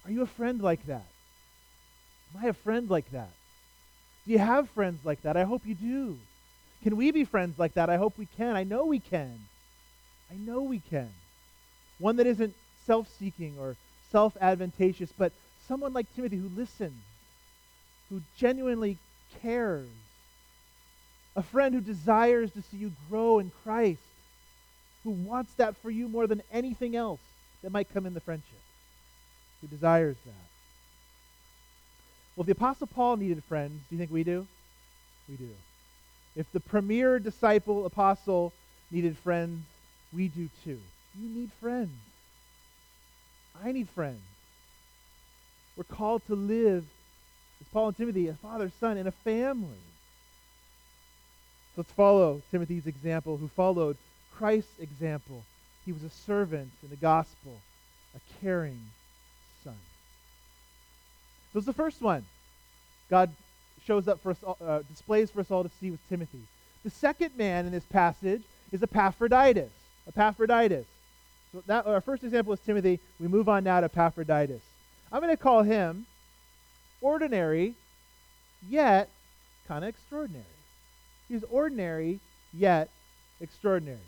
Are 0.04 0.10
you 0.10 0.22
a 0.22 0.26
friend 0.26 0.62
like 0.62 0.86
that? 0.86 1.04
Am 2.34 2.44
I 2.44 2.48
a 2.48 2.52
friend 2.52 2.88
like 2.88 3.10
that? 3.12 3.30
Do 4.26 4.32
you 4.32 4.38
have 4.38 4.68
friends 4.70 5.04
like 5.04 5.22
that? 5.22 5.36
I 5.36 5.44
hope 5.44 5.62
you 5.66 5.74
do. 5.74 6.18
Can 6.82 6.96
we 6.96 7.10
be 7.10 7.24
friends 7.24 7.58
like 7.58 7.74
that? 7.74 7.90
I 7.90 7.96
hope 7.96 8.16
we 8.16 8.26
can. 8.36 8.56
I 8.56 8.62
know 8.62 8.84
we 8.84 9.00
can. 9.00 9.38
I 10.30 10.36
know 10.36 10.62
we 10.62 10.80
can. 10.80 11.10
One 11.98 12.16
that 12.16 12.26
isn't 12.26 12.54
self 12.86 13.08
seeking 13.18 13.56
or 13.58 13.76
self 14.12 14.36
advantageous, 14.40 15.10
but 15.16 15.32
someone 15.66 15.92
like 15.92 16.06
Timothy 16.14 16.36
who 16.36 16.48
listens, 16.56 17.02
who 18.08 18.22
genuinely 18.36 18.98
cares, 19.42 19.88
a 21.36 21.42
friend 21.42 21.74
who 21.74 21.80
desires 21.80 22.50
to 22.52 22.62
see 22.62 22.76
you 22.78 22.92
grow 23.08 23.38
in 23.38 23.50
Christ, 23.64 24.00
who 25.04 25.10
wants 25.10 25.52
that 25.54 25.76
for 25.76 25.90
you 25.90 26.08
more 26.08 26.26
than 26.26 26.42
anything 26.52 26.96
else 26.96 27.20
that 27.62 27.70
might 27.70 27.92
come 27.92 28.06
in 28.06 28.14
the 28.14 28.20
friendship, 28.20 28.60
who 29.60 29.66
desires 29.68 30.16
that. 30.24 30.32
Well, 32.34 32.42
if 32.42 32.46
the 32.46 32.52
Apostle 32.52 32.86
Paul 32.86 33.16
needed 33.16 33.42
friends, 33.44 33.72
do 33.88 33.96
you 33.96 33.98
think 33.98 34.12
we 34.12 34.24
do? 34.24 34.46
We 35.28 35.36
do. 35.36 35.48
If 36.36 36.50
the 36.52 36.60
premier 36.60 37.18
disciple 37.18 37.84
apostle 37.84 38.52
needed 38.90 39.16
friends, 39.18 39.64
we 40.12 40.28
do 40.28 40.48
too. 40.64 40.78
You 41.20 41.28
need 41.28 41.50
friends. 41.60 41.90
I 43.64 43.72
need 43.72 43.88
friends. 43.88 44.20
We're 45.76 45.84
called 45.84 46.24
to 46.28 46.36
live, 46.36 46.84
as 47.60 47.66
Paul 47.72 47.88
and 47.88 47.96
Timothy, 47.96 48.28
a 48.28 48.34
father, 48.34 48.70
son, 48.80 48.96
in 48.96 49.06
a 49.06 49.12
family. 49.12 49.82
So 51.74 51.82
Let's 51.82 51.92
follow 51.92 52.42
Timothy's 52.50 52.86
example, 52.86 53.36
who 53.36 53.48
followed 53.48 53.96
Christ's 54.36 54.78
example. 54.80 55.44
He 55.84 55.92
was 55.92 56.02
a 56.02 56.10
servant 56.10 56.70
in 56.82 56.90
the 56.90 56.96
gospel, 56.96 57.60
a 58.14 58.20
caring 58.40 58.80
son. 59.64 59.76
So 61.52 61.58
it's 61.58 61.66
the 61.66 61.72
first 61.72 62.02
one. 62.02 62.24
God 63.10 63.30
shows 63.86 64.06
up 64.06 64.20
for 64.22 64.32
us, 64.32 64.36
all, 64.44 64.58
uh, 64.64 64.80
displays 64.90 65.30
for 65.30 65.40
us 65.40 65.50
all 65.50 65.62
to 65.62 65.70
see 65.80 65.90
with 65.90 66.00
Timothy. 66.08 66.42
The 66.84 66.90
second 66.90 67.36
man 67.36 67.66
in 67.66 67.72
this 67.72 67.84
passage 67.84 68.42
is 68.70 68.82
Epaphroditus. 68.82 69.72
Epaphroditus. 70.06 70.86
So 71.52 71.62
that, 71.66 71.86
our 71.86 72.00
first 72.00 72.22
example 72.22 72.52
is 72.52 72.60
Timothy. 72.60 73.00
We 73.18 73.28
move 73.28 73.48
on 73.48 73.64
now 73.64 73.80
to 73.80 73.86
Epaphroditus. 73.86 74.60
I'm 75.10 75.22
going 75.22 75.34
to 75.34 75.42
call 75.42 75.62
him 75.62 76.06
ordinary, 77.00 77.74
yet 78.68 79.08
kind 79.66 79.84
of 79.84 79.88
extraordinary. 79.88 80.44
He's 81.28 81.44
ordinary, 81.50 82.20
yet 82.52 82.88
extraordinary. 83.40 83.98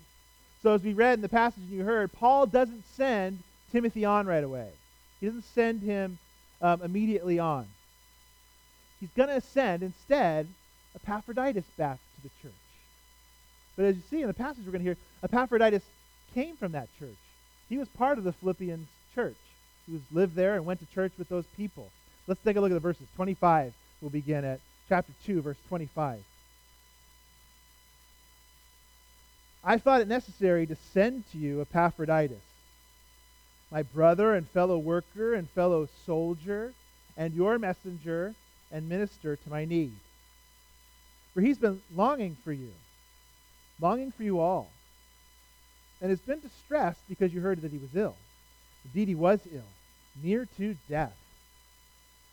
So, 0.63 0.73
as 0.73 0.83
we 0.83 0.93
read 0.93 1.13
in 1.13 1.21
the 1.21 1.29
passage 1.29 1.63
and 1.63 1.71
you 1.71 1.83
heard, 1.83 2.11
Paul 2.11 2.45
doesn't 2.45 2.83
send 2.95 3.39
Timothy 3.71 4.05
on 4.05 4.27
right 4.27 4.43
away. 4.43 4.69
He 5.19 5.27
doesn't 5.27 5.45
send 5.55 5.81
him 5.81 6.19
um, 6.61 6.81
immediately 6.81 7.39
on. 7.39 7.67
He's 8.99 9.09
going 9.15 9.29
to 9.29 9.41
send 9.41 9.81
instead 9.81 10.47
Epaphroditus 10.95 11.65
back 11.77 11.97
to 12.15 12.21
the 12.23 12.29
church. 12.41 12.53
But 13.75 13.85
as 13.85 13.95
you 13.95 14.03
see 14.09 14.21
in 14.21 14.27
the 14.27 14.33
passage 14.33 14.63
we're 14.65 14.73
going 14.73 14.83
to 14.83 14.89
hear, 14.89 14.97
Epaphroditus 15.23 15.83
came 16.33 16.55
from 16.55 16.73
that 16.73 16.87
church. 16.99 17.17
He 17.69 17.77
was 17.77 17.87
part 17.89 18.17
of 18.17 18.23
the 18.23 18.33
Philippians 18.33 18.87
church. 19.15 19.37
He 19.87 19.93
was 19.93 20.01
lived 20.11 20.35
there 20.35 20.55
and 20.55 20.65
went 20.65 20.79
to 20.81 20.85
church 20.93 21.13
with 21.17 21.29
those 21.29 21.45
people. 21.57 21.89
Let's 22.27 22.41
take 22.43 22.55
a 22.55 22.61
look 22.61 22.71
at 22.71 22.75
the 22.75 22.79
verses. 22.79 23.07
25 23.15 23.73
we'll 24.01 24.09
begin 24.09 24.43
at 24.43 24.59
chapter 24.89 25.13
2, 25.25 25.41
verse 25.41 25.57
25. 25.69 26.19
I 29.63 29.77
thought 29.77 30.01
it 30.01 30.07
necessary 30.07 30.65
to 30.65 30.75
send 30.91 31.23
to 31.31 31.37
you 31.37 31.61
Epaphroditus, 31.61 32.41
my 33.71 33.83
brother 33.83 34.33
and 34.33 34.47
fellow 34.49 34.77
worker 34.77 35.35
and 35.35 35.47
fellow 35.51 35.87
soldier, 36.05 36.73
and 37.15 37.33
your 37.33 37.59
messenger 37.59 38.33
and 38.71 38.89
minister 38.89 39.35
to 39.35 39.49
my 39.49 39.65
need. 39.65 39.93
For 41.33 41.41
he's 41.41 41.59
been 41.59 41.81
longing 41.95 42.35
for 42.43 42.51
you, 42.51 42.71
longing 43.79 44.11
for 44.11 44.23
you 44.23 44.39
all, 44.39 44.71
and 46.01 46.09
has 46.09 46.19
been 46.19 46.39
distressed 46.39 47.01
because 47.07 47.33
you 47.33 47.41
heard 47.41 47.61
that 47.61 47.71
he 47.71 47.77
was 47.77 47.95
ill. 47.95 48.15
Indeed, 48.85 49.09
he 49.09 49.15
was 49.15 49.39
ill, 49.53 49.61
near 50.23 50.47
to 50.57 50.75
death. 50.89 51.15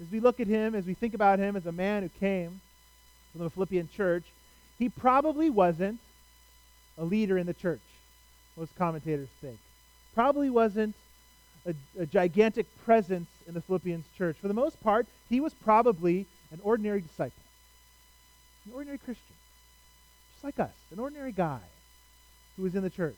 as 0.00 0.10
we 0.10 0.20
look 0.20 0.40
at 0.40 0.46
him, 0.46 0.74
as 0.74 0.86
we 0.86 0.94
think 0.94 1.14
about 1.14 1.38
him 1.38 1.56
as 1.56 1.66
a 1.66 1.72
man 1.72 2.02
who 2.02 2.08
came 2.20 2.60
from 3.32 3.42
the 3.42 3.50
Philippian 3.50 3.88
church, 3.94 4.24
he 4.78 4.88
probably 4.88 5.50
wasn't 5.50 5.98
a 6.96 7.04
leader 7.04 7.38
in 7.38 7.46
the 7.46 7.54
church, 7.54 7.80
most 8.56 8.74
commentators 8.76 9.28
think. 9.40 9.58
Probably 10.14 10.50
wasn't 10.50 10.94
a, 11.66 11.74
a, 11.98 12.06
gigantic 12.06 12.66
presence 12.84 13.28
in 13.46 13.54
the 13.54 13.60
Philippians 13.60 14.04
church. 14.16 14.36
For 14.40 14.48
the 14.48 14.54
most 14.54 14.80
part, 14.80 15.06
he 15.28 15.40
was 15.40 15.52
probably 15.54 16.26
an 16.52 16.60
ordinary 16.62 17.00
disciple, 17.00 17.42
an 18.66 18.72
ordinary 18.72 18.98
Christian, 18.98 19.34
just 20.34 20.44
like 20.44 20.58
us, 20.58 20.74
an 20.92 20.98
ordinary 20.98 21.32
guy 21.32 21.60
who 22.56 22.62
was 22.62 22.74
in 22.74 22.82
the 22.82 22.90
church. 22.90 23.16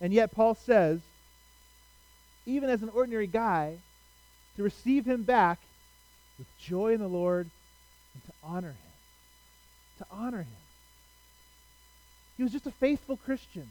And 0.00 0.12
yet, 0.12 0.32
Paul 0.32 0.54
says, 0.54 1.00
even 2.44 2.68
as 2.68 2.82
an 2.82 2.90
ordinary 2.90 3.26
guy, 3.26 3.76
to 4.56 4.62
receive 4.62 5.04
him 5.04 5.22
back 5.22 5.58
with 6.38 6.46
joy 6.58 6.94
in 6.94 7.00
the 7.00 7.08
Lord 7.08 7.48
and 8.14 8.24
to 8.24 8.32
honor 8.42 8.70
him. 8.70 8.76
To 9.98 10.06
honor 10.10 10.38
him. 10.38 10.46
He 12.36 12.42
was 12.42 12.52
just 12.52 12.66
a 12.66 12.70
faithful 12.72 13.16
Christian, 13.16 13.70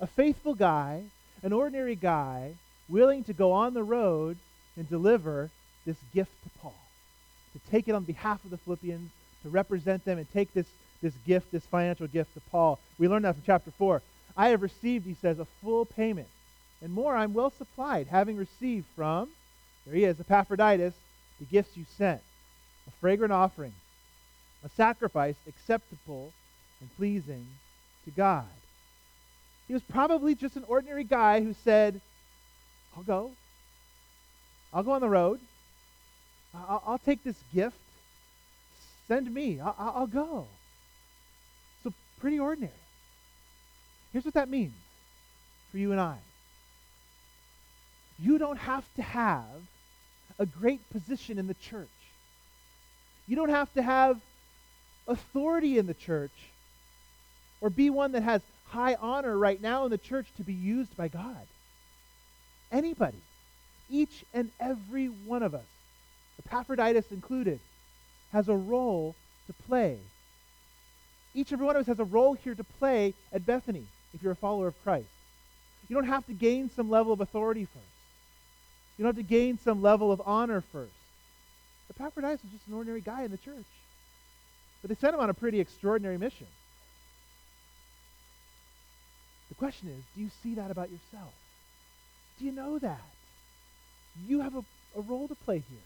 a 0.00 0.06
faithful 0.06 0.54
guy, 0.54 1.04
an 1.42 1.52
ordinary 1.52 1.94
guy, 1.94 2.54
willing 2.88 3.24
to 3.24 3.32
go 3.32 3.52
on 3.52 3.74
the 3.74 3.82
road 3.82 4.36
and 4.76 4.88
deliver 4.88 5.50
this 5.84 5.96
gift 6.12 6.32
to 6.42 6.50
Paul, 6.60 6.74
to 7.52 7.70
take 7.70 7.88
it 7.88 7.94
on 7.94 8.04
behalf 8.04 8.44
of 8.44 8.50
the 8.50 8.58
Philippians, 8.58 9.10
to 9.42 9.48
represent 9.48 10.04
them 10.04 10.18
and 10.18 10.32
take 10.32 10.52
this, 10.52 10.66
this 11.00 11.14
gift, 11.26 11.52
this 11.52 11.64
financial 11.64 12.08
gift 12.08 12.34
to 12.34 12.40
Paul. 12.50 12.80
We 12.98 13.08
learned 13.08 13.24
that 13.24 13.34
from 13.34 13.44
chapter 13.46 13.70
4. 13.70 14.02
I 14.36 14.48
have 14.48 14.62
received, 14.62 15.06
he 15.06 15.14
says, 15.14 15.38
a 15.38 15.46
full 15.62 15.84
payment, 15.84 16.28
and 16.82 16.92
more 16.92 17.14
I'm 17.14 17.34
well 17.34 17.50
supplied, 17.50 18.08
having 18.08 18.36
received 18.36 18.86
from, 18.96 19.30
there 19.86 19.94
he 19.94 20.04
is, 20.04 20.18
Epaphroditus, 20.18 20.94
the 21.38 21.44
gifts 21.44 21.76
you 21.76 21.84
sent, 21.96 22.20
a 22.88 22.90
fragrant 23.00 23.32
offering, 23.32 23.72
a 24.64 24.68
sacrifice 24.70 25.36
acceptable 25.46 26.32
and 26.80 26.96
pleasing 26.96 27.46
to 28.04 28.10
God. 28.10 28.46
He 29.68 29.74
was 29.74 29.82
probably 29.82 30.34
just 30.34 30.56
an 30.56 30.64
ordinary 30.66 31.04
guy 31.04 31.40
who 31.40 31.54
said, 31.64 32.00
I'll 32.96 33.04
go. 33.04 33.30
I'll 34.72 34.82
go 34.82 34.92
on 34.92 35.00
the 35.00 35.08
road. 35.08 35.40
I'll, 36.54 36.82
I'll 36.86 36.98
take 36.98 37.22
this 37.22 37.36
gift. 37.54 37.76
Send 39.08 39.32
me. 39.32 39.60
I'll, 39.60 39.74
I'll 39.78 40.06
go. 40.06 40.46
So, 41.84 41.92
pretty 42.20 42.38
ordinary. 42.38 42.72
Here's 44.12 44.24
what 44.24 44.34
that 44.34 44.48
means 44.48 44.74
for 45.70 45.78
you 45.78 45.92
and 45.92 46.00
I 46.00 46.16
you 48.18 48.38
don't 48.38 48.56
have 48.56 48.84
to 48.94 49.02
have 49.02 49.44
a 50.38 50.46
great 50.46 50.80
position 50.90 51.38
in 51.38 51.46
the 51.46 51.54
church, 51.54 51.88
you 53.26 53.36
don't 53.36 53.50
have 53.50 53.72
to 53.74 53.82
have 53.82 54.20
authority 55.08 55.78
in 55.78 55.86
the 55.86 55.94
church 55.94 56.32
or 57.60 57.70
be 57.70 57.90
one 57.90 58.12
that 58.12 58.22
has 58.22 58.42
high 58.68 58.94
honor 58.94 59.36
right 59.36 59.60
now 59.60 59.84
in 59.84 59.90
the 59.90 59.98
church 59.98 60.26
to 60.36 60.42
be 60.42 60.52
used 60.52 60.96
by 60.96 61.08
God. 61.08 61.46
Anybody, 62.70 63.18
each 63.90 64.24
and 64.34 64.50
every 64.60 65.06
one 65.06 65.42
of 65.42 65.54
us, 65.54 65.64
Epaphroditus 66.44 67.10
included, 67.12 67.60
has 68.32 68.48
a 68.48 68.56
role 68.56 69.14
to 69.46 69.52
play. 69.68 69.98
Each 71.34 71.50
and 71.50 71.56
every 71.56 71.66
one 71.66 71.76
of 71.76 71.80
us 71.80 71.86
has 71.86 71.98
a 71.98 72.04
role 72.04 72.34
here 72.34 72.54
to 72.54 72.64
play 72.64 73.14
at 73.32 73.46
Bethany 73.46 73.84
if 74.14 74.22
you're 74.22 74.32
a 74.32 74.36
follower 74.36 74.66
of 74.66 74.82
Christ. 74.82 75.08
You 75.88 75.94
don't 75.94 76.08
have 76.08 76.26
to 76.26 76.32
gain 76.32 76.70
some 76.74 76.90
level 76.90 77.12
of 77.12 77.20
authority 77.20 77.64
first. 77.64 77.95
You 78.96 79.04
don't 79.04 79.16
have 79.16 79.24
to 79.24 79.28
gain 79.28 79.58
some 79.58 79.82
level 79.82 80.10
of 80.10 80.22
honor 80.24 80.62
first. 80.72 80.92
Epaphroditus 81.90 82.42
was 82.42 82.52
just 82.52 82.66
an 82.66 82.74
ordinary 82.74 83.00
guy 83.00 83.24
in 83.24 83.30
the 83.30 83.36
church. 83.36 83.66
But 84.82 84.88
they 84.88 84.94
sent 84.94 85.14
him 85.14 85.20
on 85.20 85.30
a 85.30 85.34
pretty 85.34 85.60
extraordinary 85.60 86.18
mission. 86.18 86.46
The 89.48 89.54
question 89.54 89.88
is 89.88 90.02
do 90.14 90.22
you 90.22 90.30
see 90.42 90.54
that 90.54 90.70
about 90.70 90.90
yourself? 90.90 91.32
Do 92.38 92.44
you 92.44 92.52
know 92.52 92.78
that? 92.78 93.00
you 94.26 94.40
have 94.40 94.54
a, 94.54 94.64
a 94.96 95.00
role 95.00 95.28
to 95.28 95.34
play 95.34 95.62
here. 95.68 95.78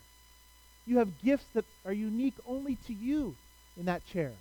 You 0.86 0.98
have 0.98 1.22
gifts 1.22 1.46
that 1.54 1.64
are 1.84 1.92
unique 1.92 2.34
only 2.46 2.76
to 2.86 2.92
you 2.92 3.34
in 3.78 3.86
that 3.86 4.06
chair, 4.06 4.32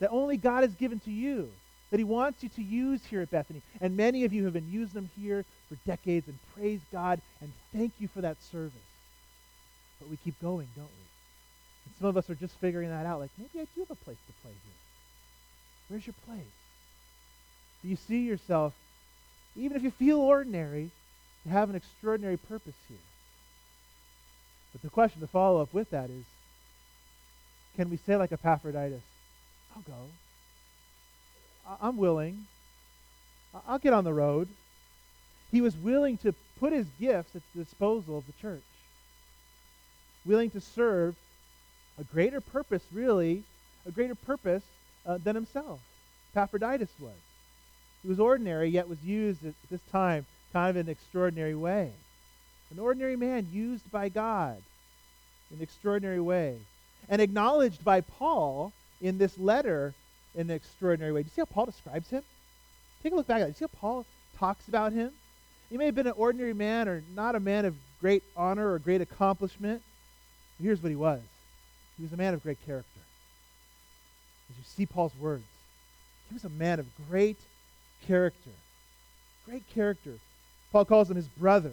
that 0.00 0.10
only 0.10 0.36
God 0.36 0.62
has 0.62 0.74
given 0.74 1.00
to 1.00 1.10
you, 1.10 1.50
that 1.90 1.98
He 1.98 2.04
wants 2.04 2.42
you 2.42 2.48
to 2.50 2.62
use 2.62 3.04
here 3.04 3.20
at 3.22 3.30
Bethany. 3.30 3.62
And 3.80 3.96
many 3.96 4.24
of 4.24 4.32
you 4.32 4.44
have 4.44 4.52
been 4.52 4.70
using 4.70 4.94
them 4.94 5.10
here 5.20 5.44
for 5.70 5.78
decades, 5.86 6.26
and 6.28 6.36
praise 6.54 6.80
God 6.92 7.20
and 7.40 7.50
thank 7.72 7.92
you 8.00 8.08
for 8.08 8.20
that 8.20 8.36
service. 8.52 8.72
But 10.00 10.10
we 10.10 10.16
keep 10.16 10.40
going, 10.42 10.66
don't 10.74 10.84
we? 10.84 11.06
And 11.86 11.94
some 11.98 12.08
of 12.08 12.16
us 12.16 12.28
are 12.28 12.34
just 12.34 12.54
figuring 12.56 12.90
that 12.90 13.06
out. 13.06 13.20
Like, 13.20 13.30
maybe 13.38 13.60
I 13.60 13.66
do 13.74 13.80
have 13.80 13.90
a 13.90 14.04
place 14.04 14.18
to 14.26 14.32
play 14.42 14.52
here. 14.52 14.80
Where's 15.88 16.06
your 16.06 16.14
place? 16.26 16.44
Do 17.82 17.88
you 17.88 17.96
see 17.96 18.20
yourself, 18.20 18.74
even 19.56 19.76
if 19.76 19.82
you 19.82 19.90
feel 19.90 20.18
ordinary, 20.18 20.90
to 21.44 21.48
have 21.48 21.70
an 21.70 21.76
extraordinary 21.76 22.36
purpose 22.36 22.74
here? 22.88 22.98
But 24.72 24.82
the 24.82 24.90
question 24.90 25.20
to 25.20 25.26
follow 25.26 25.62
up 25.62 25.72
with 25.72 25.90
that 25.90 26.10
is 26.10 26.24
can 27.76 27.88
we 27.88 27.96
say, 27.96 28.16
like 28.16 28.32
Epaphroditus, 28.32 29.02
I'll 29.74 29.82
go? 29.82 29.94
I- 31.66 31.88
I'm 31.88 31.96
willing. 31.96 32.46
I- 33.54 33.60
I'll 33.68 33.78
get 33.78 33.92
on 33.92 34.04
the 34.04 34.12
road. 34.12 34.48
He 35.50 35.60
was 35.60 35.76
willing 35.76 36.16
to 36.18 36.34
put 36.58 36.72
his 36.72 36.86
gifts 37.00 37.34
at 37.34 37.42
the 37.54 37.64
disposal 37.64 38.18
of 38.18 38.26
the 38.26 38.32
church, 38.40 38.62
willing 40.24 40.50
to 40.50 40.60
serve 40.60 41.14
a 41.98 42.04
greater 42.04 42.40
purpose, 42.40 42.82
really, 42.92 43.42
a 43.86 43.90
greater 43.90 44.14
purpose 44.14 44.62
uh, 45.06 45.18
than 45.22 45.34
himself. 45.34 45.80
Epaphroditus 46.34 46.90
was. 47.00 47.12
He 48.02 48.08
was 48.08 48.20
ordinary, 48.20 48.68
yet 48.68 48.88
was 48.88 49.02
used 49.02 49.44
at 49.44 49.54
this 49.70 49.80
time 49.92 50.26
kind 50.52 50.70
of 50.70 50.76
in 50.76 50.86
an 50.86 50.90
extraordinary 50.90 51.54
way. 51.54 51.92
An 52.70 52.78
ordinary 52.78 53.16
man 53.16 53.48
used 53.52 53.90
by 53.90 54.08
God 54.08 54.56
in 55.50 55.58
an 55.58 55.62
extraordinary 55.62 56.20
way. 56.20 56.56
And 57.08 57.20
acknowledged 57.20 57.84
by 57.84 58.00
Paul 58.00 58.72
in 59.00 59.18
this 59.18 59.36
letter 59.38 59.92
in 60.34 60.42
an 60.42 60.50
extraordinary 60.50 61.12
way. 61.12 61.22
Do 61.22 61.26
you 61.26 61.32
see 61.34 61.40
how 61.40 61.46
Paul 61.46 61.66
describes 61.66 62.10
him? 62.10 62.22
Take 63.02 63.12
a 63.12 63.16
look 63.16 63.26
back 63.26 63.40
at 63.40 63.42
it. 63.42 63.44
Do 63.46 63.48
you 63.48 63.54
see 63.54 63.72
how 63.72 63.80
Paul 63.80 64.06
talks 64.38 64.68
about 64.68 64.92
him? 64.92 65.10
He 65.70 65.76
may 65.76 65.86
have 65.86 65.94
been 65.94 66.06
an 66.06 66.14
ordinary 66.16 66.52
man 66.52 66.88
or 66.88 67.02
not 67.14 67.34
a 67.34 67.40
man 67.40 67.64
of 67.64 67.74
great 68.00 68.22
honor 68.36 68.72
or 68.72 68.78
great 68.78 69.00
accomplishment. 69.00 69.82
But 70.58 70.64
Here's 70.64 70.82
what 70.82 70.90
he 70.90 70.96
was 70.96 71.20
he 71.96 72.04
was 72.04 72.12
a 72.12 72.16
man 72.16 72.34
of 72.34 72.42
great 72.42 72.58
character. 72.66 73.00
As 74.50 74.56
you 74.56 74.64
see 74.64 74.86
Paul's 74.86 75.14
words, 75.20 75.44
he 76.28 76.34
was 76.34 76.44
a 76.44 76.48
man 76.48 76.80
of 76.80 76.86
great 77.08 77.36
character. 78.06 78.50
Great 79.46 79.62
character. 79.74 80.14
Paul 80.72 80.84
calls 80.84 81.10
him 81.10 81.16
his 81.16 81.28
brother. 81.28 81.72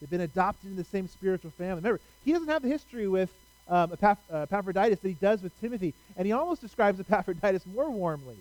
They've 0.00 0.10
been 0.10 0.22
adopted 0.22 0.70
in 0.70 0.76
the 0.76 0.84
same 0.84 1.08
spiritual 1.08 1.50
family. 1.52 1.76
Remember, 1.76 2.00
he 2.24 2.32
doesn't 2.32 2.48
have 2.48 2.62
the 2.62 2.68
history 2.68 3.06
with 3.06 3.30
um, 3.68 3.92
uh, 4.02 4.14
Epaphroditus 4.32 4.98
that 5.00 5.08
he 5.08 5.14
does 5.14 5.42
with 5.42 5.58
Timothy, 5.60 5.94
and 6.16 6.26
he 6.26 6.32
almost 6.32 6.60
describes 6.60 6.98
Epaphroditus 6.98 7.66
more 7.66 7.90
warmly, 7.90 8.36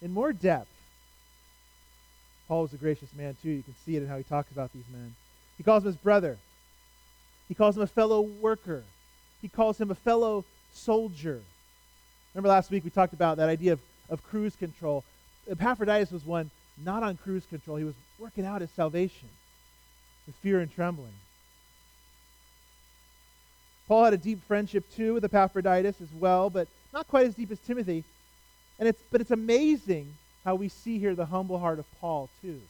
in 0.00 0.12
more 0.12 0.32
depth. 0.32 0.68
Paul 2.50 2.62
was 2.62 2.72
a 2.72 2.78
gracious 2.78 3.14
man, 3.16 3.36
too. 3.40 3.50
You 3.50 3.62
can 3.62 3.76
see 3.86 3.94
it 3.94 4.02
in 4.02 4.08
how 4.08 4.16
he 4.16 4.24
talks 4.24 4.50
about 4.50 4.72
these 4.72 4.82
men. 4.92 5.14
He 5.56 5.62
calls 5.62 5.84
him 5.84 5.92
his 5.92 5.96
brother. 5.96 6.36
He 7.46 7.54
calls 7.54 7.76
him 7.76 7.82
a 7.84 7.86
fellow 7.86 8.22
worker. 8.22 8.82
He 9.40 9.46
calls 9.46 9.80
him 9.80 9.92
a 9.92 9.94
fellow 9.94 10.44
soldier. 10.72 11.42
Remember 12.34 12.48
last 12.48 12.72
week 12.72 12.82
we 12.82 12.90
talked 12.90 13.12
about 13.12 13.36
that 13.36 13.48
idea 13.48 13.74
of, 13.74 13.80
of 14.08 14.24
cruise 14.24 14.56
control. 14.56 15.04
Epaphroditus 15.48 16.10
was 16.10 16.26
one 16.26 16.50
not 16.84 17.04
on 17.04 17.16
cruise 17.18 17.44
control. 17.48 17.76
He 17.76 17.84
was 17.84 17.94
working 18.18 18.44
out 18.44 18.62
his 18.62 18.70
salvation 18.70 19.28
with 20.26 20.34
fear 20.34 20.58
and 20.58 20.74
trembling. 20.74 21.14
Paul 23.86 24.06
had 24.06 24.14
a 24.14 24.18
deep 24.18 24.42
friendship 24.48 24.84
too 24.96 25.14
with 25.14 25.24
Epaphroditus 25.24 26.00
as 26.00 26.12
well, 26.18 26.50
but 26.50 26.66
not 26.92 27.06
quite 27.06 27.28
as 27.28 27.34
deep 27.36 27.52
as 27.52 27.60
Timothy. 27.60 28.02
And 28.80 28.88
it's 28.88 29.00
but 29.12 29.20
it's 29.20 29.30
amazing 29.30 30.14
how 30.50 30.56
we 30.56 30.68
see 30.68 30.98
here 30.98 31.14
the 31.14 31.26
humble 31.26 31.60
heart 31.60 31.78
of 31.78 31.86
Paul 32.00 32.28
too. 32.42 32.60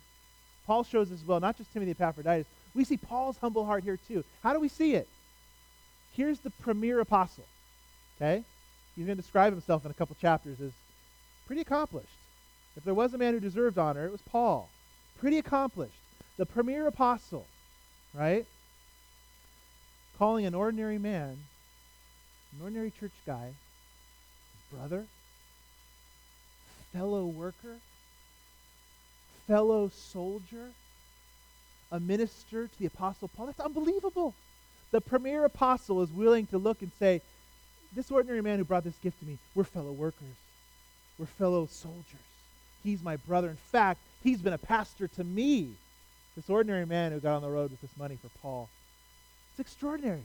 Paul 0.67 0.85
shows 0.85 1.11
as 1.11 1.25
well, 1.27 1.41
not 1.41 1.57
just 1.57 1.73
Timothy 1.73 1.93
Epaphroditus. 1.93 2.47
We 2.75 2.85
see 2.85 2.99
Paul's 2.99 3.39
humble 3.39 3.65
heart 3.65 3.85
here 3.85 3.99
too. 4.07 4.23
How 4.43 4.53
do 4.53 4.61
we 4.61 4.69
see 4.69 4.93
it? 4.93 5.09
Here's 6.15 6.41
the 6.41 6.51
premier 6.51 7.01
apostle. 7.01 7.47
Okay? 8.17 8.45
He's 8.95 9.07
going 9.07 9.17
to 9.17 9.23
describe 9.23 9.55
himself 9.55 9.87
in 9.87 9.91
a 9.91 9.95
couple 9.95 10.15
chapters 10.21 10.61
as 10.61 10.73
pretty 11.47 11.63
accomplished. 11.63 12.19
If 12.77 12.85
there 12.85 12.93
was 12.93 13.15
a 13.15 13.19
man 13.19 13.33
who 13.33 13.41
deserved 13.41 13.79
honor, 13.79 14.05
it 14.05 14.13
was 14.13 14.21
Paul. 14.31 14.69
Pretty 15.19 15.39
accomplished. 15.39 15.95
The 16.37 16.45
premier 16.45 16.87
apostle, 16.87 17.47
right? 18.13 18.45
Calling 20.19 20.45
an 20.45 20.55
ordinary 20.55 20.99
man, 20.99 21.39
an 22.53 22.63
ordinary 22.63 22.91
church 23.01 23.15
guy, 23.27 23.47
his 23.47 24.79
brother, 24.79 25.07
fellow 26.93 27.27
worker, 27.27 27.77
fellow 29.47 29.91
soldier, 29.95 30.71
a 31.93 32.01
minister 32.01 32.67
to 32.67 32.79
the 32.79 32.87
apostle 32.87 33.29
Paul. 33.37 33.47
That's 33.47 33.61
unbelievable. 33.61 34.35
The 34.91 35.01
premier 35.01 35.45
apostle 35.45 36.03
is 36.03 36.11
willing 36.11 36.47
to 36.47 36.59
look 36.59 36.83
and 36.83 36.91
say, 36.99 37.21
This 37.95 38.11
ordinary 38.11 38.43
man 38.43 38.59
who 38.59 38.65
brought 38.65 38.85
this 38.85 38.99
gift 39.03 39.21
to 39.21 39.27
me, 39.27 39.39
we're 39.55 39.65
fellow 39.65 39.93
workers, 39.93 40.37
we're 41.19 41.27
fellow 41.27 41.67
soldiers. 41.67 42.05
He's 42.83 43.03
my 43.03 43.17
brother. 43.17 43.51
In 43.51 43.57
fact, 43.57 44.01
he's 44.23 44.41
been 44.41 44.53
a 44.53 44.59
pastor 44.59 45.07
to 45.09 45.25
me. 45.25 45.71
This 46.37 46.49
ordinary 46.49 46.87
man 46.87 47.13
who 47.13 47.21
got 47.21 47.37
on 47.37 47.43
the 47.43 47.51
road 47.51 47.71
with 47.71 47.81
this 47.81 47.97
money 47.99 48.17
for 48.21 48.31
Paul. 48.41 48.69
It's 49.51 49.61
extraordinary. 49.61 50.23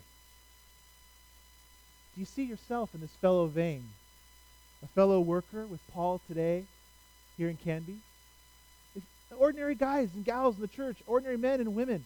Do 2.14 2.22
you 2.22 2.26
see 2.26 2.44
yourself 2.44 2.92
in 2.94 3.02
this 3.02 3.12
fellow 3.22 3.48
vein? 3.48 3.84
A 4.86 4.88
fellow 4.90 5.20
worker 5.20 5.66
with 5.66 5.80
Paul 5.94 6.22
today 6.28 6.64
here 7.38 7.50
in 7.50 7.58
Canby? 7.58 7.98
Ordinary 9.36 9.74
guys 9.74 10.10
and 10.14 10.24
gals 10.24 10.58
in 10.58 10.62
the 10.62 10.68
church, 10.68 10.98
ordinary 11.08 11.38
men 11.38 11.60
and 11.60 11.74
women, 11.74 12.06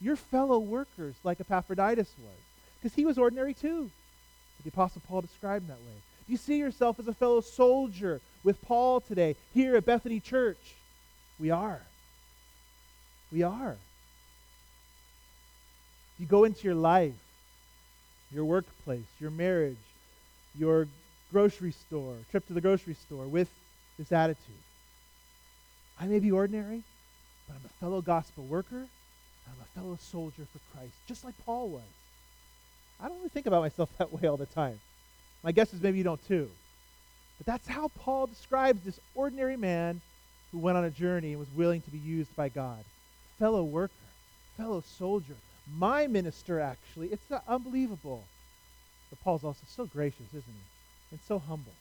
you're 0.00 0.16
fellow 0.16 0.58
workers 0.58 1.14
like 1.22 1.38
Epaphroditus 1.38 2.08
was. 2.18 2.38
Because 2.80 2.96
he 2.96 3.04
was 3.04 3.18
ordinary 3.18 3.52
too. 3.52 3.90
The 4.62 4.70
Apostle 4.70 5.02
Paul 5.06 5.20
described 5.20 5.64
him 5.64 5.68
that 5.68 5.76
way. 5.76 6.00
Do 6.26 6.32
you 6.32 6.38
see 6.38 6.56
yourself 6.56 6.98
as 6.98 7.06
a 7.06 7.12
fellow 7.12 7.42
soldier 7.42 8.22
with 8.42 8.60
Paul 8.62 9.02
today 9.02 9.36
here 9.52 9.76
at 9.76 9.84
Bethany 9.84 10.18
Church? 10.18 10.74
We 11.38 11.50
are. 11.50 11.82
We 13.30 13.42
are. 13.42 13.76
You 16.18 16.24
go 16.24 16.44
into 16.44 16.64
your 16.64 16.74
life, 16.74 17.12
your 18.32 18.46
workplace, 18.46 19.04
your 19.20 19.30
marriage, 19.30 19.76
your 20.58 20.88
grocery 21.32 21.72
store, 21.72 22.14
trip 22.30 22.46
to 22.46 22.52
the 22.52 22.60
grocery 22.60 22.94
store 22.94 23.26
with 23.26 23.48
this 23.98 24.12
attitude. 24.12 24.62
I 26.00 26.06
may 26.06 26.18
be 26.18 26.32
ordinary, 26.32 26.82
but 27.46 27.54
I'm 27.54 27.64
a 27.64 27.80
fellow 27.80 28.00
gospel 28.00 28.44
worker. 28.44 28.86
I'm 29.46 29.60
a 29.60 29.80
fellow 29.80 29.98
soldier 30.00 30.46
for 30.52 30.76
Christ, 30.76 30.94
just 31.06 31.24
like 31.24 31.34
Paul 31.44 31.68
was. 31.68 31.82
I 33.00 33.08
don't 33.08 33.18
really 33.18 33.28
think 33.28 33.46
about 33.46 33.62
myself 33.62 33.90
that 33.98 34.12
way 34.12 34.28
all 34.28 34.36
the 34.36 34.46
time. 34.46 34.80
My 35.42 35.52
guess 35.52 35.72
is 35.74 35.82
maybe 35.82 35.98
you 35.98 36.04
don't 36.04 36.26
too. 36.26 36.48
But 37.38 37.46
that's 37.46 37.68
how 37.68 37.88
Paul 37.88 38.26
describes 38.26 38.84
this 38.84 39.00
ordinary 39.14 39.56
man 39.56 40.00
who 40.52 40.58
went 40.58 40.78
on 40.78 40.84
a 40.84 40.90
journey 40.90 41.30
and 41.30 41.40
was 41.40 41.48
willing 41.56 41.80
to 41.82 41.90
be 41.90 41.98
used 41.98 42.34
by 42.36 42.48
God. 42.48 42.84
Fellow 43.38 43.64
worker, 43.64 43.92
fellow 44.56 44.82
soldier, 44.98 45.34
my 45.76 46.06
minister, 46.06 46.60
actually. 46.60 47.08
It's 47.08 47.24
unbelievable. 47.48 48.24
But 49.10 49.20
Paul's 49.20 49.44
also 49.44 49.64
so 49.66 49.86
gracious, 49.86 50.28
isn't 50.30 50.44
he? 50.46 50.73
And 51.14 51.20
so 51.28 51.38
humble. 51.38 51.72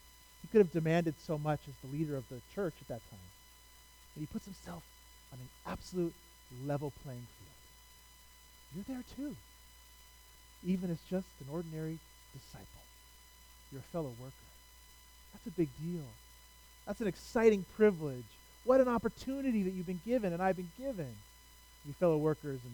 He 0.44 0.48
could 0.50 0.60
have 0.60 0.72
demanded 0.72 1.16
so 1.26 1.40
much 1.40 1.62
as 1.68 1.74
the 1.82 1.98
leader 1.98 2.16
of 2.16 2.30
the 2.30 2.40
church 2.54 2.76
at 2.82 2.88
that 2.88 3.02
time. 3.10 3.30
And 4.14 4.22
he 4.22 4.28
puts 4.28 4.46
himself 4.46 4.84
on 5.32 5.40
an 5.40 5.50
absolute 5.66 6.14
level 6.68 6.94
playing 7.04 7.26
field. 7.40 8.86
You're 8.88 8.96
there 8.96 9.04
too. 9.18 9.36
Even 10.64 10.92
as 10.92 11.00
just 11.10 11.26
an 11.42 11.48
ordinary 11.52 11.98
disciple. 12.32 12.68
You're 13.72 13.80
a 13.82 13.92
fellow 13.92 14.14
worker. 14.22 14.34
That's 15.34 15.48
a 15.48 15.58
big 15.58 15.70
deal. 15.82 16.06
That's 16.86 17.02
an 17.02 17.08
exciting 17.08 17.66
privilege. 17.76 18.30
What 18.66 18.82
an 18.82 18.88
opportunity 18.88 19.64
that 19.64 19.74
you've 19.74 19.88
been 19.88 20.02
given 20.06 20.32
and 20.32 20.44
I've 20.44 20.58
been 20.58 20.72
given. 20.78 21.10
You 21.88 21.94
fellow 21.94 22.18
workers 22.18 22.60
and 22.64 22.74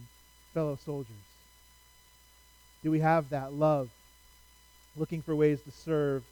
fellow 0.52 0.78
soldiers. 0.84 1.24
Do 2.84 2.90
we 2.90 3.00
have 3.00 3.30
that 3.30 3.54
love? 3.54 3.88
Looking 4.94 5.22
for 5.22 5.34
ways 5.34 5.62
to 5.62 5.70
serve 5.70 6.22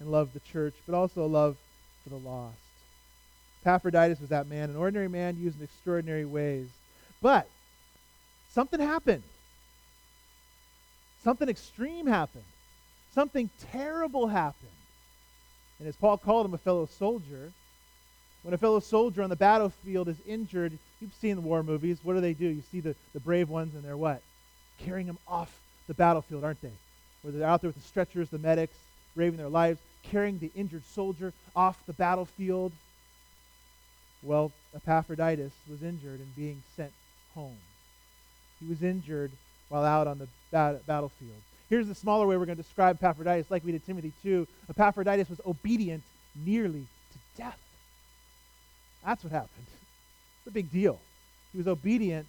and 0.00 0.10
love 0.10 0.32
the 0.32 0.40
church, 0.40 0.74
but 0.86 0.94
also 0.94 1.26
love 1.26 1.56
for 2.02 2.10
the 2.10 2.16
lost. 2.16 2.56
Epaphroditus 3.62 4.20
was 4.20 4.30
that 4.30 4.46
man, 4.46 4.70
an 4.70 4.76
ordinary 4.76 5.08
man 5.08 5.36
used 5.38 5.58
in 5.58 5.64
extraordinary 5.64 6.24
ways. 6.24 6.68
But 7.20 7.48
something 8.52 8.80
happened. 8.80 9.24
Something 11.24 11.48
extreme 11.48 12.06
happened. 12.06 12.44
Something 13.14 13.50
terrible 13.72 14.28
happened. 14.28 14.70
And 15.78 15.88
as 15.88 15.96
Paul 15.96 16.16
called 16.18 16.46
him 16.46 16.54
a 16.54 16.58
fellow 16.58 16.86
soldier, 16.86 17.52
when 18.42 18.54
a 18.54 18.58
fellow 18.58 18.80
soldier 18.80 19.22
on 19.22 19.30
the 19.30 19.36
battlefield 19.36 20.08
is 20.08 20.16
injured, 20.26 20.78
you've 21.00 21.14
seen 21.14 21.34
the 21.34 21.42
war 21.42 21.62
movies. 21.62 21.98
What 22.02 22.14
do 22.14 22.20
they 22.20 22.34
do? 22.34 22.46
You 22.46 22.62
see 22.70 22.80
the, 22.80 22.94
the 23.12 23.20
brave 23.20 23.48
ones 23.48 23.74
and 23.74 23.84
they're 23.84 23.96
what? 23.96 24.22
carrying 24.84 25.06
him 25.06 25.18
off 25.26 25.52
the 25.86 25.94
battlefield, 25.94 26.44
aren't 26.44 26.62
they? 26.62 26.72
Where 27.22 27.32
they're 27.32 27.48
out 27.48 27.60
there 27.60 27.68
with 27.68 27.76
the 27.76 27.88
stretchers, 27.88 28.28
the 28.28 28.38
medics, 28.38 28.76
braving 29.14 29.38
their 29.38 29.48
lives, 29.48 29.80
carrying 30.10 30.38
the 30.38 30.50
injured 30.54 30.84
soldier 30.84 31.32
off 31.54 31.78
the 31.86 31.92
battlefield. 31.92 32.72
Well, 34.22 34.52
Epaphroditus 34.74 35.52
was 35.70 35.82
injured 35.82 36.20
and 36.20 36.36
being 36.36 36.62
sent 36.76 36.92
home. 37.34 37.58
He 38.60 38.68
was 38.68 38.82
injured 38.82 39.30
while 39.68 39.84
out 39.84 40.06
on 40.06 40.18
the 40.18 40.28
bat- 40.50 40.84
battlefield. 40.86 41.40
Here's 41.68 41.86
the 41.86 41.94
smaller 41.94 42.26
way 42.26 42.36
we're 42.36 42.46
going 42.46 42.56
to 42.56 42.62
describe 42.62 42.96
Epaphroditus, 42.96 43.50
like 43.50 43.64
we 43.64 43.72
did 43.72 43.84
Timothy 43.84 44.12
2. 44.22 44.46
Epaphroditus 44.70 45.28
was 45.28 45.40
obedient 45.46 46.02
nearly 46.34 46.86
to 47.12 47.18
death. 47.36 47.58
That's 49.04 49.22
what 49.22 49.32
happened. 49.32 49.66
It's 50.38 50.46
a 50.48 50.50
big 50.50 50.70
deal. 50.72 50.98
He 51.52 51.58
was 51.58 51.68
obedient 51.68 52.26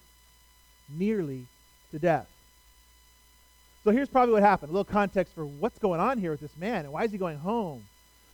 nearly 0.88 1.46
to 1.90 1.98
death. 1.98 2.28
So 3.84 3.90
here's 3.90 4.08
probably 4.08 4.34
what 4.34 4.42
happened. 4.42 4.70
A 4.70 4.72
little 4.72 4.84
context 4.84 5.34
for 5.34 5.46
what's 5.46 5.78
going 5.78 6.00
on 6.00 6.18
here 6.18 6.30
with 6.30 6.40
this 6.40 6.56
man 6.58 6.84
and 6.84 6.92
why 6.92 7.04
is 7.04 7.12
he 7.12 7.18
going 7.18 7.38
home? 7.38 7.84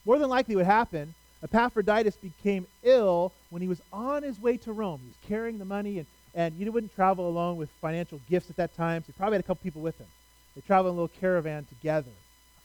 More 0.05 0.19
than 0.19 0.29
likely, 0.29 0.57
what 0.57 0.67
happened, 0.67 1.15
Epaphroditus 1.43 2.17
became 2.17 2.67
ill 2.83 3.33
when 3.51 3.63
he 3.63 3.69
was 3.69 3.81
on 3.93 4.23
his 4.23 4.41
way 4.41 4.57
to 4.59 4.73
Rome. 4.73 5.01
He 5.03 5.09
was 5.09 5.17
carrying 5.29 5.59
the 5.59 5.65
money, 5.65 5.99
and, 5.99 6.07
and 6.35 6.55
you 6.57 6.71
wouldn't 6.71 6.95
travel 6.95 7.29
alone 7.29 7.57
with 7.57 7.69
financial 7.81 8.21
gifts 8.29 8.51
at 8.51 8.57
that 8.57 8.77
time, 8.77 9.03
so 9.03 9.07
he 9.09 9.13
probably 9.13 9.37
had 9.37 9.45
a 9.45 9.47
couple 9.47 9.63
people 9.63 9.83
with 9.83 9.99
him. 9.99 10.07
They 10.55 10.63
traveled 10.63 10.93
in 10.93 10.99
a 10.99 11.03
little 11.03 11.21
caravan 11.21 11.67
together. 11.67 12.11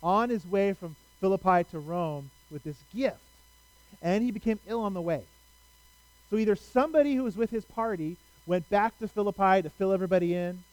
On 0.04 0.30
his 0.30 0.46
way 0.46 0.74
from 0.74 0.96
Philippi 1.20 1.64
to 1.72 1.80
Rome 1.80 2.30
with 2.52 2.64
this 2.64 2.78
gift. 2.96 3.18
And 4.02 4.24
he 4.24 4.32
became 4.32 4.60
ill 4.68 4.82
on 4.82 4.94
the 4.94 5.02
way. 5.02 5.24
So 6.30 6.38
either 6.38 6.56
somebody 6.56 7.16
who 7.16 7.24
was 7.24 7.36
with 7.36 7.50
his 7.50 7.66
party 7.66 8.18
went 8.46 8.70
back 8.70 8.98
to 9.00 9.08
Philippi 9.08 9.62
to 9.62 9.70
fill 9.70 9.92
everybody 9.92 10.34
in, 10.34 10.64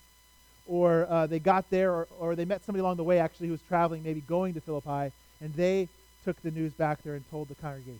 or 0.68 1.06
uh, 1.10 1.26
they 1.26 1.38
got 1.38 1.68
there, 1.70 1.90
or, 1.92 2.08
or 2.20 2.36
they 2.36 2.44
met 2.44 2.64
somebody 2.64 2.80
along 2.80 2.96
the 2.96 3.04
way 3.04 3.18
actually 3.18 3.46
who 3.46 3.52
was 3.52 3.62
traveling, 3.68 4.02
maybe 4.02 4.20
going 4.20 4.54
to 4.54 4.60
Philippi, 4.60 5.12
and 5.40 5.54
they 5.54 5.88
took 6.24 6.40
the 6.42 6.50
news 6.50 6.72
back 6.72 7.02
there 7.02 7.14
and 7.14 7.28
told 7.30 7.48
the 7.48 7.54
congregation. 7.56 7.98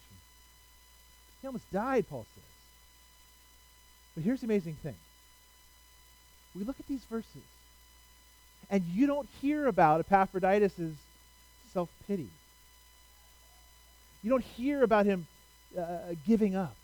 He 1.41 1.47
almost 1.47 1.71
died, 1.73 2.07
Paul 2.09 2.27
says. 2.35 2.45
But 4.14 4.25
here's 4.25 4.41
the 4.41 4.47
amazing 4.47 4.77
thing. 4.83 4.97
We 6.55 6.64
look 6.64 6.79
at 6.79 6.87
these 6.89 7.05
verses, 7.11 7.43
and 8.71 8.85
you 8.85 9.07
don't 9.07 9.29
hear 9.41 9.66
about 9.66 10.01
Epaphroditus' 10.01 10.97
self 11.73 11.89
pity. 12.07 12.29
You 14.23 14.31
don't 14.31 14.45
hear 14.45 14.83
about 14.83 15.07
him 15.07 15.27
uh, 15.79 16.14
giving 16.27 16.57
up. 16.57 16.75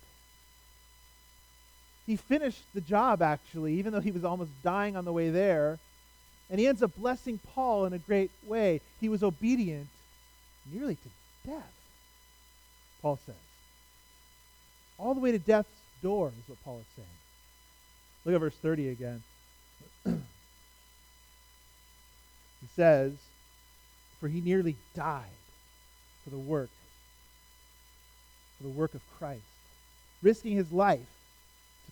He 2.07 2.17
finished 2.17 2.63
the 2.75 2.81
job, 2.81 3.23
actually, 3.23 3.75
even 3.75 3.93
though 3.93 4.01
he 4.01 4.11
was 4.11 4.25
almost 4.25 4.51
dying 4.63 4.97
on 4.97 5.05
the 5.05 5.13
way 5.13 5.31
there. 5.31 5.79
And 6.51 6.61
he 6.61 6.67
ends 6.67 6.83
up 6.83 6.95
blessing 6.97 7.41
Paul 7.55 7.87
in 7.87 7.95
a 7.95 7.99
great 7.99 8.31
way. 8.47 8.81
He 9.01 9.09
was 9.09 9.23
obedient 9.23 9.89
nearly 10.71 10.97
to 10.97 11.09
death, 11.51 11.73
Paul 13.01 13.19
says. 13.25 13.35
All 14.99 15.15
the 15.15 15.21
way 15.21 15.33
to 15.33 15.39
death's 15.39 15.69
door 16.03 16.29
is 16.29 16.49
what 16.49 16.63
Paul 16.65 16.79
is 16.81 16.87
saying. 16.95 17.09
Look 18.25 18.35
at 18.35 18.41
verse 18.41 18.55
30 18.57 18.89
again. 18.91 19.23
he 20.05 20.13
says, 22.77 23.13
For 24.21 24.29
he 24.29 24.43
nearly 24.43 24.77
died 24.95 25.25
for 26.23 26.31
the 26.31 26.37
work, 26.37 26.71
for 28.59 28.65
the 28.65 28.71
work 28.71 28.95
of 28.95 29.01
Christ, 29.19 29.43
risking 30.23 30.53
his 30.53 30.71
life 30.71 31.01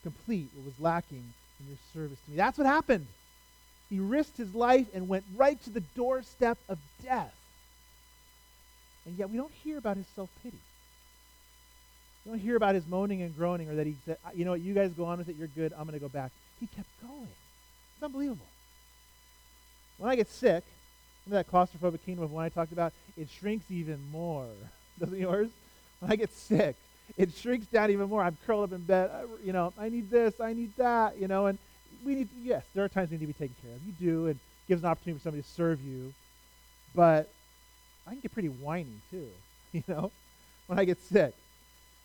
complete 0.03 0.49
what 0.55 0.65
was 0.65 0.81
lacking 0.81 1.25
in 1.61 1.67
your 1.67 1.79
service 1.93 2.19
to 2.25 2.31
me. 2.31 2.37
That's 2.37 2.59
what 2.59 2.67
happened. 2.67 3.07
He 3.91 3.99
risked 4.01 4.37
his 4.37 4.55
life 4.55 4.87
and 4.95 5.09
went 5.09 5.25
right 5.37 5.63
to 5.65 5.71
the 5.71 5.83
doorstep 5.95 6.59
of 6.69 6.79
death. 7.05 7.35
And 9.05 9.19
yet 9.19 9.31
we 9.31 9.37
don't 9.37 9.53
hear 9.65 9.79
about 9.79 9.97
his 9.97 10.07
self 10.15 10.31
pity. 10.43 10.59
We 12.25 12.31
don't 12.31 12.39
hear 12.39 12.57
about 12.57 12.75
his 12.75 12.87
moaning 12.87 13.23
and 13.23 13.37
groaning 13.37 13.69
or 13.69 13.75
that 13.75 13.87
he 13.87 13.97
said, 14.07 14.17
you 14.35 14.45
know 14.45 14.53
what, 14.53 14.61
you 14.61 14.75
guys 14.75 14.93
go 14.93 15.05
on 15.05 15.19
with 15.19 15.29
it, 15.29 15.37
you're 15.37 15.49
good, 15.49 15.73
I'm 15.73 15.87
going 15.87 15.99
to 15.99 16.01
go 16.01 16.09
back. 16.09 16.31
He 16.61 16.69
kept 16.69 16.89
going. 17.01 17.29
It's 17.97 18.03
unbelievable. 18.03 18.47
When 19.99 20.11
I 20.11 20.17
get 20.17 20.29
sick, 20.29 20.65
remember 21.27 21.43
that 21.43 21.51
claustrophobic 21.51 22.05
kingdom 22.05 22.25
of 22.25 22.33
one 22.33 22.45
I 22.45 22.49
talked 22.49 22.73
about? 22.73 22.93
It 23.17 23.29
shrinks 23.29 23.67
even 23.71 23.99
more. 24.11 24.47
Doesn't 24.99 25.19
yours? 25.19 25.49
When 26.01 26.13
I 26.13 26.17
get 26.17 26.33
sick, 26.33 26.77
it 27.17 27.35
shrinks 27.35 27.67
down 27.67 27.91
even 27.91 28.09
more. 28.09 28.23
I'm 28.23 28.37
curled 28.47 28.65
up 28.65 28.73
in 28.73 28.83
bed. 28.83 29.11
You 29.45 29.53
know, 29.53 29.73
I 29.79 29.89
need 29.89 30.11
this, 30.11 30.41
I 30.41 30.53
need 30.53 30.77
that, 30.77 31.19
you 31.19 31.29
know, 31.29 31.47
and 31.47 31.59
we 32.05 32.15
need, 32.15 32.29
yes, 32.43 32.65
there 32.75 32.85
are 32.85 32.89
times 32.89 33.11
we 33.11 33.17
need 33.17 33.27
to 33.27 33.27
be 33.27 33.33
taken 33.33 33.55
care 33.63 33.75
of. 33.75 33.83
You 33.87 33.93
do, 34.01 34.27
and 34.27 34.39
gives 34.69 34.83
an 34.83 34.89
opportunity 34.89 35.19
for 35.19 35.25
somebody 35.25 35.43
to 35.43 35.49
serve 35.49 35.81
you. 35.83 36.13
But 36.95 37.29
I 38.07 38.11
can 38.11 38.21
get 38.21 38.33
pretty 38.33 38.49
whiny 38.49 39.01
too, 39.11 39.29
you 39.73 39.83
know, 39.89 40.11
when 40.67 40.79
I 40.79 40.85
get 40.85 41.01
sick. 41.03 41.35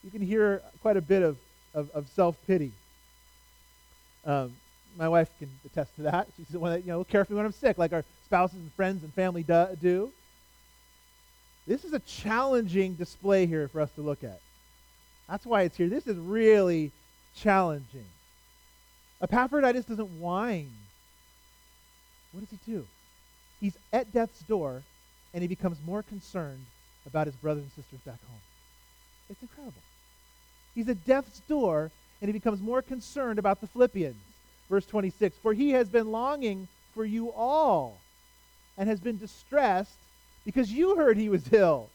You 0.04 0.12
can 0.12 0.22
hear 0.22 0.62
quite 0.82 0.98
a 0.98 1.02
bit 1.02 1.24
of, 1.24 1.38
of, 1.74 1.90
of 1.92 2.08
self 2.10 2.36
pity. 2.46 2.72
Um, 4.26 4.56
my 4.98 5.08
wife 5.08 5.30
can 5.40 5.50
attest 5.66 5.96
to 5.96 6.04
that. 6.04 6.28
She's 6.36 6.48
the 6.48 6.60
one 6.60 6.72
that, 6.72 6.82
you 6.82 6.92
know, 6.92 7.04
care 7.04 7.24
for 7.24 7.34
me 7.34 7.38
when 7.38 7.46
I'm 7.46 7.52
sick, 7.52 7.78
like 7.78 7.94
our 7.94 8.04
spouses 8.26 8.60
and 8.60 8.72
friends 8.74 9.04
and 9.04 9.14
family 9.14 9.44
do. 9.44 10.12
This 11.66 11.84
is 11.84 11.94
a 11.94 12.00
challenging 12.00 12.96
display 12.96 13.46
here 13.46 13.68
for 13.68 13.82
us 13.82 13.92
to 13.92 14.02
look 14.02 14.24
at. 14.24 14.40
That's 15.30 15.46
why 15.46 15.64
it's 15.64 15.78
here. 15.78 15.90
This 15.90 16.08
is 16.08 16.18
really 16.18 16.92
challenging. 17.36 18.06
Epaphroditus 19.22 19.86
doesn't 19.86 20.20
whine. 20.20 20.72
What 22.32 22.42
does 22.42 22.50
he 22.50 22.72
do? 22.72 22.86
He's 23.60 23.76
at 23.92 24.14
death's 24.14 24.42
door, 24.42 24.84
and 25.34 25.42
he 25.42 25.48
becomes 25.48 25.78
more 25.86 26.04
concerned 26.04 26.66
about 27.06 27.28
his 27.28 27.36
brothers 27.36 27.64
and 27.64 27.72
sisters 27.72 28.00
back 28.06 28.20
home. 28.30 28.40
It's 29.30 29.42
incredible. 29.42 29.82
He's 30.76 30.88
at 30.90 31.04
death's 31.06 31.40
door, 31.42 31.92
and 32.22 32.30
he 32.30 32.34
becomes 32.34 32.62
more 32.62 32.82
concerned 32.82 33.40
about 33.40 33.62
the 33.62 33.68
Philippians. 33.68 34.16
Verse 34.70 34.86
26 34.86 35.36
For 35.42 35.54
he 35.54 35.72
has 35.72 35.90
been 35.90 36.12
longing 36.12 36.68
for 36.94 37.04
you 37.06 37.32
all, 37.32 38.00
and 38.78 38.88
has 38.88 39.00
been 39.00 39.18
distressed 39.18 39.98
because 40.46 40.72
you 40.72 40.96
heard 40.96 41.18
he 41.18 41.30
was 41.30 41.52
ill. 41.52 41.90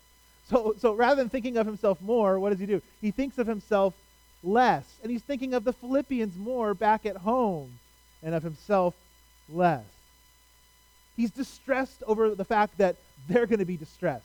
So, 0.49 0.74
so 0.78 0.95
rather 0.95 1.16
than 1.16 1.28
thinking 1.28 1.57
of 1.57 1.66
himself 1.66 2.01
more, 2.01 2.38
what 2.38 2.51
does 2.51 2.61
he 2.61 2.66
do? 2.66 2.82
He 3.01 3.11
thinks 3.11 3.38
of 3.38 3.47
himself 3.47 3.95
less. 4.43 4.84
And 5.03 5.11
he's 5.11 5.22
thinking 5.22 5.55
of 5.55 5.64
the 5.64 5.72
Philippians 5.72 6.36
more 6.36 6.74
back 6.74 7.07
at 7.07 7.16
home 7.18 7.78
and 8.22 8.34
of 8.34 8.43
himself 8.43 8.95
less. 9.49 9.84
He's 11.16 11.30
distressed 11.30 12.03
over 12.07 12.34
the 12.34 12.45
fact 12.45 12.78
that 12.78 12.97
they're 13.28 13.47
going 13.47 13.59
to 13.59 13.64
be 13.64 13.76
distressed. 13.76 14.24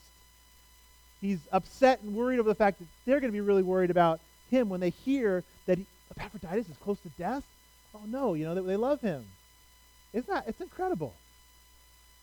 He's 1.20 1.40
upset 1.52 2.00
and 2.02 2.14
worried 2.14 2.38
over 2.38 2.48
the 2.48 2.54
fact 2.54 2.78
that 2.78 2.86
they're 3.04 3.20
going 3.20 3.32
to 3.32 3.36
be 3.36 3.40
really 3.40 3.62
worried 3.62 3.90
about 3.90 4.20
him 4.50 4.68
when 4.68 4.80
they 4.80 4.90
hear 4.90 5.44
that 5.66 5.78
he, 5.78 5.86
Epaphroditus 6.16 6.68
is 6.68 6.76
close 6.82 6.98
to 7.00 7.08
death. 7.10 7.42
Oh 7.94 8.00
no, 8.06 8.34
you 8.34 8.44
know, 8.44 8.54
they, 8.54 8.60
they 8.60 8.76
love 8.76 9.00
him. 9.00 9.24
It's 10.12 10.28
not, 10.28 10.44
it's 10.46 10.60
incredible. 10.60 11.12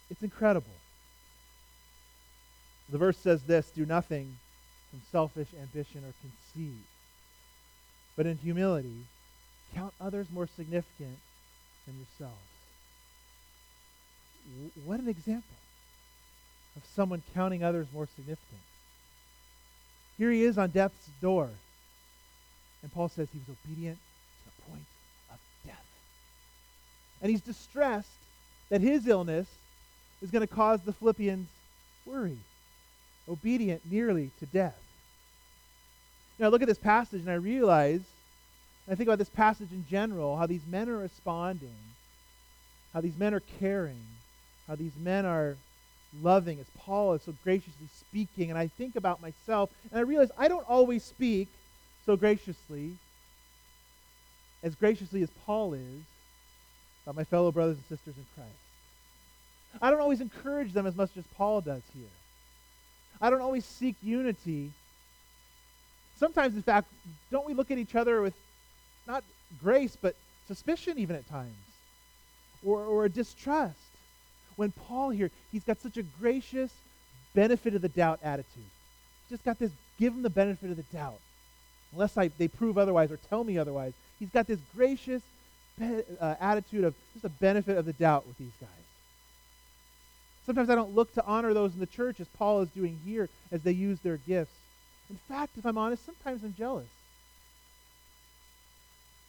It's 0.09 0.23
incredible. 0.23 0.71
The 2.89 2.97
verse 2.97 3.17
says 3.17 3.43
this 3.43 3.69
do 3.71 3.85
nothing 3.85 4.37
from 4.89 5.01
selfish 5.11 5.47
ambition 5.61 6.03
or 6.03 6.13
conceit, 6.21 6.85
but 8.15 8.25
in 8.25 8.37
humility, 8.37 9.05
count 9.73 9.93
others 9.99 10.27
more 10.31 10.47
significant 10.55 11.17
than 11.85 11.95
yourselves. 11.97 12.41
What 14.85 14.99
an 14.99 15.09
example 15.09 15.55
of 16.75 16.83
someone 16.95 17.23
counting 17.33 17.63
others 17.63 17.87
more 17.93 18.07
significant. 18.15 18.61
Here 20.17 20.31
he 20.31 20.43
is 20.43 20.57
on 20.57 20.69
death's 20.69 21.09
door. 21.21 21.49
And 22.81 22.93
Paul 22.93 23.09
says 23.09 23.27
he 23.33 23.39
was 23.39 23.57
obedient 23.65 23.97
to 23.97 24.45
the 24.45 24.71
point 24.71 24.85
of 25.31 25.39
death. 25.65 25.85
And 27.21 27.31
he's 27.31 27.41
distressed 27.41 28.07
that 28.69 28.81
his 28.81 29.07
illness 29.07 29.47
is 30.21 30.29
going 30.29 30.47
to 30.47 30.53
cause 30.53 30.81
the 30.81 30.93
Philippians 30.93 31.47
worry 32.05 32.37
obedient 33.29 33.81
nearly 33.89 34.31
to 34.39 34.45
death. 34.45 34.79
Now, 36.37 36.47
I 36.47 36.49
look 36.49 36.61
at 36.61 36.67
this 36.67 36.77
passage 36.77 37.21
and 37.21 37.29
I 37.29 37.35
realize, 37.35 38.01
and 38.85 38.93
I 38.93 38.95
think 38.95 39.07
about 39.07 39.19
this 39.19 39.29
passage 39.29 39.71
in 39.71 39.85
general, 39.89 40.37
how 40.37 40.47
these 40.47 40.65
men 40.69 40.89
are 40.89 40.97
responding, 40.97 41.75
how 42.93 43.01
these 43.01 43.17
men 43.17 43.33
are 43.33 43.41
caring, 43.59 44.05
how 44.67 44.75
these 44.75 44.95
men 44.97 45.25
are 45.25 45.55
loving 46.21 46.59
as 46.59 46.65
Paul 46.77 47.13
is 47.13 47.23
so 47.23 47.33
graciously 47.43 47.87
speaking. 47.99 48.49
And 48.49 48.59
I 48.59 48.67
think 48.67 48.95
about 48.95 49.21
myself 49.21 49.69
and 49.91 49.99
I 49.99 50.03
realize 50.03 50.29
I 50.37 50.47
don't 50.47 50.67
always 50.69 51.03
speak 51.03 51.47
so 52.05 52.15
graciously, 52.15 52.91
as 54.63 54.75
graciously 54.75 55.23
as 55.23 55.29
Paul 55.45 55.73
is, 55.73 56.01
about 57.03 57.15
my 57.15 57.23
fellow 57.23 57.51
brothers 57.51 57.77
and 57.77 57.85
sisters 57.85 58.15
in 58.17 58.25
Christ. 58.35 58.51
I 59.81 59.89
don't 59.89 59.99
always 59.99 60.21
encourage 60.21 60.73
them 60.73 60.87
as 60.87 60.95
much 60.95 61.11
as 61.17 61.23
Paul 61.35 61.61
does 61.61 61.81
here. 61.93 62.07
I 63.21 63.29
don't 63.29 63.41
always 63.41 63.65
seek 63.65 63.95
unity. 64.01 64.71
Sometimes, 66.17 66.55
in 66.55 66.61
fact, 66.61 66.87
don't 67.31 67.45
we 67.45 67.53
look 67.53 67.71
at 67.71 67.77
each 67.77 67.95
other 67.95 68.21
with 68.21 68.33
not 69.07 69.23
grace, 69.61 69.97
but 70.01 70.15
suspicion 70.47 70.97
even 70.97 71.15
at 71.15 71.27
times? 71.29 71.55
or, 72.65 72.83
or 72.83 73.05
a 73.05 73.09
distrust. 73.09 73.77
When 74.55 74.71
Paul 74.71 75.09
here, 75.11 75.29
he's 75.51 75.63
got 75.63 75.79
such 75.79 75.97
a 75.97 76.03
gracious 76.03 76.71
benefit 77.33 77.75
of 77.75 77.81
the 77.81 77.89
doubt 77.89 78.19
attitude. 78.23 78.63
Just 79.29 79.43
got 79.43 79.59
this 79.59 79.71
give 79.99 80.13
him 80.13 80.23
the 80.23 80.29
benefit 80.29 80.71
of 80.71 80.77
the 80.77 80.83
doubt. 80.83 81.19
Unless 81.93 82.17
I, 82.17 82.29
they 82.37 82.47
prove 82.47 82.77
otherwise 82.77 83.11
or 83.11 83.17
tell 83.29 83.43
me 83.43 83.57
otherwise. 83.57 83.93
He's 84.19 84.29
got 84.29 84.47
this 84.47 84.59
gracious 84.75 85.21
be, 85.79 86.01
uh, 86.19 86.35
attitude 86.39 86.83
of 86.83 86.93
just 87.13 87.25
a 87.25 87.29
benefit 87.29 87.77
of 87.77 87.85
the 87.85 87.93
doubt 87.93 88.27
with 88.27 88.37
these 88.37 88.51
guys. 88.59 88.69
Sometimes 90.45 90.69
I 90.69 90.75
don't 90.75 90.93
look 90.93 91.13
to 91.15 91.25
honor 91.25 91.53
those 91.53 91.73
in 91.73 91.79
the 91.79 91.85
church 91.85 92.19
as 92.19 92.27
Paul 92.27 92.61
is 92.61 92.69
doing 92.69 92.99
here 93.03 93.29
as 93.51 93.61
they 93.61 93.71
use 93.71 93.99
their 93.99 94.17
gifts. 94.17 94.53
In 95.09 95.17
fact, 95.27 95.57
if 95.57 95.65
I'm 95.65 95.77
honest, 95.77 96.05
sometimes 96.05 96.43
I'm 96.43 96.53
jealous. 96.57 96.87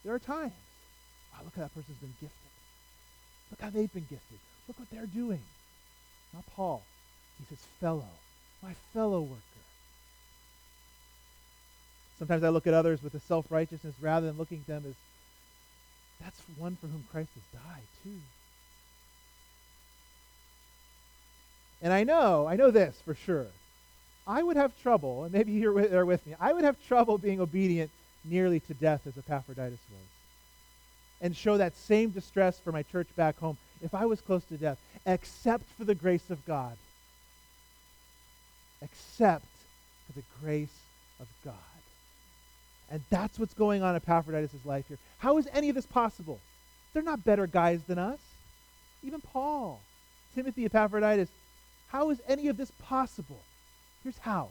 There 0.04 0.14
are 0.14 0.18
times, 0.18 0.52
wow, 1.32 1.40
look 1.44 1.56
how 1.56 1.62
that 1.62 1.74
person's 1.74 1.98
been 1.98 2.14
gifted. 2.20 2.30
Look 3.50 3.60
how 3.60 3.70
they've 3.70 3.92
been 3.92 4.06
gifted. 4.08 4.38
Look 4.68 4.78
what 4.78 4.90
they're 4.90 5.06
doing. 5.06 5.40
Not 6.34 6.44
Paul. 6.54 6.82
He 7.38 7.44
says, 7.48 7.64
fellow, 7.80 8.08
my 8.62 8.74
fellow 8.92 9.20
worker. 9.20 9.42
Sometimes 12.18 12.42
I 12.44 12.48
look 12.48 12.66
at 12.66 12.74
others 12.74 13.02
with 13.02 13.14
a 13.14 13.20
self 13.20 13.46
righteousness 13.50 13.94
rather 14.00 14.26
than 14.26 14.38
looking 14.38 14.58
at 14.60 14.66
them 14.66 14.84
as 14.88 14.94
that's 16.20 16.40
one 16.56 16.76
for 16.76 16.86
whom 16.86 17.04
Christ 17.10 17.30
has 17.34 17.62
died, 17.62 17.82
too. 18.02 18.20
And 21.82 21.92
I 21.92 22.04
know, 22.04 22.46
I 22.46 22.56
know 22.56 22.70
this 22.70 23.00
for 23.04 23.14
sure. 23.14 23.46
I 24.26 24.42
would 24.42 24.56
have 24.56 24.72
trouble, 24.82 25.24
and 25.24 25.32
maybe 25.32 25.52
you're 25.52 25.86
there 25.86 26.06
with 26.06 26.26
me, 26.26 26.34
I 26.40 26.52
would 26.52 26.64
have 26.64 26.76
trouble 26.86 27.16
being 27.18 27.40
obedient 27.40 27.90
nearly 28.24 28.60
to 28.60 28.74
death 28.74 29.02
as 29.06 29.16
Epaphroditus 29.16 29.78
was. 29.90 30.08
And 31.20 31.36
show 31.36 31.56
that 31.56 31.76
same 31.76 32.10
distress 32.10 32.58
for 32.58 32.72
my 32.72 32.82
church 32.82 33.08
back 33.16 33.38
home 33.38 33.56
if 33.82 33.94
I 33.94 34.06
was 34.06 34.20
close 34.20 34.44
to 34.44 34.56
death, 34.56 34.78
except 35.04 35.64
for 35.78 35.84
the 35.84 35.94
grace 35.94 36.28
of 36.30 36.44
God. 36.44 36.76
Except 38.82 39.46
for 40.06 40.12
the 40.12 40.24
grace 40.42 40.76
of 41.20 41.26
God. 41.44 41.54
And 42.90 43.02
that's 43.10 43.38
what's 43.38 43.54
going 43.54 43.82
on 43.82 43.90
in 43.90 43.96
Epaphroditus' 43.96 44.64
life 44.64 44.86
here. 44.88 44.98
How 45.18 45.38
is 45.38 45.48
any 45.52 45.68
of 45.68 45.74
this 45.74 45.86
possible? 45.86 46.40
They're 46.92 47.02
not 47.02 47.24
better 47.24 47.46
guys 47.46 47.82
than 47.84 47.98
us. 47.98 48.18
Even 49.02 49.20
Paul, 49.20 49.80
Timothy, 50.34 50.64
Epaphroditus. 50.64 51.28
How 51.88 52.10
is 52.10 52.20
any 52.28 52.48
of 52.48 52.56
this 52.56 52.70
possible? 52.82 53.40
Here's 54.02 54.18
how. 54.18 54.50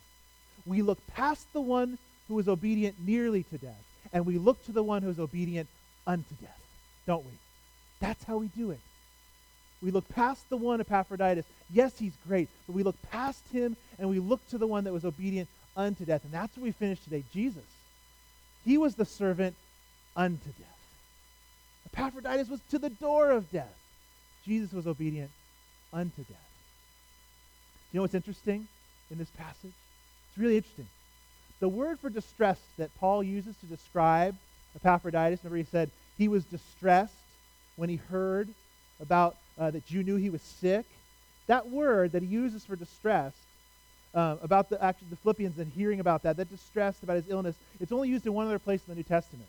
We 0.66 0.82
look 0.82 1.00
past 1.08 1.52
the 1.54 1.62
one 1.62 1.98
who 2.28 2.40
is 2.40 2.48
obedient 2.48 2.96
nearly 3.06 3.44
to 3.44 3.58
death, 3.58 3.84
and 4.14 4.26
we 4.26 4.38
look 4.38 4.64
to 4.66 4.72
the 4.72 4.84
one 4.84 5.02
who 5.02 5.10
is 5.10 5.20
obedient 5.20 5.68
unto 6.08 6.36
death, 6.42 6.60
don't 7.06 7.26
we? 7.26 7.32
That's 8.00 8.24
how 8.24 8.38
we 8.38 8.48
do 8.48 8.72
it. 8.72 8.80
We 9.82 9.92
look 9.92 10.08
past 10.10 10.50
the 10.50 10.58
one, 10.58 10.82
Epaphroditus. 10.82 11.46
Yes, 11.72 11.98
he's 12.00 12.14
great, 12.28 12.50
but 12.66 12.76
we 12.76 12.84
look 12.84 12.96
past 13.12 13.44
him 13.52 13.76
and 14.00 14.10
we 14.10 14.20
look 14.20 14.48
to 14.50 14.58
the 14.58 14.68
one 14.68 14.84
that 14.86 14.94
was 14.94 15.06
obedient 15.06 15.48
unto 15.78 16.06
death. 16.06 16.24
And 16.24 16.34
that's 16.34 16.56
what 16.58 16.64
we 16.64 16.72
finish 16.72 17.00
today 17.02 17.24
Jesus. 17.34 17.64
He 18.64 18.78
was 18.78 18.96
the 18.96 19.06
servant 19.06 19.56
unto 20.16 20.50
death. 20.58 21.94
Epaphroditus 21.94 22.50
was 22.50 22.62
to 22.72 22.80
the 22.80 22.90
door 22.90 23.32
of 23.32 23.52
death. 23.52 23.76
Jesus 24.44 24.74
was 24.74 24.88
obedient 24.88 25.32
unto 25.94 26.24
death. 26.24 26.45
You 27.96 28.00
know 28.00 28.04
what's 28.04 28.14
interesting 28.14 28.68
in 29.10 29.18
this 29.18 29.30
passage? 29.38 29.72
It's 29.72 30.38
really 30.38 30.58
interesting. 30.58 30.90
The 31.62 31.70
word 31.70 31.98
for 31.98 32.10
distressed 32.10 32.76
that 32.78 32.94
Paul 33.00 33.24
uses 33.24 33.56
to 33.62 33.68
describe 33.68 34.36
Epaphroditus, 34.76 35.40
remember 35.46 35.56
he 35.56 35.64
said 35.64 35.90
he 36.18 36.28
was 36.28 36.44
distressed 36.44 37.16
when 37.78 37.88
he 37.88 37.96
heard 37.96 38.50
about 39.00 39.38
uh, 39.58 39.72
that 39.72 39.90
you 39.92 40.04
knew 40.04 40.18
he 40.18 40.30
was 40.30 40.42
sick. 40.42 40.84
That 41.48 41.70
word 41.70 42.12
that 42.12 42.22
he 42.22 42.28
uses 42.28 42.66
for 42.66 42.76
distressed 42.76 43.38
um, 44.14 44.40
about 44.44 44.70
the 44.70 44.84
actually 44.84 45.08
the 45.12 45.16
Philippians 45.16 45.58
and 45.58 45.72
hearing 45.72 46.02
about 46.02 46.24
that, 46.24 46.36
that 46.36 46.52
distress 46.52 47.02
about 47.02 47.16
his 47.16 47.30
illness, 47.30 47.56
it's 47.80 47.94
only 47.94 48.10
used 48.10 48.28
in 48.28 48.34
one 48.34 48.46
other 48.46 48.60
place 48.60 48.82
in 48.86 48.94
the 48.94 48.98
New 48.98 49.04
Testament. 49.04 49.48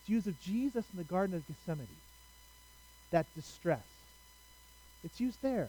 It's 0.00 0.08
used 0.08 0.26
of 0.26 0.40
Jesus 0.40 0.84
in 0.92 0.98
the 0.98 1.04
Garden 1.04 1.36
of 1.36 1.46
Gethsemane. 1.46 1.86
That 3.12 3.26
distress. 3.36 3.86
It's 5.04 5.20
used 5.20 5.40
there 5.40 5.68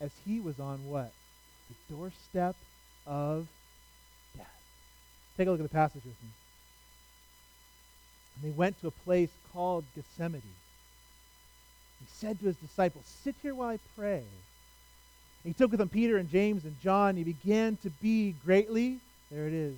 as 0.00 0.10
he 0.26 0.40
was 0.40 0.58
on 0.58 0.78
what? 0.88 1.12
The 1.68 1.94
doorstep 1.94 2.56
of 3.06 3.46
death. 4.36 4.46
Take 5.36 5.48
a 5.48 5.50
look 5.50 5.60
at 5.60 5.62
the 5.64 5.68
passage 5.68 6.02
with 6.04 6.22
me. 6.22 6.30
And 8.34 8.52
they 8.52 8.56
went 8.56 8.80
to 8.80 8.88
a 8.88 8.90
place 8.90 9.30
called 9.52 9.84
Gethsemane. 9.94 10.42
He 12.00 12.06
said 12.08 12.38
to 12.40 12.46
his 12.46 12.56
disciples, 12.56 13.04
Sit 13.22 13.34
here 13.42 13.54
while 13.54 13.68
I 13.68 13.78
pray. 13.96 14.22
And 15.44 15.44
He 15.44 15.52
took 15.52 15.70
with 15.70 15.80
him 15.80 15.88
Peter 15.88 16.16
and 16.16 16.30
James 16.30 16.64
and 16.64 16.78
John. 16.80 17.16
He 17.16 17.24
began 17.24 17.76
to 17.82 17.90
be 17.90 18.34
greatly, 18.44 18.98
there 19.30 19.46
it 19.46 19.54
is, 19.54 19.76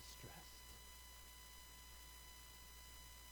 distressed 0.00 0.38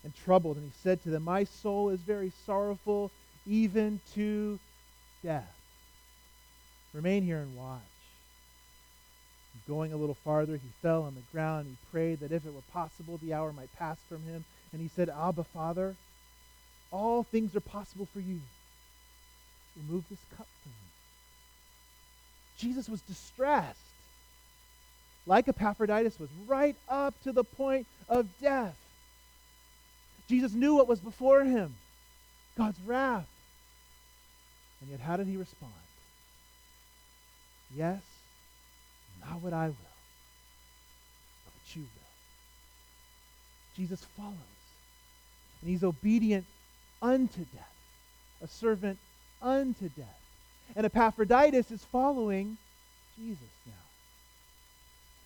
and 0.05 0.15
troubled. 0.25 0.57
And 0.57 0.67
he 0.67 0.73
said 0.83 1.03
to 1.03 1.11
them, 1.11 1.25
My 1.25 1.45
soul 1.45 1.91
is 1.91 2.01
very 2.01 2.33
sorrowful, 2.47 3.11
even 3.47 4.01
to 4.15 4.59
death. 5.23 5.53
Remain 6.97 7.23
here 7.23 7.41
and 7.41 7.55
watch. 7.55 7.81
Going 9.69 9.93
a 9.93 9.97
little 9.97 10.15
farther, 10.15 10.55
he 10.55 10.69
fell 10.81 11.03
on 11.03 11.15
the 11.15 11.21
ground. 11.31 11.67
He 11.69 11.77
prayed 11.93 12.21
that 12.21 12.33
if 12.33 12.47
it 12.47 12.55
were 12.55 12.63
possible, 12.73 13.19
the 13.19 13.35
hour 13.35 13.53
might 13.53 13.75
pass 13.77 13.99
from 14.09 14.23
him. 14.23 14.47
And 14.73 14.81
he 14.81 14.89
said, 14.89 15.11
Abba, 15.11 15.45
Father, 15.45 15.95
all 16.91 17.23
things 17.23 17.55
are 17.55 17.61
possible 17.61 18.09
for 18.15 18.21
you. 18.21 18.41
Remove 19.77 20.05
this 20.09 20.21
cup 20.39 20.47
from 20.63 20.73
me. 20.73 20.89
Jesus 22.57 22.89
was 22.89 23.03
distressed, 23.03 23.79
like 25.27 25.49
Epaphroditus 25.49 26.19
was, 26.19 26.31
right 26.47 26.77
up 26.89 27.15
to 27.25 27.33
the 27.33 27.45
point 27.45 27.87
of 28.09 28.27
death. 28.41 28.77
Jesus 30.29 30.55
knew 30.55 30.77
what 30.77 30.89
was 30.89 31.01
before 31.01 31.45
him 31.45 31.75
God's 32.57 32.81
wrath. 32.87 33.29
And 34.81 34.91
yet, 34.91 35.01
how 35.01 35.19
did 35.19 35.27
he 35.27 35.37
respond? 35.37 35.73
Yes, 37.75 38.01
not 39.21 39.43
what 39.43 39.53
I 39.53 39.67
will, 39.67 39.75
but 41.45 41.53
what 41.55 41.77
you 41.77 41.83
will. 41.83 41.89
Jesus 43.77 44.05
follows, 44.17 44.35
and 45.61 45.71
he's 45.71 45.85
obedient 45.85 46.45
unto 47.03 47.45
death, 47.55 47.75
a 48.43 48.49
servant 48.49 48.99
unto 49.43 49.89
death. 49.91 50.21
And 50.75 50.87
Epaphroditus 50.87 51.71
is 51.71 51.85
following 51.85 52.57
Jesus 53.19 53.39
now. 53.67 53.73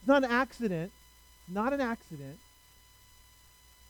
It's 0.01 0.09
not 0.09 0.24
an 0.24 0.30
accident. 0.30 0.93
It's 1.47 1.55
not 1.55 1.72
an 1.72 1.80
accident 1.80 2.38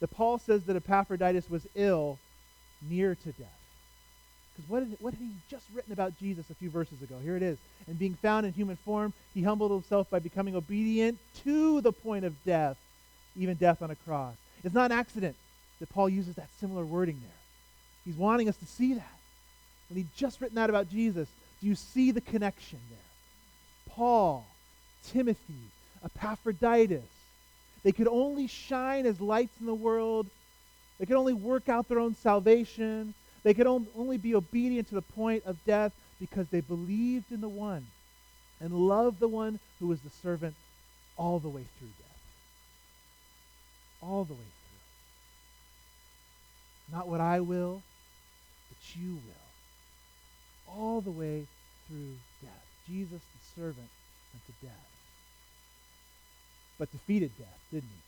that 0.01 0.09
Paul 0.09 0.39
says 0.39 0.65
that 0.65 0.77
Epaphroditus 0.77 1.49
was 1.51 1.67
ill 1.75 2.19
near 2.89 3.15
to 3.15 3.33
death. 3.33 3.60
Because 4.61 4.89
what, 4.91 5.01
what 5.01 5.15
had 5.15 5.23
he 5.23 5.31
just 5.49 5.65
written 5.75 5.93
about 5.93 6.19
Jesus 6.19 6.51
a 6.51 6.55
few 6.55 6.71
verses 6.71 7.01
ago? 7.03 7.17
Here 7.23 7.37
it 7.37 7.43
is. 7.43 7.59
And 7.87 7.99
being 7.99 8.15
found 8.15 8.47
in 8.47 8.53
human 8.53 8.77
form, 8.77 9.13
he 9.35 9.43
humbled 9.43 9.71
himself 9.71 10.11
by 10.11 10.19
becoming 10.19 10.55
obedient 10.55 11.19
to 11.45 11.81
the 11.81 11.93
point 11.93 12.25
of 12.25 12.43
death, 12.45 12.77
even 13.37 13.57
death 13.57 13.83
on 13.83 13.91
a 13.91 13.95
cross. 13.95 14.35
It's 14.63 14.75
not 14.75 14.91
an 14.91 14.99
accident 14.99 15.37
that 15.79 15.89
Paul 15.91 16.09
uses 16.09 16.35
that 16.35 16.49
similar 16.59 16.85
wording 16.85 17.19
there. 17.21 17.31
He's 18.05 18.17
wanting 18.17 18.49
us 18.49 18.57
to 18.59 18.67
see 18.67 18.95
that. 18.95 19.19
When 19.89 19.97
he'd 19.97 20.15
just 20.17 20.41
written 20.41 20.57
that 20.57 20.71
about 20.71 20.91
Jesus, 20.91 21.29
do 21.61 21.67
you 21.67 21.75
see 21.75 22.11
the 22.11 22.21
connection 22.21 22.79
there? 22.91 23.95
Paul, 23.95 24.47
Timothy, 25.05 25.71
Epaphroditus, 26.05 27.03
they 27.83 27.93
could 27.93 28.09
only 28.09 28.47
shine 28.47 29.07
as 29.07 29.21
lights 29.21 29.59
in 29.59 29.67
the 29.67 29.75
world. 29.75 30.27
They 30.99 31.07
could 31.07 31.17
only 31.17 31.33
work 31.33 31.69
out 31.69 31.89
their 31.89 31.99
own 31.99 32.15
salvation. 32.15 33.15
They 33.43 33.55
could 33.55 33.67
only 33.67 34.19
be 34.19 34.35
obedient 34.35 34.89
to 34.89 34.95
the 34.95 35.03
point 35.03 35.45
of 35.47 35.65
death 35.65 35.93
because 36.19 36.49
they 36.49 36.61
believed 36.61 37.33
in 37.33 37.41
the 37.41 37.49
one 37.49 37.87
and 38.61 38.73
loved 38.73 39.21
the 39.21 39.29
one 39.29 39.59
who 39.79 39.87
was 39.87 40.01
the 40.01 40.11
servant 40.23 40.55
all 41.17 41.39
the 41.39 41.49
way 41.49 41.65
through 41.79 41.89
death. 41.89 42.07
All 44.03 44.25
the 44.25 44.35
way 44.35 44.39
through. 44.39 44.57
Not 46.97 47.09
what 47.09 47.21
I 47.21 47.41
will, 47.41 47.83
but 48.69 48.97
you 48.97 49.15
will 49.15 49.41
all 50.77 51.01
the 51.01 51.11
way 51.11 51.47
through 51.89 52.15
death. 52.43 52.51
Jesus, 52.87 53.21
the 53.21 53.61
servant 53.61 53.89
unto 54.35 54.53
death. 54.67 54.87
But 56.79 56.91
defeated 56.93 57.31
death, 57.39 57.59
didn't 57.71 57.89
he? 57.89 58.03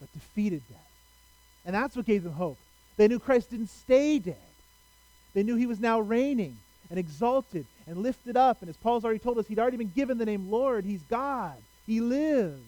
But 0.00 0.12
defeated 0.12 0.62
death. 0.68 0.78
And 1.64 1.74
that's 1.74 1.96
what 1.96 2.06
gave 2.06 2.24
them 2.24 2.32
hope. 2.32 2.58
They 2.96 3.08
knew 3.08 3.18
Christ 3.18 3.50
didn't 3.50 3.70
stay 3.70 4.18
dead. 4.18 4.36
They 5.34 5.42
knew 5.42 5.56
he 5.56 5.66
was 5.66 5.80
now 5.80 6.00
reigning 6.00 6.58
and 6.90 6.98
exalted 6.98 7.66
and 7.86 7.98
lifted 7.98 8.36
up. 8.36 8.58
And 8.60 8.68
as 8.68 8.76
Paul's 8.76 9.04
already 9.04 9.18
told 9.18 9.38
us, 9.38 9.46
he'd 9.46 9.58
already 9.58 9.78
been 9.78 9.92
given 9.94 10.18
the 10.18 10.26
name 10.26 10.50
Lord. 10.50 10.84
He's 10.84 11.02
God. 11.08 11.56
He 11.86 12.00
lives. 12.00 12.60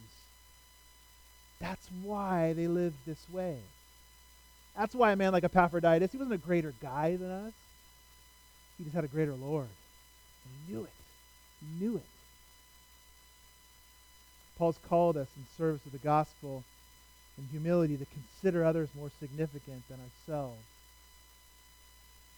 That's 1.61 1.87
why 2.03 2.53
they 2.55 2.67
lived 2.67 2.97
this 3.07 3.25
way. 3.31 3.59
That's 4.77 4.95
why 4.95 5.13
a 5.13 5.17
man 5.17 5.33
like 5.33 5.45
Epaphroditus, 5.45 6.11
he 6.11 6.19
wasn't 6.19 6.35
a 6.35 6.47
greater 6.47 6.75
guy 6.83 7.17
than 7.17 7.31
us. 7.31 7.53
He 8.77 8.85
just 8.85 8.95
had 8.95 9.05
a 9.05 9.09
greater 9.09 9.35
Lord. 9.35 9.69
He 10.67 10.73
knew 10.73 10.83
it. 10.83 10.91
He 11.61 11.85
knew 11.85 11.97
it. 11.97 12.03
Paul's 14.59 14.79
called 14.89 15.17
us 15.17 15.29
in 15.37 15.45
service 15.57 15.85
of 15.87 15.93
the 15.93 15.99
gospel 15.99 16.65
in 17.39 17.45
humility 17.51 17.97
to 17.97 18.07
consider 18.07 18.65
others 18.65 18.89
more 18.97 19.11
significant 19.21 19.83
than 19.89 19.99
ourselves. 20.01 20.63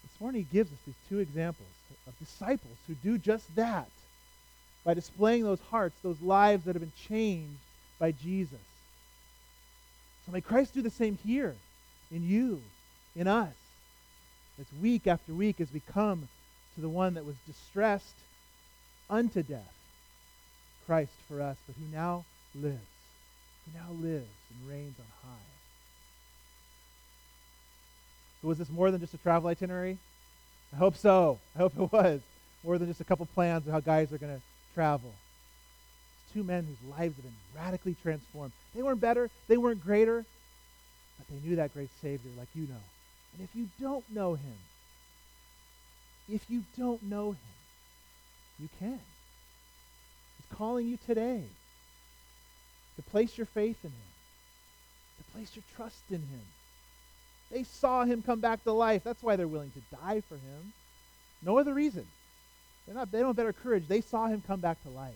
This 0.02 0.20
morning 0.20 0.46
he 0.48 0.56
gives 0.56 0.72
us 0.72 0.78
these 0.86 0.94
two 1.08 1.18
examples 1.18 1.68
of 2.06 2.18
disciples 2.18 2.76
who 2.86 2.94
do 2.94 3.18
just 3.18 3.54
that 3.56 3.88
by 4.84 4.94
displaying 4.94 5.42
those 5.42 5.60
hearts, 5.70 5.96
those 6.02 6.20
lives 6.22 6.64
that 6.64 6.74
have 6.74 6.82
been 6.82 6.92
changed 7.08 7.58
by 7.98 8.12
Jesus. 8.12 8.58
So 10.24 10.32
may 10.32 10.40
Christ 10.40 10.74
do 10.74 10.82
the 10.82 10.90
same 10.90 11.18
here 11.24 11.54
in 12.10 12.26
you, 12.28 12.62
in 13.14 13.26
us, 13.26 13.54
as 14.60 14.66
week 14.80 15.06
after 15.06 15.34
week 15.34 15.60
as 15.60 15.72
we 15.72 15.80
come 15.92 16.28
to 16.74 16.80
the 16.80 16.88
one 16.88 17.14
that 17.14 17.24
was 17.24 17.36
distressed 17.46 18.14
unto 19.10 19.42
death, 19.42 19.74
Christ 20.86 21.12
for 21.28 21.42
us, 21.42 21.56
but 21.66 21.76
who 21.76 21.96
now 21.96 22.24
lives, 22.54 22.78
who 23.66 23.78
now 23.78 23.90
lives 23.90 24.26
and 24.50 24.70
reigns 24.70 24.94
on 24.98 25.06
high. 25.22 25.38
So 28.40 28.48
was 28.48 28.58
this 28.58 28.70
more 28.70 28.90
than 28.90 29.00
just 29.00 29.14
a 29.14 29.18
travel 29.18 29.48
itinerary? 29.48 29.98
I 30.72 30.76
hope 30.76 30.96
so. 30.96 31.38
I 31.54 31.58
hope 31.58 31.72
it 31.78 31.92
was. 31.92 32.20
More 32.64 32.78
than 32.78 32.88
just 32.88 33.00
a 33.00 33.04
couple 33.04 33.26
plans 33.26 33.66
of 33.66 33.72
how 33.72 33.80
guys 33.80 34.12
are 34.12 34.18
going 34.18 34.34
to 34.34 34.42
travel. 34.74 35.12
It's 36.24 36.34
two 36.34 36.44
men 36.44 36.66
whose 36.66 36.90
lives 36.98 37.16
have 37.16 37.24
been 37.24 37.32
radically 37.54 37.96
transformed. 38.02 38.52
They 38.74 38.82
weren't 38.82 39.00
better, 39.00 39.30
they 39.48 39.56
weren't 39.56 39.82
greater, 39.82 40.24
but 41.18 41.28
they 41.28 41.48
knew 41.48 41.56
that 41.56 41.72
great 41.72 41.90
Savior 42.02 42.30
like 42.38 42.48
you 42.54 42.62
know. 42.62 42.82
And 43.32 43.42
if 43.42 43.54
you 43.54 43.68
don't 43.80 44.04
know 44.10 44.34
him, 44.34 44.58
if 46.28 46.42
you 46.48 46.64
don't 46.76 47.02
know 47.02 47.30
him, 47.30 47.38
you 48.58 48.68
can. 48.78 49.00
He's 50.36 50.56
calling 50.56 50.88
you 50.88 50.98
today 51.06 51.44
to 52.96 53.02
place 53.02 53.36
your 53.36 53.46
faith 53.46 53.78
in 53.84 53.90
him, 53.90 54.10
to 55.18 55.32
place 55.32 55.54
your 55.54 55.62
trust 55.76 56.02
in 56.10 56.16
him. 56.16 56.42
They 57.50 57.62
saw 57.62 58.04
him 58.04 58.22
come 58.22 58.40
back 58.40 58.64
to 58.64 58.72
life. 58.72 59.02
That's 59.04 59.22
why 59.22 59.36
they're 59.36 59.46
willing 59.46 59.70
to 59.72 59.96
die 59.96 60.22
for 60.28 60.34
him. 60.34 60.72
No 61.42 61.58
other 61.58 61.74
reason. 61.74 62.06
They're 62.86 62.94
not, 62.94 63.12
they 63.12 63.18
don't 63.18 63.28
have 63.28 63.36
better 63.36 63.52
courage. 63.52 63.84
They 63.86 64.00
saw 64.00 64.26
him 64.26 64.42
come 64.46 64.60
back 64.60 64.82
to 64.82 64.90
life 64.90 65.14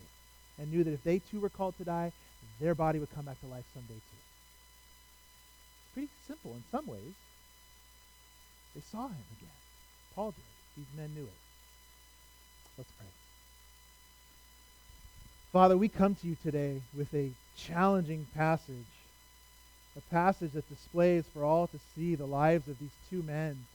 and 0.57 0.71
knew 0.71 0.83
that 0.83 0.93
if 0.93 1.03
they 1.03 1.19
too 1.19 1.39
were 1.39 1.49
called 1.49 1.77
to 1.77 1.83
die, 1.83 2.11
their 2.59 2.75
body 2.75 2.99
would 2.99 3.13
come 3.13 3.25
back 3.25 3.39
to 3.41 3.47
life 3.47 3.65
someday 3.73 3.93
too. 3.93 4.21
It's 5.83 5.93
pretty 5.93 6.09
simple 6.27 6.51
in 6.51 6.63
some 6.71 6.85
ways. 6.85 7.13
They 8.75 8.81
saw 8.91 9.07
him 9.07 9.25
again. 9.37 9.49
Paul 10.15 10.31
did. 10.31 10.43
These 10.77 10.97
men 10.97 11.13
knew 11.13 11.23
it. 11.23 11.39
Let's 12.77 12.91
pray. 12.91 13.07
Father, 15.51 15.75
we 15.75 15.89
come 15.89 16.15
to 16.15 16.27
you 16.27 16.37
today 16.41 16.81
with 16.97 17.13
a 17.13 17.29
challenging 17.57 18.25
passage, 18.33 18.85
a 19.97 20.01
passage 20.13 20.53
that 20.53 20.69
displays 20.69 21.25
for 21.33 21.43
all 21.43 21.67
to 21.67 21.79
see 21.93 22.15
the 22.15 22.25
lives 22.25 22.69
of 22.69 22.79
these 22.79 22.95
two 23.09 23.21
men. 23.21 23.65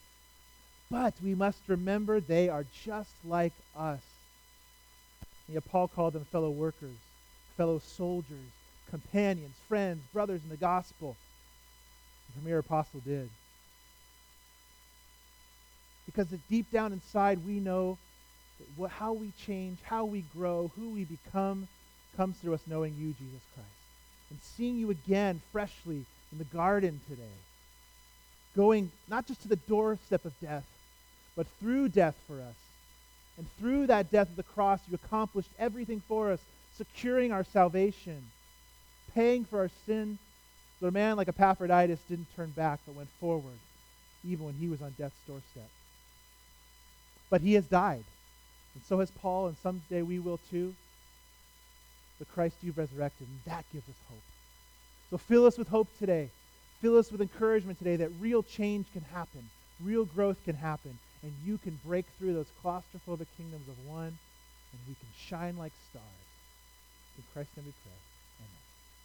But 0.91 1.13
we 1.23 1.35
must 1.35 1.59
remember 1.67 2.19
they 2.19 2.49
are 2.49 2.65
just 2.83 3.11
like 3.27 3.53
us. 3.77 4.01
And 5.47 5.55
yet 5.55 5.69
Paul 5.69 5.89
called 5.89 6.15
them 6.15 6.25
fellow 6.25 6.49
workers, 6.49 6.97
fellow 7.59 7.79
soldiers, 7.79 8.53
companions, 8.89 9.57
friends, 9.69 10.03
brothers 10.15 10.41
in 10.43 10.49
the 10.49 10.57
gospel. 10.57 11.15
The 12.29 12.41
premier 12.41 12.61
apostle 12.61 13.01
did. 13.05 13.29
Because 16.07 16.29
deep 16.49 16.71
down 16.71 16.95
inside 16.95 17.47
we 17.47 17.61
know 17.61 17.99
that 18.59 18.91
how 18.91 19.13
we 19.13 19.33
change, 19.45 19.79
how 19.83 20.05
we 20.05 20.25
grow, 20.35 20.71
who 20.77 20.91
we 20.91 21.05
become 21.05 21.69
comes 22.17 22.37
through 22.39 22.55
us 22.55 22.63
knowing 22.67 22.95
you, 22.99 23.09
Jesus 23.09 23.43
Christ. 23.55 23.69
And 24.31 24.39
seeing 24.43 24.79
you 24.79 24.91
again 24.91 25.41
freshly 25.53 26.05
in 26.33 26.39
the 26.39 26.45
garden 26.45 27.01
today. 27.09 27.23
Going 28.57 28.91
not 29.09 29.27
just 29.27 29.43
to 29.43 29.49
the 29.49 29.57
doorstep 29.57 30.25
of 30.25 30.33
death, 30.41 30.65
but 31.37 31.47
through 31.61 31.91
death 31.91 32.17
for 32.27 32.37
us. 32.37 32.57
And 33.37 33.47
through 33.59 33.89
that 33.89 34.11
death 34.11 34.31
of 34.31 34.37
the 34.37 34.43
cross, 34.43 34.81
you 34.89 34.95
accomplished 34.95 35.51
everything 35.59 36.03
for 36.09 36.33
us, 36.33 36.41
securing 36.77 37.33
our 37.33 37.45
salvation, 37.45 38.23
paying 39.15 39.45
for 39.45 39.61
our 39.61 39.71
sin, 39.85 40.19
so 40.81 40.87
a 40.87 40.91
man 40.91 41.17
like 41.17 41.29
Epaphroditus 41.29 42.01
didn't 42.09 42.35
turn 42.37 42.51
back, 42.51 42.81
but 42.87 42.97
went 42.97 43.09
forward, 43.21 43.59
even 44.27 44.45
when 44.45 44.55
he 44.55 44.69
was 44.69 44.83
on 44.83 44.95
death's 44.99 45.17
doorstep. 45.27 45.69
But 47.31 47.41
he 47.41 47.55
has 47.55 47.65
died. 47.65 48.05
And 48.77 48.85
so 48.85 48.99
has 48.99 49.11
Paul, 49.11 49.47
and 49.47 49.57
someday 49.63 50.03
we 50.03 50.19
will 50.19 50.39
too. 50.51 50.75
But 52.19 52.29
Christ 52.29 52.57
you've 52.61 52.77
resurrected, 52.77 53.27
and 53.27 53.41
that 53.47 53.65
gives 53.73 53.89
us 53.89 53.95
hope. 54.11 54.23
So 55.09 55.17
fill 55.17 55.47
us 55.47 55.57
with 55.57 55.69
hope 55.69 55.89
today. 55.99 56.29
Fill 56.83 56.99
us 56.99 57.11
with 57.11 57.23
encouragement 57.23 57.79
today 57.79 57.97
that 57.97 58.11
real 58.21 58.43
change 58.43 58.85
can 58.93 59.01
happen, 59.15 59.49
real 59.83 60.05
growth 60.05 60.37
can 60.45 60.57
happen, 60.57 60.99
and 61.23 61.33
you 61.43 61.57
can 61.57 61.81
break 61.87 62.05
through 62.19 62.35
those 62.35 62.51
claustrophobic 62.63 63.29
kingdoms 63.39 63.67
of 63.67 63.87
one, 63.89 64.19
and 64.73 64.81
we 64.87 64.95
can 64.95 65.09
shine 65.19 65.57
like 65.57 65.73
stars. 65.89 66.05
In 67.17 67.25
Christ's 67.33 67.57
name 67.57 67.65
we 67.65 67.73
pray. 67.83 68.16